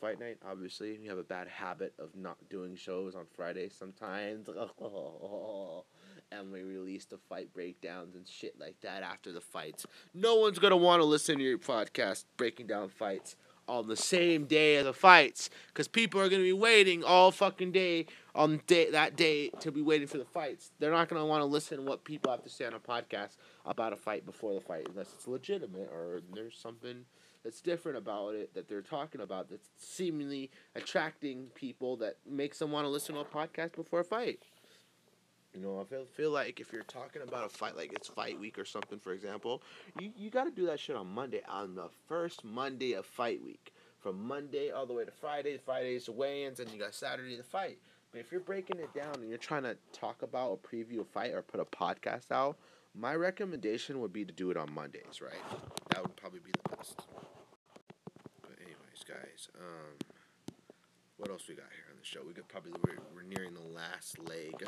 fight 0.00 0.18
night. 0.18 0.38
Obviously, 0.44 0.98
we 0.98 1.06
have 1.06 1.18
a 1.18 1.22
bad 1.22 1.46
habit 1.46 1.94
of 2.00 2.16
not 2.16 2.36
doing 2.50 2.74
shows 2.74 3.14
on 3.14 3.26
Friday 3.36 3.68
sometimes, 3.68 4.48
and 6.32 6.52
we 6.52 6.64
release 6.64 7.04
the 7.04 7.18
fight 7.28 7.54
breakdowns 7.54 8.16
and 8.16 8.26
shit 8.26 8.58
like 8.58 8.74
that 8.80 9.04
after 9.04 9.30
the 9.30 9.40
fights. 9.40 9.86
No 10.12 10.34
one's 10.34 10.58
gonna 10.58 10.76
want 10.76 11.00
to 11.00 11.06
listen 11.06 11.38
to 11.38 11.44
your 11.44 11.58
podcast 11.58 12.24
breaking 12.36 12.66
down 12.66 12.88
fights 12.88 13.36
on 13.68 13.88
the 13.88 13.96
same 13.96 14.44
day 14.46 14.76
of 14.76 14.84
the 14.84 14.92
fights 14.92 15.50
because 15.68 15.88
people 15.88 16.20
are 16.20 16.28
gonna 16.28 16.42
be 16.42 16.52
waiting 16.52 17.02
all 17.04 17.30
fucking 17.30 17.72
day 17.72 18.06
on 18.34 18.60
day 18.66 18.90
that 18.90 19.16
day 19.16 19.48
to 19.60 19.70
be 19.70 19.82
waiting 19.82 20.06
for 20.06 20.18
the 20.18 20.24
fights. 20.24 20.70
They're 20.78 20.90
not 20.90 21.08
gonna 21.08 21.26
want 21.26 21.42
to 21.42 21.46
listen 21.46 21.78
to 21.78 21.84
what 21.84 22.04
people 22.04 22.30
have 22.30 22.42
to 22.42 22.50
say 22.50 22.66
on 22.66 22.74
a 22.74 22.80
podcast 22.80 23.36
about 23.64 23.92
a 23.92 23.96
fight 23.96 24.26
before 24.26 24.54
the 24.54 24.60
fight 24.60 24.86
unless 24.90 25.12
it's 25.14 25.28
legitimate 25.28 25.90
or 25.92 26.20
there's 26.34 26.56
something 26.56 27.04
that's 27.44 27.60
different 27.60 27.98
about 27.98 28.34
it 28.34 28.54
that 28.54 28.68
they're 28.68 28.82
talking 28.82 29.20
about 29.20 29.50
that's 29.50 29.68
seemingly 29.78 30.50
attracting 30.74 31.46
people 31.54 31.96
that 31.98 32.16
makes 32.28 32.58
them 32.58 32.72
want 32.72 32.84
to 32.86 32.88
listen 32.88 33.14
to 33.14 33.20
a 33.20 33.24
podcast 33.24 33.76
before 33.76 34.00
a 34.00 34.04
fight. 34.04 34.40
You 35.54 35.60
know, 35.60 35.80
I 35.80 35.84
feel 35.84 36.04
feel 36.04 36.30
like 36.30 36.58
if 36.58 36.72
you're 36.72 36.82
talking 36.82 37.22
about 37.22 37.46
a 37.46 37.48
fight, 37.48 37.76
like 37.76 37.92
it's 37.92 38.08
fight 38.08 38.38
week 38.40 38.58
or 38.58 38.64
something, 38.64 38.98
for 38.98 39.12
example, 39.12 39.62
you, 40.00 40.10
you 40.16 40.28
got 40.28 40.44
to 40.44 40.50
do 40.50 40.66
that 40.66 40.80
shit 40.80 40.96
on 40.96 41.06
Monday, 41.06 41.42
on 41.48 41.76
the 41.76 41.88
first 42.08 42.44
Monday 42.44 42.94
of 42.94 43.06
fight 43.06 43.42
week. 43.42 43.72
From 44.00 44.26
Monday 44.26 44.70
all 44.70 44.84
the 44.84 44.92
way 44.92 45.04
to 45.04 45.10
Friday, 45.10 45.56
Friday's 45.56 46.06
the 46.06 46.12
weigh-ins, 46.12 46.60
and 46.60 46.70
you 46.70 46.78
got 46.78 46.92
Saturday 46.92 47.36
the 47.36 47.42
fight. 47.42 47.78
But 48.10 48.20
if 48.20 48.30
you're 48.30 48.40
breaking 48.40 48.78
it 48.80 48.92
down 48.92 49.14
and 49.14 49.28
you're 49.28 49.38
trying 49.38 49.62
to 49.62 49.76
talk 49.92 50.22
about 50.22 50.50
or 50.50 50.58
preview 50.58 51.00
a 51.00 51.04
fight 51.04 51.32
or 51.32 51.40
put 51.40 51.60
a 51.60 51.64
podcast 51.64 52.30
out, 52.30 52.56
my 52.94 53.14
recommendation 53.14 54.00
would 54.00 54.12
be 54.12 54.24
to 54.24 54.32
do 54.32 54.50
it 54.50 54.56
on 54.56 54.72
Mondays, 54.74 55.20
right? 55.22 55.32
That 55.90 56.02
would 56.02 56.14
probably 56.16 56.40
be 56.40 56.52
the 56.52 56.76
best. 56.76 57.00
But 58.42 58.58
anyways, 58.60 59.04
guys, 59.08 59.48
um, 59.58 59.96
what 61.16 61.30
else 61.30 61.48
we 61.48 61.54
got 61.54 61.66
here 61.74 61.86
on 61.90 61.96
the 61.98 62.04
show? 62.04 62.20
We 62.26 62.34
could 62.34 62.48
probably 62.48 62.72
we're, 62.86 62.98
we're 63.14 63.22
nearing 63.22 63.54
the 63.54 63.74
last 63.74 64.18
leg 64.28 64.62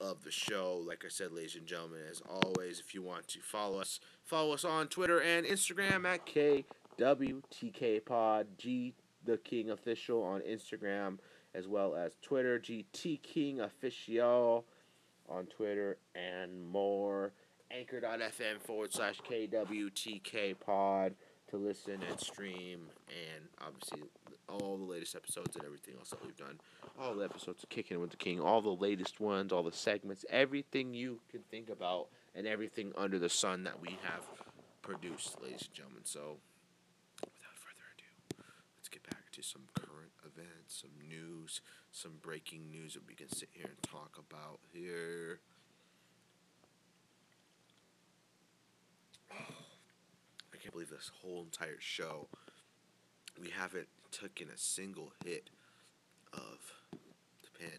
of 0.00 0.24
the 0.24 0.30
show. 0.30 0.82
Like 0.86 1.04
I 1.04 1.08
said, 1.08 1.32
ladies 1.32 1.56
and 1.56 1.66
gentlemen, 1.66 2.00
as 2.10 2.22
always, 2.28 2.80
if 2.80 2.94
you 2.94 3.02
want 3.02 3.28
to 3.28 3.40
follow 3.40 3.80
us, 3.80 4.00
follow 4.24 4.54
us 4.54 4.64
on 4.64 4.88
Twitter 4.88 5.20
and 5.20 5.46
Instagram 5.46 6.04
at 6.04 6.26
KWTK 6.26 8.04
Pod, 8.04 8.46
G 8.56 8.94
the 9.24 9.36
King 9.38 9.70
Official 9.70 10.22
on 10.22 10.40
Instagram, 10.40 11.18
as 11.54 11.66
well 11.66 11.94
as 11.94 12.12
Twitter, 12.22 12.58
GT 12.58 13.22
King 13.22 13.60
Official 13.60 14.64
on 15.28 15.46
Twitter, 15.46 15.98
and 16.14 16.66
more. 16.66 17.32
Anchor.fm 17.70 18.62
forward 18.62 18.94
slash 18.94 19.20
KWTK 19.28 20.58
Pod 20.58 21.14
to 21.50 21.56
listen 21.56 22.00
and 22.08 22.18
stream, 22.18 22.86
and 23.08 23.44
obviously 23.60 24.02
all 24.48 24.76
the 24.76 24.84
latest 24.84 25.14
episodes 25.14 25.56
and 25.56 25.64
everything 25.64 25.94
else 25.98 26.10
that 26.10 26.24
we've 26.24 26.36
done. 26.36 26.60
All 27.00 27.14
the 27.14 27.24
episodes 27.24 27.62
of 27.62 27.68
Kicking 27.68 28.00
with 28.00 28.10
the 28.10 28.16
King, 28.16 28.40
all 28.40 28.60
the 28.60 28.70
latest 28.70 29.20
ones, 29.20 29.52
all 29.52 29.62
the 29.62 29.72
segments, 29.72 30.24
everything 30.30 30.94
you 30.94 31.20
can 31.30 31.40
think 31.50 31.68
about, 31.68 32.08
and 32.34 32.46
everything 32.46 32.92
under 32.96 33.18
the 33.18 33.28
sun 33.28 33.64
that 33.64 33.80
we 33.80 33.98
have 34.02 34.24
produced, 34.82 35.40
ladies 35.42 35.62
and 35.62 35.72
gentlemen. 35.72 36.04
So, 36.04 36.38
without 37.20 37.56
further 37.56 37.84
ado, 37.96 38.42
let's 38.78 38.88
get 38.88 39.02
back 39.04 39.30
to 39.32 39.42
some 39.42 39.62
current 39.74 40.12
events, 40.24 40.82
some 40.82 40.90
news, 41.08 41.60
some 41.92 42.12
breaking 42.22 42.70
news 42.70 42.94
that 42.94 43.06
we 43.06 43.14
can 43.14 43.28
sit 43.28 43.48
here 43.52 43.66
and 43.66 43.82
talk 43.82 44.18
about 44.18 44.60
here. 44.72 45.40
I 49.32 50.56
can't 50.60 50.72
believe 50.72 50.90
this 50.90 51.10
whole 51.22 51.42
entire 51.42 51.76
show 51.78 52.28
we 53.40 53.50
haven't 53.50 53.88
taken 54.10 54.48
a 54.48 54.58
single 54.58 55.12
hit 55.24 55.50
of 56.32 56.74
the 56.92 57.48
pen. 57.58 57.78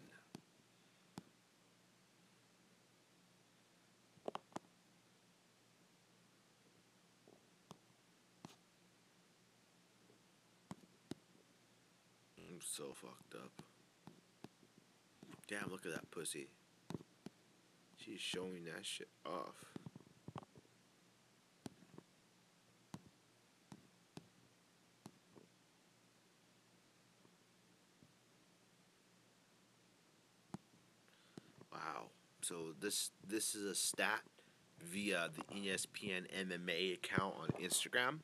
I'm 12.38 12.60
so 12.60 12.92
fucked 12.94 13.34
up. 13.34 13.52
Damn, 15.48 15.70
look 15.70 15.86
at 15.86 15.92
that 15.92 16.10
pussy. 16.10 16.48
She's 17.96 18.20
showing 18.20 18.64
that 18.64 18.84
shit 18.84 19.08
off. 19.26 19.54
Wow. 31.72 32.08
So 32.50 32.74
this 32.80 33.12
this 33.24 33.54
is 33.54 33.64
a 33.64 33.76
stat 33.76 34.22
via 34.80 35.30
the 35.32 35.44
ESPN 35.54 36.26
MMA 36.36 36.94
account 36.94 37.36
on 37.40 37.48
Instagram. 37.62 38.18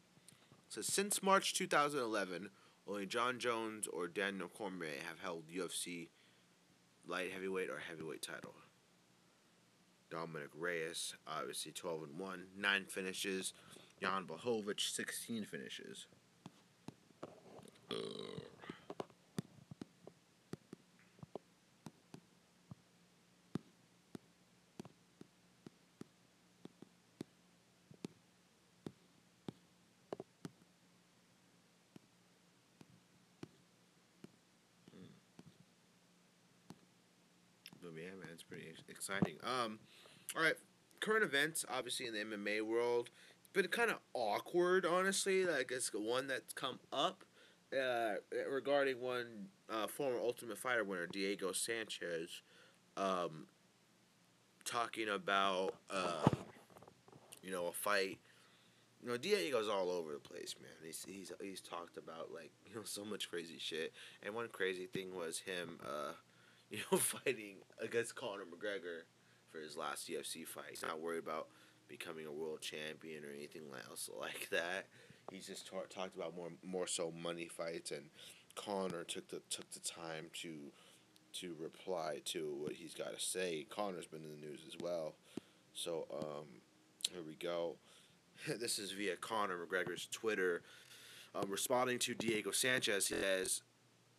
So 0.68 0.82
since 0.82 1.22
March 1.22 1.54
2011, 1.54 2.50
only 2.88 3.06
Jon 3.06 3.38
Jones 3.38 3.86
or 3.86 4.08
Daniel 4.08 4.48
Cormier 4.48 4.98
have 5.08 5.20
held 5.20 5.44
UFC 5.46 6.08
light 7.06 7.30
heavyweight 7.30 7.70
or 7.70 7.78
heavyweight 7.78 8.22
title. 8.22 8.56
Dominick 10.10 10.50
Reyes, 10.58 11.14
obviously 11.28 11.70
12 11.70 12.02
and 12.02 12.18
1, 12.18 12.46
9 12.58 12.84
finishes. 12.88 13.52
Jan 14.02 14.24
Blachowicz, 14.24 14.92
16 14.92 15.44
finishes 15.44 16.06
yeah, 37.96 38.10
man, 38.20 38.28
it's 38.32 38.42
pretty 38.42 38.66
ex- 38.70 38.75
exciting. 38.88 39.36
Um, 39.42 39.78
all 40.36 40.42
right, 40.42 40.56
current 41.00 41.24
events, 41.24 41.64
obviously 41.68 42.06
in 42.06 42.14
the 42.14 42.20
MMA 42.20 42.62
world, 42.62 43.10
it's 43.40 43.48
been 43.52 43.66
kind 43.68 43.90
of 43.90 43.98
awkward, 44.14 44.84
honestly. 44.86 45.44
Like 45.44 45.70
it's 45.72 45.90
the 45.90 46.00
one 46.00 46.26
that's 46.26 46.52
come 46.52 46.78
up 46.92 47.24
uh, 47.72 48.14
regarding 48.50 49.00
one 49.00 49.48
uh, 49.70 49.86
former 49.86 50.18
Ultimate 50.18 50.58
Fighter 50.58 50.84
winner, 50.84 51.06
Diego 51.06 51.52
Sanchez. 51.52 52.42
um, 52.96 53.46
talking 54.64 55.08
about 55.08 55.74
uh, 55.90 56.24
you 57.42 57.50
know 57.50 57.66
a 57.68 57.72
fight. 57.72 58.18
You 59.02 59.12
know, 59.12 59.16
Diego's 59.18 59.68
all 59.68 59.90
over 59.90 60.12
the 60.12 60.18
place, 60.18 60.56
man. 60.60 60.70
He's 60.84 61.04
he's 61.08 61.32
he's 61.40 61.60
talked 61.60 61.96
about 61.96 62.32
like 62.34 62.50
you 62.66 62.74
know 62.74 62.82
so 62.84 63.04
much 63.04 63.30
crazy 63.30 63.58
shit. 63.58 63.92
And 64.22 64.34
one 64.34 64.48
crazy 64.48 64.86
thing 64.86 65.14
was 65.14 65.38
him, 65.40 65.78
uh, 65.84 66.12
you 66.70 66.78
know, 66.90 66.98
fighting 67.24 67.56
against 67.80 68.14
Conor 68.14 68.44
McGregor 68.44 69.02
for 69.50 69.58
his 69.58 69.76
last 69.76 70.08
UFC 70.08 70.46
fight. 70.46 70.66
He's 70.70 70.82
not 70.82 71.00
worried 71.00 71.22
about 71.22 71.48
becoming 71.88 72.26
a 72.26 72.32
world 72.32 72.60
champion 72.60 73.24
or 73.24 73.30
anything 73.34 73.62
else 73.88 74.10
like 74.20 74.48
that. 74.50 74.86
He's 75.32 75.46
just 75.46 75.66
ta- 75.66 75.88
talked 75.88 76.16
about 76.16 76.36
more 76.36 76.50
more 76.64 76.86
so 76.86 77.10
money 77.10 77.48
fights, 77.48 77.90
and 77.90 78.10
Conor 78.54 79.04
took 79.04 79.28
the 79.28 79.40
took 79.50 79.70
the 79.72 79.80
time 79.80 80.26
to 80.42 80.72
to 81.40 81.54
reply 81.60 82.20
to 82.26 82.56
what 82.60 82.72
he's 82.72 82.94
got 82.94 83.12
to 83.16 83.24
say. 83.24 83.66
Conor's 83.68 84.06
been 84.06 84.22
in 84.22 84.40
the 84.40 84.46
news 84.46 84.60
as 84.66 84.76
well, 84.80 85.14
so 85.74 86.06
um, 86.14 86.46
here 87.12 87.22
we 87.26 87.34
go. 87.34 87.74
this 88.60 88.78
is 88.78 88.92
via 88.92 89.16
Conor 89.16 89.56
McGregor's 89.56 90.06
Twitter, 90.06 90.62
um, 91.34 91.50
responding 91.50 91.98
to 92.00 92.14
Diego 92.14 92.50
Sanchez. 92.50 93.08
He 93.08 93.14
says. 93.16 93.62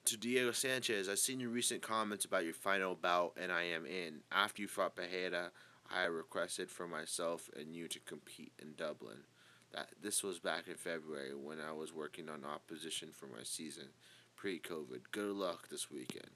To 0.08 0.16
Diego 0.16 0.54
Sanchez, 0.54 1.10
I've 1.10 1.20
seen 1.20 1.42
your 1.42 1.50
recent 1.50 1.82
comments 1.82 2.24
about 2.24 2.46
your 2.46 2.54
final 2.54 2.96
bout, 2.96 3.34
and 3.36 3.52
I 3.52 3.64
am 3.64 3.86
in. 3.86 4.22
After 4.32 4.62
you 4.62 4.70
fought 4.70 4.96
Pereira, 4.96 5.52
I 5.94 6.06
requested 6.06 6.70
for 6.70 6.88
myself 6.88 7.50
and 7.60 7.76
you 7.76 7.90
to 7.90 8.00
compete 8.00 8.54
in 8.58 8.76
Dublin. 8.78 9.26
That 9.74 9.90
this 10.02 10.24
was 10.24 10.40
back 10.40 10.70
in 10.70 10.76
February 10.76 11.36
when 11.36 11.58
I 11.60 11.74
was 11.74 11.92
working 11.92 12.30
on 12.30 12.46
opposition 12.46 13.10
for 13.12 13.26
my 13.26 13.44
season, 13.44 13.90
pre-COVID. 14.38 15.12
Good 15.12 15.36
luck 15.36 15.68
this 15.68 15.92
weekend. 15.92 16.32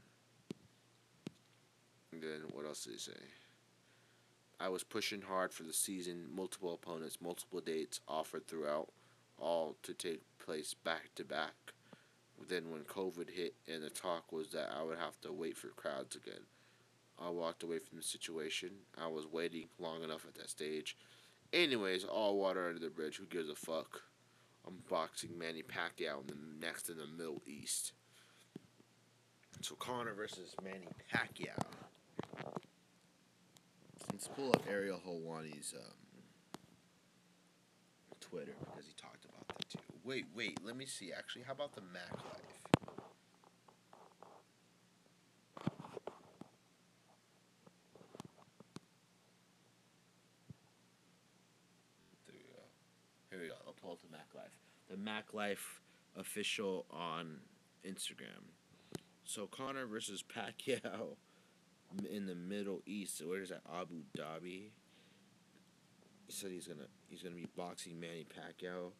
And 2.12 2.22
then 2.22 2.42
what 2.52 2.66
else 2.66 2.84
did 2.84 2.92
he 2.92 3.00
say? 3.00 3.22
I 4.60 4.68
was 4.68 4.84
pushing 4.84 5.22
hard 5.22 5.54
for 5.54 5.64
the 5.64 5.72
season, 5.72 6.26
multiple 6.30 6.74
opponents, 6.74 7.22
multiple 7.22 7.62
dates 7.62 8.02
offered 8.06 8.50
throughout, 8.50 8.90
all 9.38 9.78
to 9.84 9.94
take 9.94 10.24
place 10.40 10.74
back 10.74 11.16
to 11.16 11.24
back. 11.24 11.54
Then 12.48 12.70
when 12.72 12.82
COVID 12.82 13.30
hit 13.30 13.56
and 13.72 13.84
the 13.84 13.89
talk 13.89 14.32
was 14.32 14.50
that 14.52 14.70
I 14.78 14.84
would 14.84 14.98
have 14.98 15.20
to 15.22 15.32
wait 15.32 15.58
for 15.58 15.68
crowds 15.70 16.16
again. 16.16 16.42
I 17.20 17.30
walked 17.30 17.64
away 17.64 17.80
from 17.80 17.98
the 17.98 18.04
situation. 18.04 18.72
I 19.00 19.08
was 19.08 19.28
waiting 19.28 19.68
long 19.80 20.04
enough 20.04 20.26
at 20.28 20.36
that 20.36 20.50
stage. 20.50 20.98
Anyways, 21.54 22.04
all 22.04 22.38
water 22.38 22.68
under 22.68 22.80
the 22.80 22.89
bridge. 22.89 23.18
Who 23.18 23.26
gives 23.26 23.50
a 23.50 23.56
fuck? 23.56 24.02
I'm 24.66 24.80
boxing 24.89 25.38
Manny 25.38 25.64
Pacquiao 25.64 26.22
in 26.22 26.28
the 26.28 26.66
next 26.66 26.89
in 26.89 26.98
the 26.98 27.08
Middle 27.08 27.42
East. 27.46 27.94
So 29.62 29.76
Conor 29.76 30.14
versus 30.14 30.56
Manny 30.64 30.88
Pacquiao. 31.14 31.58
Let's 34.12 34.28
pull 34.28 34.50
up 34.50 34.64
Ariel 34.70 35.00
Helwani's 35.06 35.74
um, 35.76 35.94
Twitter 38.20 38.54
because 38.60 38.86
he 38.86 38.94
talked 38.94 39.26
about 39.26 39.48
that 39.48 39.70
too. 39.70 39.80
Wait, 40.12 40.26
wait, 40.36 40.59
let 40.62 40.76
me 40.76 40.86
see. 40.86 41.14
Actually, 41.18 41.43
how 41.43 41.53
about 41.53 41.74
the 41.74 41.80
Mac 41.93 42.12
Life? 42.12 42.41
There 52.28 52.34
we 52.34 52.39
go. 52.39 52.59
Here 53.30 53.39
we 53.39 53.47
go. 53.47 53.53
I'll 53.66 53.72
pull 53.72 53.93
up 53.93 54.01
the 54.01 54.12
Mac 54.12 54.28
Life. 54.36 54.51
The 54.89 54.97
Mac 54.97 55.34
Life 55.34 55.80
official 56.18 56.86
on 56.91 57.38
Instagram. 57.88 58.51
So 59.24 59.47
Conor 59.47 59.86
versus 59.86 60.22
Pacquiao 60.22 61.16
in 62.12 62.26
the 62.26 62.36
Middle 62.36 62.82
East. 62.86 63.26
Where 63.26 63.41
is 63.41 63.47
that? 63.47 63.62
Abu 63.74 64.01
Dhabi. 64.18 64.72
He 66.28 66.34
said 66.34 66.51
he's 66.51 66.68
gonna 66.68 66.89
he's 67.07 67.24
gonna 67.24 67.36
be 67.36 67.47
boxing 67.55 67.97
Manny 67.97 68.26
Pacquiao. 68.26 68.91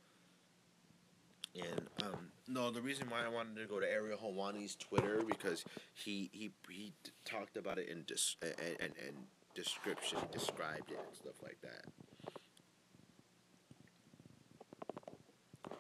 And 1.56 1.88
um, 2.04 2.32
no, 2.48 2.72
the 2.72 2.82
reason 2.82 3.10
why 3.10 3.26
I 3.26 3.30
wanted 3.30 3.58
to 3.62 3.68
go 3.68 3.80
to 3.80 3.90
Ariel 3.90 4.18
Helwani's 4.18 4.76
Twitter 4.76 5.22
because 5.28 5.66
he 5.94 6.30
he 6.32 6.52
he 6.70 6.94
talked 7.26 7.58
about 7.58 7.78
it 7.78 7.90
in 7.90 8.04
dis- 8.08 8.38
and, 8.42 8.78
and 8.80 8.94
and 9.06 9.18
description, 9.54 10.20
described 10.32 10.92
it 10.92 11.00
and 11.06 11.16
stuff 11.16 11.36
like 11.44 11.58
that. 11.62 11.86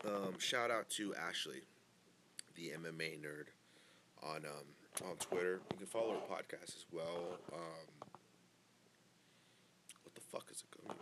Um, 0.05 0.39
shout 0.39 0.71
out 0.71 0.89
to 0.91 1.13
Ashley, 1.15 1.61
the 2.55 2.71
MMA 2.77 3.21
nerd, 3.21 3.47
on 4.23 4.45
um, 4.45 5.07
on 5.09 5.15
Twitter. 5.17 5.61
You 5.71 5.77
can 5.77 5.87
follow 5.87 6.13
her 6.13 6.35
podcast 6.35 6.75
as 6.75 6.85
well. 6.91 7.37
Um, 7.53 8.09
what 10.03 10.15
the 10.15 10.21
fuck 10.21 10.47
is 10.51 10.63
it 10.63 10.85
called? 10.85 10.97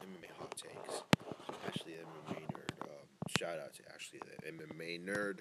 MMA 0.00 0.30
hot 0.38 0.56
takes. 0.56 1.02
Ashley, 1.66 1.92
MMA 1.92 2.31
shout 3.42 3.58
out 3.58 3.74
to 3.74 3.82
Ashley, 3.92 4.20
the 4.20 4.52
MMA 4.52 5.04
nerd, 5.04 5.40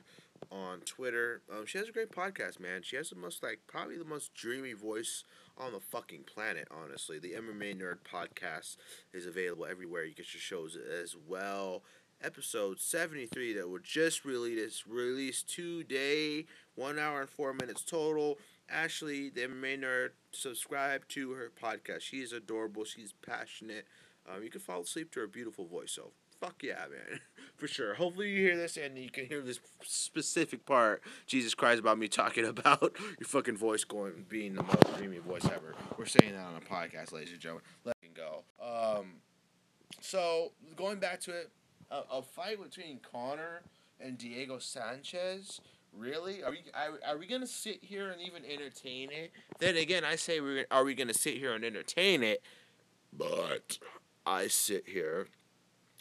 on 0.51 0.79
Twitter. 0.79 1.41
Um, 1.51 1.67
she 1.67 1.77
has 1.77 1.87
a 1.87 1.91
great 1.91 2.11
podcast, 2.11 2.59
man. 2.59 2.81
She 2.81 2.95
has 2.95 3.11
the 3.11 3.15
most 3.15 3.43
like 3.43 3.59
probably 3.67 3.97
the 3.97 4.05
most 4.05 4.33
dreamy 4.33 4.73
voice 4.73 5.23
on 5.55 5.71
the 5.71 5.79
fucking 5.79 6.23
planet. 6.23 6.67
Honestly, 6.71 7.19
the 7.19 7.33
MMA 7.33 7.79
nerd 7.79 7.99
podcast 8.11 8.77
is 9.13 9.27
available 9.27 9.65
everywhere. 9.65 10.03
You 10.03 10.15
get 10.15 10.33
your 10.33 10.41
shows 10.41 10.75
as 10.75 11.15
well. 11.27 11.83
Episode 12.23 12.79
73 12.79 13.53
that 13.53 13.69
were 13.69 13.79
just 13.79 14.25
released 14.25 14.87
released 14.87 15.53
today. 15.53 16.45
One 16.73 16.97
hour 16.97 17.21
and 17.21 17.29
four 17.29 17.53
minutes 17.53 17.83
total. 17.83 18.39
Ashley 18.67 19.29
the 19.29 19.41
MMA 19.41 19.79
nerd 19.79 20.09
subscribe 20.31 21.07
to 21.09 21.33
her 21.33 21.51
podcast. 21.61 22.01
She's 22.01 22.31
adorable. 22.31 22.83
She's 22.83 23.13
passionate. 23.25 23.85
Um, 24.27 24.43
you 24.43 24.49
can 24.49 24.61
fall 24.61 24.81
asleep 24.81 25.11
to 25.11 25.19
her 25.19 25.27
beautiful 25.27 25.65
voice 25.65 25.91
so 25.91 26.11
fuck 26.41 26.61
yeah 26.63 26.85
man 26.89 27.19
for 27.55 27.67
sure 27.67 27.93
hopefully 27.93 28.29
you 28.29 28.41
hear 28.41 28.57
this 28.57 28.75
and 28.75 28.97
you 28.97 29.09
can 29.09 29.25
hear 29.25 29.41
this 29.41 29.59
specific 29.83 30.65
part 30.65 31.01
jesus 31.27 31.53
christ 31.53 31.79
about 31.79 31.97
me 31.97 32.07
talking 32.07 32.45
about 32.57 32.93
your 33.19 33.27
fucking 33.27 33.55
voice 33.55 33.83
going 33.83 34.25
being 34.27 34.55
the 34.55 34.63
most 34.63 34.97
dreamy 34.97 35.19
voice 35.19 35.45
ever 35.45 35.75
we're 35.97 36.05
saying 36.05 36.33
that 36.33 36.43
on 36.43 36.55
a 36.55 36.59
podcast 36.59 37.13
ladies 37.13 37.31
and 37.31 37.39
gentlemen 37.39 37.63
let 37.85 37.95
it 38.01 38.13
go 38.13 38.43
um 38.61 39.05
so 40.01 40.51
going 40.75 40.97
back 40.97 41.19
to 41.19 41.31
it 41.31 41.51
a, 41.91 42.03
a 42.11 42.21
fight 42.21 42.61
between 42.61 42.99
Conor 42.99 43.61
and 43.99 44.17
Diego 44.17 44.57
Sanchez. 44.57 45.61
Really? 45.95 46.41
Are 46.41 46.51
we 46.51 46.63
are, 46.73 46.99
are 47.05 47.17
we 47.17 47.27
gonna 47.27 47.45
sit 47.45 47.83
here 47.83 48.11
and 48.11 48.21
even 48.21 48.43
entertain 48.45 49.11
it? 49.11 49.31
Then 49.59 49.75
again, 49.75 50.05
I 50.05 50.15
say 50.15 50.39
we're 50.39 50.65
are 50.71 50.85
we 50.85 50.95
gonna 50.95 51.13
sit 51.13 51.35
here 51.35 51.53
and 51.53 51.65
entertain 51.65 52.23
it? 52.23 52.41
But 53.11 53.77
I 54.25 54.47
sit 54.47 54.87
here 54.87 55.27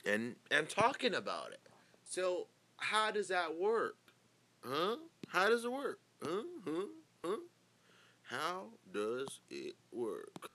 and 0.05 0.37
and 0.51 0.69
talking 0.69 1.15
about 1.15 1.53
it. 1.53 1.61
So 2.05 2.47
how 2.77 3.11
does 3.11 3.29
that 3.29 3.59
work? 3.59 3.97
Huh? 4.65 4.97
How 5.29 5.49
does 5.49 5.65
it 5.65 5.73
work? 5.73 6.01
Huh? 6.23 6.43
Huh? 6.67 6.87
Huh? 7.25 7.37
How 8.23 8.67
does 8.93 9.41
it 9.51 9.75
work? 9.93 10.51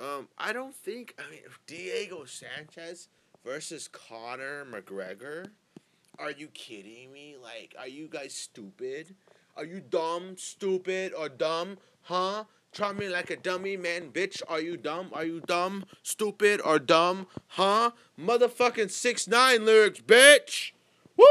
Um, 0.00 0.28
I 0.38 0.52
don't 0.52 0.74
think. 0.74 1.14
I 1.18 1.30
mean, 1.30 1.40
Diego 1.66 2.24
Sanchez 2.24 3.08
versus 3.44 3.88
Conor 3.88 4.64
McGregor. 4.64 5.46
Are 6.18 6.30
you 6.30 6.48
kidding 6.48 7.12
me? 7.12 7.36
Like, 7.40 7.74
are 7.78 7.88
you 7.88 8.08
guys 8.08 8.34
stupid? 8.34 9.14
Are 9.56 9.64
you 9.64 9.80
dumb, 9.80 10.36
stupid, 10.36 11.12
or 11.14 11.28
dumb? 11.28 11.78
Huh? 12.02 12.44
Try 12.78 12.92
me 12.92 13.08
like 13.08 13.28
a 13.30 13.36
dummy, 13.36 13.76
man, 13.76 14.12
bitch. 14.12 14.40
Are 14.48 14.60
you 14.60 14.76
dumb? 14.76 15.10
Are 15.12 15.24
you 15.24 15.40
dumb, 15.40 15.84
stupid, 16.04 16.60
or 16.64 16.78
dumb? 16.78 17.26
Huh? 17.48 17.90
Motherfucking 18.16 18.92
six 18.92 19.26
nine 19.26 19.64
lyrics, 19.64 20.00
bitch. 20.00 20.70
Woo! 21.16 21.24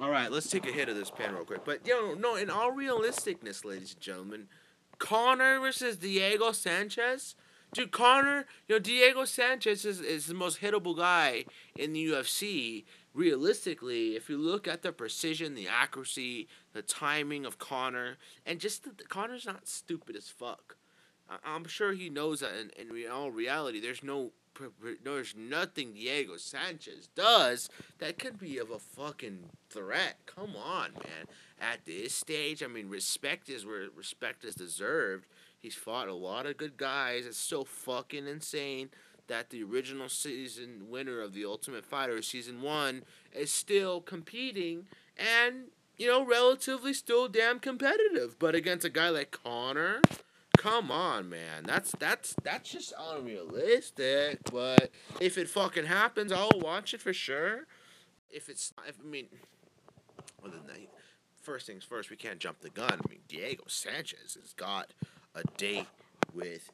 All 0.00 0.10
right, 0.10 0.28
let's 0.32 0.50
take 0.50 0.68
a 0.68 0.72
hit 0.72 0.88
of 0.88 0.96
this 0.96 1.08
pen 1.08 1.36
real 1.36 1.44
quick. 1.44 1.64
But 1.64 1.86
yo, 1.86 2.14
know, 2.14 2.14
no, 2.14 2.34
in 2.34 2.50
all 2.50 2.72
realisticness, 2.72 3.64
ladies 3.64 3.92
and 3.92 4.00
gentlemen, 4.00 4.48
Conor 4.98 5.60
versus 5.60 5.96
Diego 5.96 6.50
Sanchez. 6.50 7.36
Dude, 7.72 7.92
Conor, 7.92 8.46
you 8.66 8.74
know, 8.74 8.78
Diego 8.80 9.24
Sanchez 9.24 9.84
is, 9.84 10.00
is 10.00 10.26
the 10.26 10.34
most 10.34 10.60
hittable 10.60 10.96
guy 10.96 11.44
in 11.76 11.92
the 11.92 12.06
UFC. 12.08 12.82
Realistically, 13.14 14.16
if 14.16 14.28
you 14.28 14.36
look 14.36 14.66
at 14.66 14.82
the 14.82 14.90
precision, 14.90 15.54
the 15.54 15.68
accuracy, 15.68 16.48
the 16.72 16.82
timing 16.82 17.44
of 17.44 17.58
Conor, 17.58 18.16
and 18.46 18.60
just 18.60 18.84
the, 18.84 19.04
Conor's 19.04 19.46
not 19.46 19.66
stupid 19.66 20.16
as 20.16 20.28
fuck. 20.28 20.76
I, 21.28 21.36
I'm 21.44 21.66
sure 21.66 21.92
he 21.92 22.08
knows 22.08 22.40
that 22.40 22.52
in, 22.78 22.96
in 22.96 23.10
all 23.10 23.30
reality, 23.30 23.80
there's 23.80 24.02
no 24.02 24.32
there's 25.04 25.34
nothing 25.36 25.94
Diego 25.94 26.36
Sanchez 26.36 27.08
does 27.14 27.70
that 27.98 28.18
could 28.18 28.38
be 28.38 28.58
of 28.58 28.70
a 28.70 28.78
fucking 28.78 29.44
threat. 29.70 30.16
Come 30.26 30.54
on, 30.56 30.92
man. 30.94 31.28
At 31.58 31.86
this 31.86 32.14
stage, 32.14 32.62
I 32.62 32.66
mean, 32.66 32.88
respect 32.88 33.48
is 33.48 33.64
where 33.64 33.86
respect 33.94 34.44
is 34.44 34.54
deserved. 34.54 35.26
He's 35.58 35.74
fought 35.74 36.08
a 36.08 36.14
lot 36.14 36.46
of 36.46 36.56
good 36.56 36.76
guys. 36.76 37.26
It's 37.26 37.38
so 37.38 37.64
fucking 37.64 38.26
insane 38.26 38.90
that 39.28 39.50
the 39.50 39.62
original 39.62 40.08
season 40.08 40.86
winner 40.88 41.20
of 41.20 41.34
the 41.34 41.44
Ultimate 41.44 41.84
Fighter 41.84 42.20
season 42.20 42.62
one 42.62 43.04
is 43.32 43.52
still 43.52 44.00
competing, 44.00 44.86
and 45.16 45.66
you 46.00 46.06
know, 46.06 46.24
relatively 46.24 46.94
still 46.94 47.28
damn 47.28 47.60
competitive. 47.60 48.38
But 48.38 48.54
against 48.54 48.86
a 48.86 48.88
guy 48.88 49.10
like 49.10 49.30
Conor, 49.30 50.00
come 50.56 50.90
on, 50.90 51.28
man. 51.28 51.64
That's 51.66 51.92
that's 51.98 52.34
that's 52.42 52.70
just 52.70 52.94
unrealistic. 52.98 54.38
But 54.50 54.90
if 55.20 55.36
it 55.36 55.50
fucking 55.50 55.84
happens, 55.84 56.32
I'll 56.32 56.58
watch 56.58 56.94
it 56.94 57.02
for 57.02 57.12
sure. 57.12 57.66
If 58.30 58.48
it's, 58.48 58.72
if, 58.88 58.96
I 58.98 59.06
mean, 59.06 59.26
other 60.42 60.56
than 60.66 60.86
first 61.42 61.66
things 61.66 61.84
first, 61.84 62.08
we 62.08 62.16
can't 62.16 62.38
jump 62.38 62.60
the 62.60 62.70
gun. 62.70 62.92
I 62.92 63.08
mean, 63.10 63.20
Diego 63.28 63.64
Sanchez 63.66 64.38
has 64.40 64.54
got 64.54 64.94
a 65.34 65.42
date 65.58 65.88
with 66.32 66.70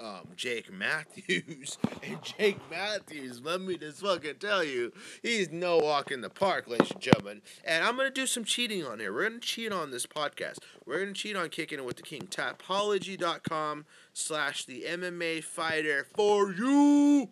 um, 0.00 0.28
Jake 0.36 0.72
Matthews. 0.72 1.78
And 2.02 2.22
Jake 2.22 2.58
Matthews, 2.70 3.40
let 3.42 3.60
me 3.60 3.76
just 3.76 4.00
fucking 4.00 4.36
tell 4.38 4.62
you, 4.62 4.92
he's 5.22 5.50
no 5.50 5.78
walk 5.78 6.12
in 6.12 6.20
the 6.20 6.30
park, 6.30 6.68
ladies 6.68 6.92
and 6.92 7.00
gentlemen. 7.00 7.42
And 7.64 7.82
I'm 7.82 7.96
going 7.96 8.06
to 8.06 8.14
do 8.14 8.26
some 8.26 8.44
cheating 8.44 8.84
on 8.84 9.00
here. 9.00 9.12
We're 9.12 9.28
going 9.28 9.40
to 9.40 9.46
cheat 9.46 9.72
on 9.72 9.90
this 9.90 10.06
podcast. 10.06 10.58
We're 10.84 11.00
going 11.00 11.14
to 11.14 11.20
cheat 11.20 11.34
on 11.34 11.48
Kicking 11.48 11.80
It 11.80 11.84
With 11.84 11.96
The 11.96 12.02
King. 12.02 12.28
Tapology.com 12.30 13.86
slash 14.12 14.64
the 14.66 14.84
MMA 14.86 15.42
fighter 15.42 16.06
for 16.14 16.52
you. 16.52 17.28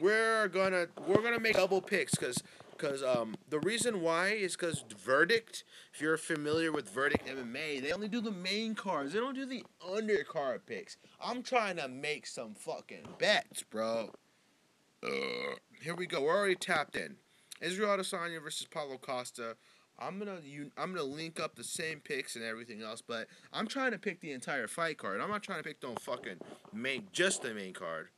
We're 0.00 0.48
gonna 0.48 0.86
we're 1.06 1.22
gonna 1.22 1.38
make 1.38 1.54
double 1.54 1.82
picks 1.82 2.12
because 2.12 2.42
because 2.82 3.02
um, 3.02 3.36
the 3.48 3.60
reason 3.60 4.00
why 4.00 4.30
is 4.30 4.56
because 4.56 4.84
Verdict, 4.98 5.62
if 5.94 6.00
you're 6.00 6.16
familiar 6.16 6.72
with 6.72 6.88
Verdict 6.88 7.26
MMA, 7.26 7.80
they 7.80 7.92
only 7.92 8.08
do 8.08 8.20
the 8.20 8.32
main 8.32 8.74
cards. 8.74 9.12
They 9.12 9.20
don't 9.20 9.36
do 9.36 9.46
the 9.46 9.64
undercard 9.80 10.60
picks. 10.66 10.96
I'm 11.20 11.42
trying 11.44 11.76
to 11.76 11.86
make 11.86 12.26
some 12.26 12.54
fucking 12.54 13.06
bets, 13.18 13.62
bro. 13.62 14.10
Uh, 15.02 15.08
here 15.80 15.94
we 15.94 16.06
go. 16.06 16.22
We're 16.22 16.36
already 16.36 16.56
tapped 16.56 16.96
in. 16.96 17.16
Israel 17.60 17.96
Adesanya 17.96 18.42
versus 18.42 18.66
Paulo 18.66 18.98
Costa. 18.98 19.56
I'm 19.98 20.18
gonna 20.18 20.38
you, 20.42 20.72
I'm 20.76 20.92
gonna 20.92 21.06
link 21.06 21.38
up 21.38 21.54
the 21.54 21.62
same 21.62 22.00
picks 22.00 22.34
and 22.34 22.44
everything 22.44 22.82
else, 22.82 23.00
but 23.00 23.28
I'm 23.52 23.68
trying 23.68 23.92
to 23.92 23.98
pick 23.98 24.20
the 24.20 24.32
entire 24.32 24.66
fight 24.66 24.98
card. 24.98 25.20
I'm 25.20 25.30
not 25.30 25.44
trying 25.44 25.58
to 25.58 25.64
pick 25.64 25.80
no 25.82 25.94
fucking 25.94 26.38
main 26.72 27.06
just 27.12 27.42
the 27.42 27.54
main 27.54 27.72
card. 27.72 28.08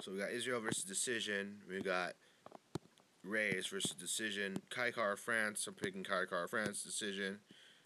So 0.00 0.12
we 0.12 0.18
got 0.18 0.30
Israel 0.30 0.60
versus 0.60 0.84
decision. 0.84 1.56
We 1.68 1.80
got 1.80 2.14
Reyes 3.24 3.66
versus 3.66 3.92
decision. 3.92 4.58
Kai 4.70 4.90
Kara-France. 4.90 5.66
I'm 5.66 5.74
picking 5.74 6.04
Kai 6.04 6.24
Kara-France 6.28 6.82
decision. 6.82 7.38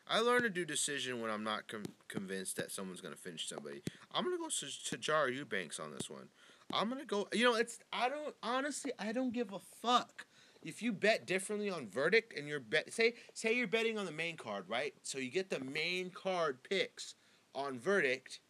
I 0.09 0.19
learned 0.21 0.43
to 0.43 0.51
do 0.51 0.65
decision 0.65 1.21
when 1.21 1.31
I'm 1.31 1.45
not 1.45 1.69
com- 1.69 1.85
convinced 2.09 2.57
that 2.57 2.73
someone's 2.73 3.01
gonna 3.01 3.17
finish 3.17 3.49
somebody. 3.49 3.83
I'm 4.13 4.25
gonna 4.25 4.39
go 4.39 4.49
to, 4.49 4.85
to 4.91 4.97
Jar 4.97 5.29
Eubanks 5.29 5.79
on 5.79 5.93
this 5.93 6.11
one. 6.11 6.29
I'm 6.73 6.89
gonna 6.89 7.05
go. 7.05 7.29
You 7.33 7.45
know, 7.45 7.55
it's 7.55 7.79
I 7.93 8.09
don't 8.09 8.35
honestly 8.43 8.93
I 8.99 9.13
don't 9.13 9.33
give 9.33 9.53
a 9.53 9.61
fuck 9.81 10.27
if 10.63 10.83
you 10.83 10.93
bet 10.93 11.27
differently 11.27 11.71
on 11.71 11.89
verdict 11.89 12.37
and 12.37 12.49
you're 12.49 12.61
bet 12.61 12.93
say 12.93 13.15
say 13.35 13.55
you're 13.55 13.69
betting 13.69 13.99
on 13.99 14.07
the 14.07 14.13
main 14.13 14.37
card 14.37 14.65
right. 14.69 14.95
So 15.03 15.19
you 15.19 15.31
get 15.31 15.49
the 15.49 15.61
main 15.61 16.11
card 16.11 16.59
picks 16.69 17.15
on 17.55 17.79
verdict 17.79 18.41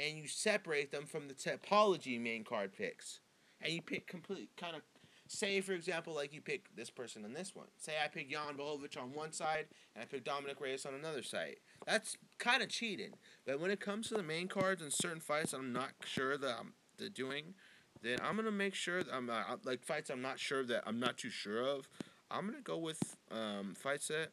and 0.00 0.16
you 0.16 0.26
separate 0.26 0.90
them 0.90 1.04
from 1.04 1.28
the 1.28 1.34
Tapology 1.34 2.20
main 2.20 2.44
card 2.44 2.72
picks. 2.72 3.20
And 3.60 3.72
you 3.72 3.82
pick 3.82 4.06
complete 4.06 4.50
kind 4.56 4.74
of 4.74 4.82
say 5.28 5.60
for 5.60 5.72
example 5.72 6.14
like 6.14 6.32
you 6.34 6.40
pick 6.40 6.74
this 6.74 6.90
person 6.90 7.24
on 7.24 7.34
this 7.34 7.54
one. 7.54 7.66
Say 7.76 7.92
I 8.02 8.08
pick 8.08 8.30
Jan 8.30 8.56
Blachowicz 8.56 9.00
on 9.00 9.12
one 9.12 9.32
side 9.32 9.66
and 9.94 10.02
I 10.02 10.06
pick 10.06 10.24
Dominick 10.24 10.60
Reyes 10.60 10.86
on 10.86 10.94
another 10.94 11.22
side. 11.22 11.56
That's 11.86 12.16
kind 12.38 12.62
of 12.62 12.68
cheating. 12.68 13.12
But 13.46 13.60
when 13.60 13.70
it 13.70 13.80
comes 13.80 14.08
to 14.08 14.14
the 14.14 14.22
main 14.22 14.48
cards 14.48 14.82
and 14.82 14.92
certain 14.92 15.20
fights 15.20 15.52
I'm 15.52 15.72
not 15.72 15.90
sure 16.04 16.38
that 16.38 16.56
I'm 16.58 16.72
doing, 17.14 17.54
then 18.02 18.18
I'm 18.22 18.36
gonna 18.36 18.50
make 18.50 18.74
sure 18.74 19.02
that 19.02 19.14
I'm 19.14 19.28
uh, 19.28 19.42
like 19.64 19.84
fights 19.84 20.10
I'm 20.10 20.22
not 20.22 20.38
sure 20.38 20.64
that 20.64 20.84
I'm 20.86 20.98
not 20.98 21.18
too 21.18 21.30
sure 21.30 21.62
of. 21.62 21.88
I'm 22.30 22.46
gonna 22.46 22.62
go 22.62 22.78
with 22.78 23.16
um, 23.30 23.74
fights 23.74 24.08
that 24.08 24.28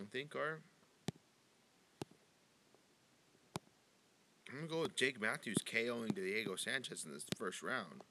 I 0.00 0.04
think 0.10 0.34
are 0.34 0.60
I'm 4.52 4.58
gonna 4.58 4.70
go 4.70 4.82
with 4.82 4.96
Jake 4.96 5.18
Matthews 5.18 5.56
KOing 5.64 6.14
Diego 6.14 6.56
Sanchez 6.56 7.06
in 7.06 7.12
this 7.14 7.24
first 7.36 7.62
round. 7.62 8.02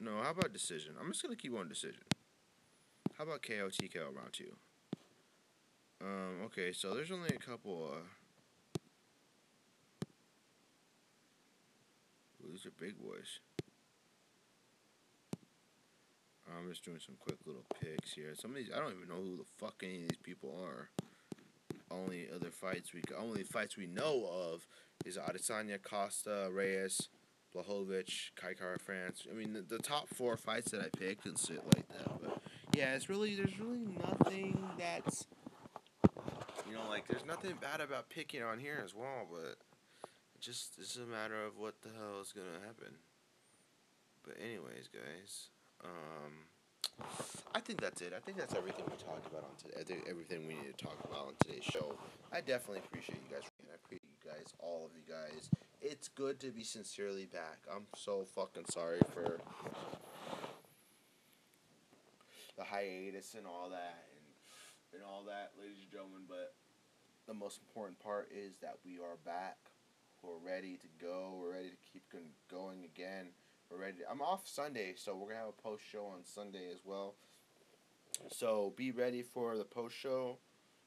No, 0.00 0.12
how 0.22 0.30
about 0.30 0.54
decision? 0.54 0.94
I'm 0.98 1.12
just 1.12 1.22
gonna 1.22 1.36
keep 1.36 1.54
on 1.54 1.68
decision. 1.68 2.00
How 3.18 3.24
about 3.24 3.42
KO 3.42 3.68
TKO 3.68 4.16
round 4.16 4.32
two? 4.32 4.56
Um, 6.00 6.44
okay, 6.46 6.72
so 6.72 6.94
there's 6.94 7.10
only 7.10 7.28
a 7.28 7.38
couple. 7.38 7.90
Uh, 7.92 8.80
these 12.50 12.64
are 12.64 12.70
big 12.70 12.98
boys. 12.98 13.40
I'm 16.56 16.70
just 16.70 16.86
doing 16.86 17.00
some 17.04 17.16
quick 17.20 17.36
little 17.44 17.66
picks 17.78 18.14
here. 18.14 18.34
Some 18.34 18.52
of 18.52 18.56
these, 18.56 18.70
I 18.74 18.78
don't 18.78 18.94
even 18.96 19.08
know 19.10 19.22
who 19.22 19.36
the 19.36 19.44
fuck 19.58 19.82
any 19.82 20.04
of 20.04 20.08
these 20.08 20.18
people 20.22 20.58
are 20.64 20.88
only 21.90 22.28
other 22.34 22.50
fights 22.50 22.92
we 22.92 23.02
only 23.16 23.42
fights 23.42 23.76
we 23.76 23.86
know 23.86 24.28
of 24.30 24.66
is 25.04 25.16
Adesanya, 25.16 25.82
Costa, 25.82 26.48
Reyes, 26.52 27.08
Blachowicz, 27.54 28.30
Kai 28.36 28.54
Kara-France. 28.54 29.26
I 29.30 29.34
mean, 29.34 29.52
the, 29.52 29.62
the 29.62 29.78
top 29.78 30.08
four 30.08 30.36
fights 30.36 30.70
that 30.72 30.80
I 30.80 30.88
picked 30.96 31.26
and 31.26 31.38
shit 31.38 31.64
like 31.74 31.88
that. 31.88 32.20
But 32.20 32.42
yeah, 32.74 32.94
it's 32.94 33.08
really 33.08 33.34
there's 33.34 33.58
really 33.58 33.86
nothing 34.02 34.62
that's 34.78 35.26
you 36.68 36.74
know 36.74 36.88
like 36.88 37.06
there's 37.08 37.24
nothing 37.24 37.54
bad 37.60 37.80
about 37.80 38.10
picking 38.10 38.42
on 38.42 38.58
here 38.58 38.80
as 38.84 38.94
well, 38.94 39.26
but 39.30 39.56
it 40.02 40.40
just 40.40 40.74
it's 40.78 40.96
a 40.96 41.06
matter 41.06 41.42
of 41.44 41.56
what 41.56 41.80
the 41.82 41.88
hell 41.88 42.20
is 42.20 42.32
gonna 42.32 42.64
happen. 42.66 42.96
But 44.24 44.36
anyways, 44.42 44.88
guys, 44.92 45.48
um. 45.84 46.48
I 47.54 47.60
think 47.60 47.80
that's 47.80 48.00
it. 48.02 48.12
I 48.16 48.20
think 48.20 48.38
that's 48.38 48.54
everything 48.54 48.84
we 48.86 48.96
talked 48.96 49.26
about 49.26 49.44
on 49.44 49.56
today. 49.56 49.80
I 49.80 49.84
think 49.84 50.06
everything 50.08 50.46
we 50.46 50.54
need 50.54 50.76
to 50.76 50.84
talk 50.84 50.98
about 51.04 51.28
on 51.28 51.32
today's 51.40 51.64
show. 51.64 51.94
I 52.32 52.40
definitely 52.40 52.80
appreciate 52.86 53.18
you 53.22 53.34
guys. 53.34 53.48
I 53.70 53.74
appreciate 53.74 54.10
you 54.10 54.30
guys, 54.30 54.52
all 54.58 54.84
of 54.84 54.92
you 54.94 55.02
guys. 55.06 55.50
It's 55.80 56.08
good 56.08 56.40
to 56.40 56.50
be 56.50 56.62
sincerely 56.64 57.26
back. 57.26 57.58
I'm 57.72 57.86
so 57.96 58.26
fucking 58.34 58.66
sorry 58.70 59.00
for 59.14 59.40
the 62.56 62.64
hiatus 62.64 63.34
and 63.34 63.46
all 63.46 63.70
that 63.70 64.04
and 64.12 64.24
and 64.94 65.02
all 65.02 65.24
that, 65.24 65.52
ladies 65.60 65.78
and 65.82 65.90
gentlemen. 65.90 66.22
But 66.28 66.54
the 67.26 67.34
most 67.34 67.60
important 67.60 67.98
part 68.00 68.28
is 68.32 68.56
that 68.62 68.76
we 68.84 68.98
are 68.98 69.16
back. 69.24 69.58
We're 70.22 70.42
ready 70.44 70.78
to 70.78 70.88
go. 71.00 71.38
We're 71.40 71.52
ready 71.52 71.70
to 71.70 71.80
keep 71.92 72.02
going 72.50 72.84
again. 72.84 73.28
We're 73.70 73.82
ready. 73.82 73.98
I'm 74.10 74.22
off 74.22 74.48
Sunday, 74.48 74.94
so 74.96 75.14
we're 75.14 75.28
gonna 75.28 75.40
have 75.40 75.48
a 75.58 75.62
post 75.62 75.82
show 75.84 76.06
on 76.06 76.24
Sunday 76.24 76.70
as 76.72 76.80
well. 76.86 77.16
So 78.30 78.72
be 78.76 78.92
ready 78.92 79.22
for 79.22 79.58
the 79.58 79.64
post 79.64 79.94
show 79.94 80.38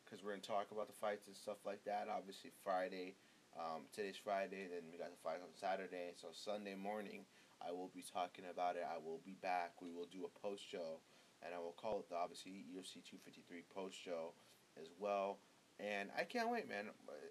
because 0.03 0.23
we're 0.23 0.31
gonna 0.31 0.41
talk 0.41 0.71
about 0.71 0.87
the 0.87 0.97
fights 0.97 1.27
and 1.27 1.35
stuff 1.35 1.57
like 1.63 1.83
that. 1.85 2.07
Obviously 2.09 2.49
Friday. 2.63 3.13
Um, 3.55 3.83
today's 3.93 4.17
Friday. 4.17 4.65
Then 4.65 4.81
we 4.91 4.97
got 4.97 5.11
the 5.11 5.21
fight 5.21 5.41
on 5.43 5.53
Saturday. 5.53 6.13
So 6.19 6.29
Sunday 6.33 6.73
morning, 6.73 7.25
I 7.61 7.71
will 7.71 7.91
be 7.93 8.01
talking 8.01 8.45
about 8.49 8.77
it. 8.77 8.83
I 8.89 8.97
will 8.97 9.21
be 9.23 9.35
back. 9.43 9.73
We 9.79 9.91
will 9.91 10.09
do 10.11 10.25
a 10.25 10.39
post 10.39 10.63
show, 10.67 10.97
and 11.45 11.53
I 11.53 11.59
will 11.59 11.77
call 11.77 11.99
it 11.99 12.09
the 12.09 12.15
obviously 12.15 12.65
UFC 12.73 13.05
253 13.05 13.61
post 13.75 13.95
show 13.95 14.33
as 14.81 14.87
well. 14.97 15.37
And 15.79 16.09
I 16.17 16.23
can't 16.23 16.49
wait, 16.49 16.67
man. 16.67 16.85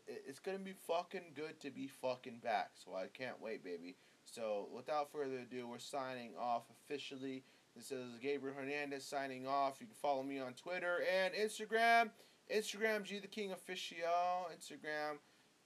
It's 0.06 0.38
gonna 0.38 0.58
be 0.58 0.74
fucking 0.86 1.34
good 1.34 1.58
to 1.58 1.70
be 1.70 1.88
fucking 1.88 2.38
back. 2.38 2.70
So 2.74 2.94
I 2.94 3.08
can't 3.08 3.42
wait, 3.42 3.64
baby. 3.64 3.96
So, 4.32 4.68
without 4.72 5.10
further 5.10 5.38
ado, 5.38 5.66
we're 5.66 5.78
signing 5.80 6.34
off 6.38 6.62
officially. 6.70 7.42
This 7.74 7.90
is 7.90 8.18
Gabriel 8.22 8.54
Hernandez 8.56 9.04
signing 9.04 9.46
off. 9.46 9.78
You 9.80 9.86
can 9.86 9.96
follow 9.96 10.22
me 10.22 10.38
on 10.38 10.52
Twitter 10.52 11.02
and 11.12 11.34
Instagram. 11.34 12.10
Instagram, 12.54 13.02
G 13.02 13.18
the 13.18 13.26
King 13.26 13.50
Official. 13.50 14.46
Instagram, 14.56 15.18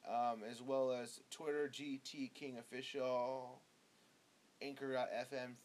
um, 0.08 0.42
as 0.50 0.62
well 0.62 0.92
as 0.92 1.20
Twitter, 1.30 1.70
GT 1.70 2.32
King 2.32 2.56
Official. 2.58 3.60
Anchor.fm 4.62 5.56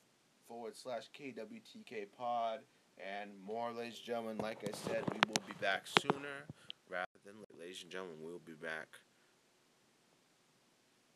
forward 0.45 0.75
slash 0.75 1.09
KWTK 1.17 2.07
Pod. 2.17 2.59
And 2.97 3.31
more, 3.45 3.71
ladies 3.71 3.97
and 3.97 4.05
gentlemen. 4.05 4.37
Like 4.39 4.59
I 4.67 4.75
said, 4.89 5.05
we 5.13 5.21
will 5.25 5.41
be 5.47 5.53
back 5.61 5.87
sooner 6.01 6.47
rather 6.89 7.07
than 7.25 7.35
later. 7.35 7.61
Ladies 7.61 7.81
and 7.81 7.91
gentlemen, 7.91 8.17
we'll 8.21 8.39
be 8.39 8.51
back. 8.51 8.87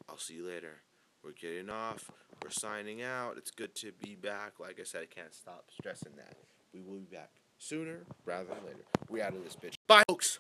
I'll 0.08 0.18
see 0.18 0.36
you 0.36 0.48
later. 0.48 0.83
We're 1.24 1.32
getting 1.32 1.70
off. 1.70 2.12
We're 2.44 2.50
signing 2.50 3.02
out. 3.02 3.38
It's 3.38 3.52
good 3.52 3.74
to 3.76 3.94
be 3.94 4.16
back. 4.16 4.60
Like 4.60 4.78
I 4.80 4.84
said, 4.84 5.04
I 5.04 5.06
can't 5.06 5.34
stop 5.34 5.70
stressing 5.72 6.12
that. 6.18 6.36
We 6.74 6.82
will 6.82 7.00
be 7.00 7.16
back 7.16 7.30
sooner 7.58 8.00
rather 8.26 8.50
than 8.50 8.66
later. 8.66 8.84
We 9.10 9.22
out 9.22 9.34
of 9.34 9.44
this 9.44 9.56
bitch. 9.56 9.76
Bye, 9.88 10.04
folks. 10.10 10.40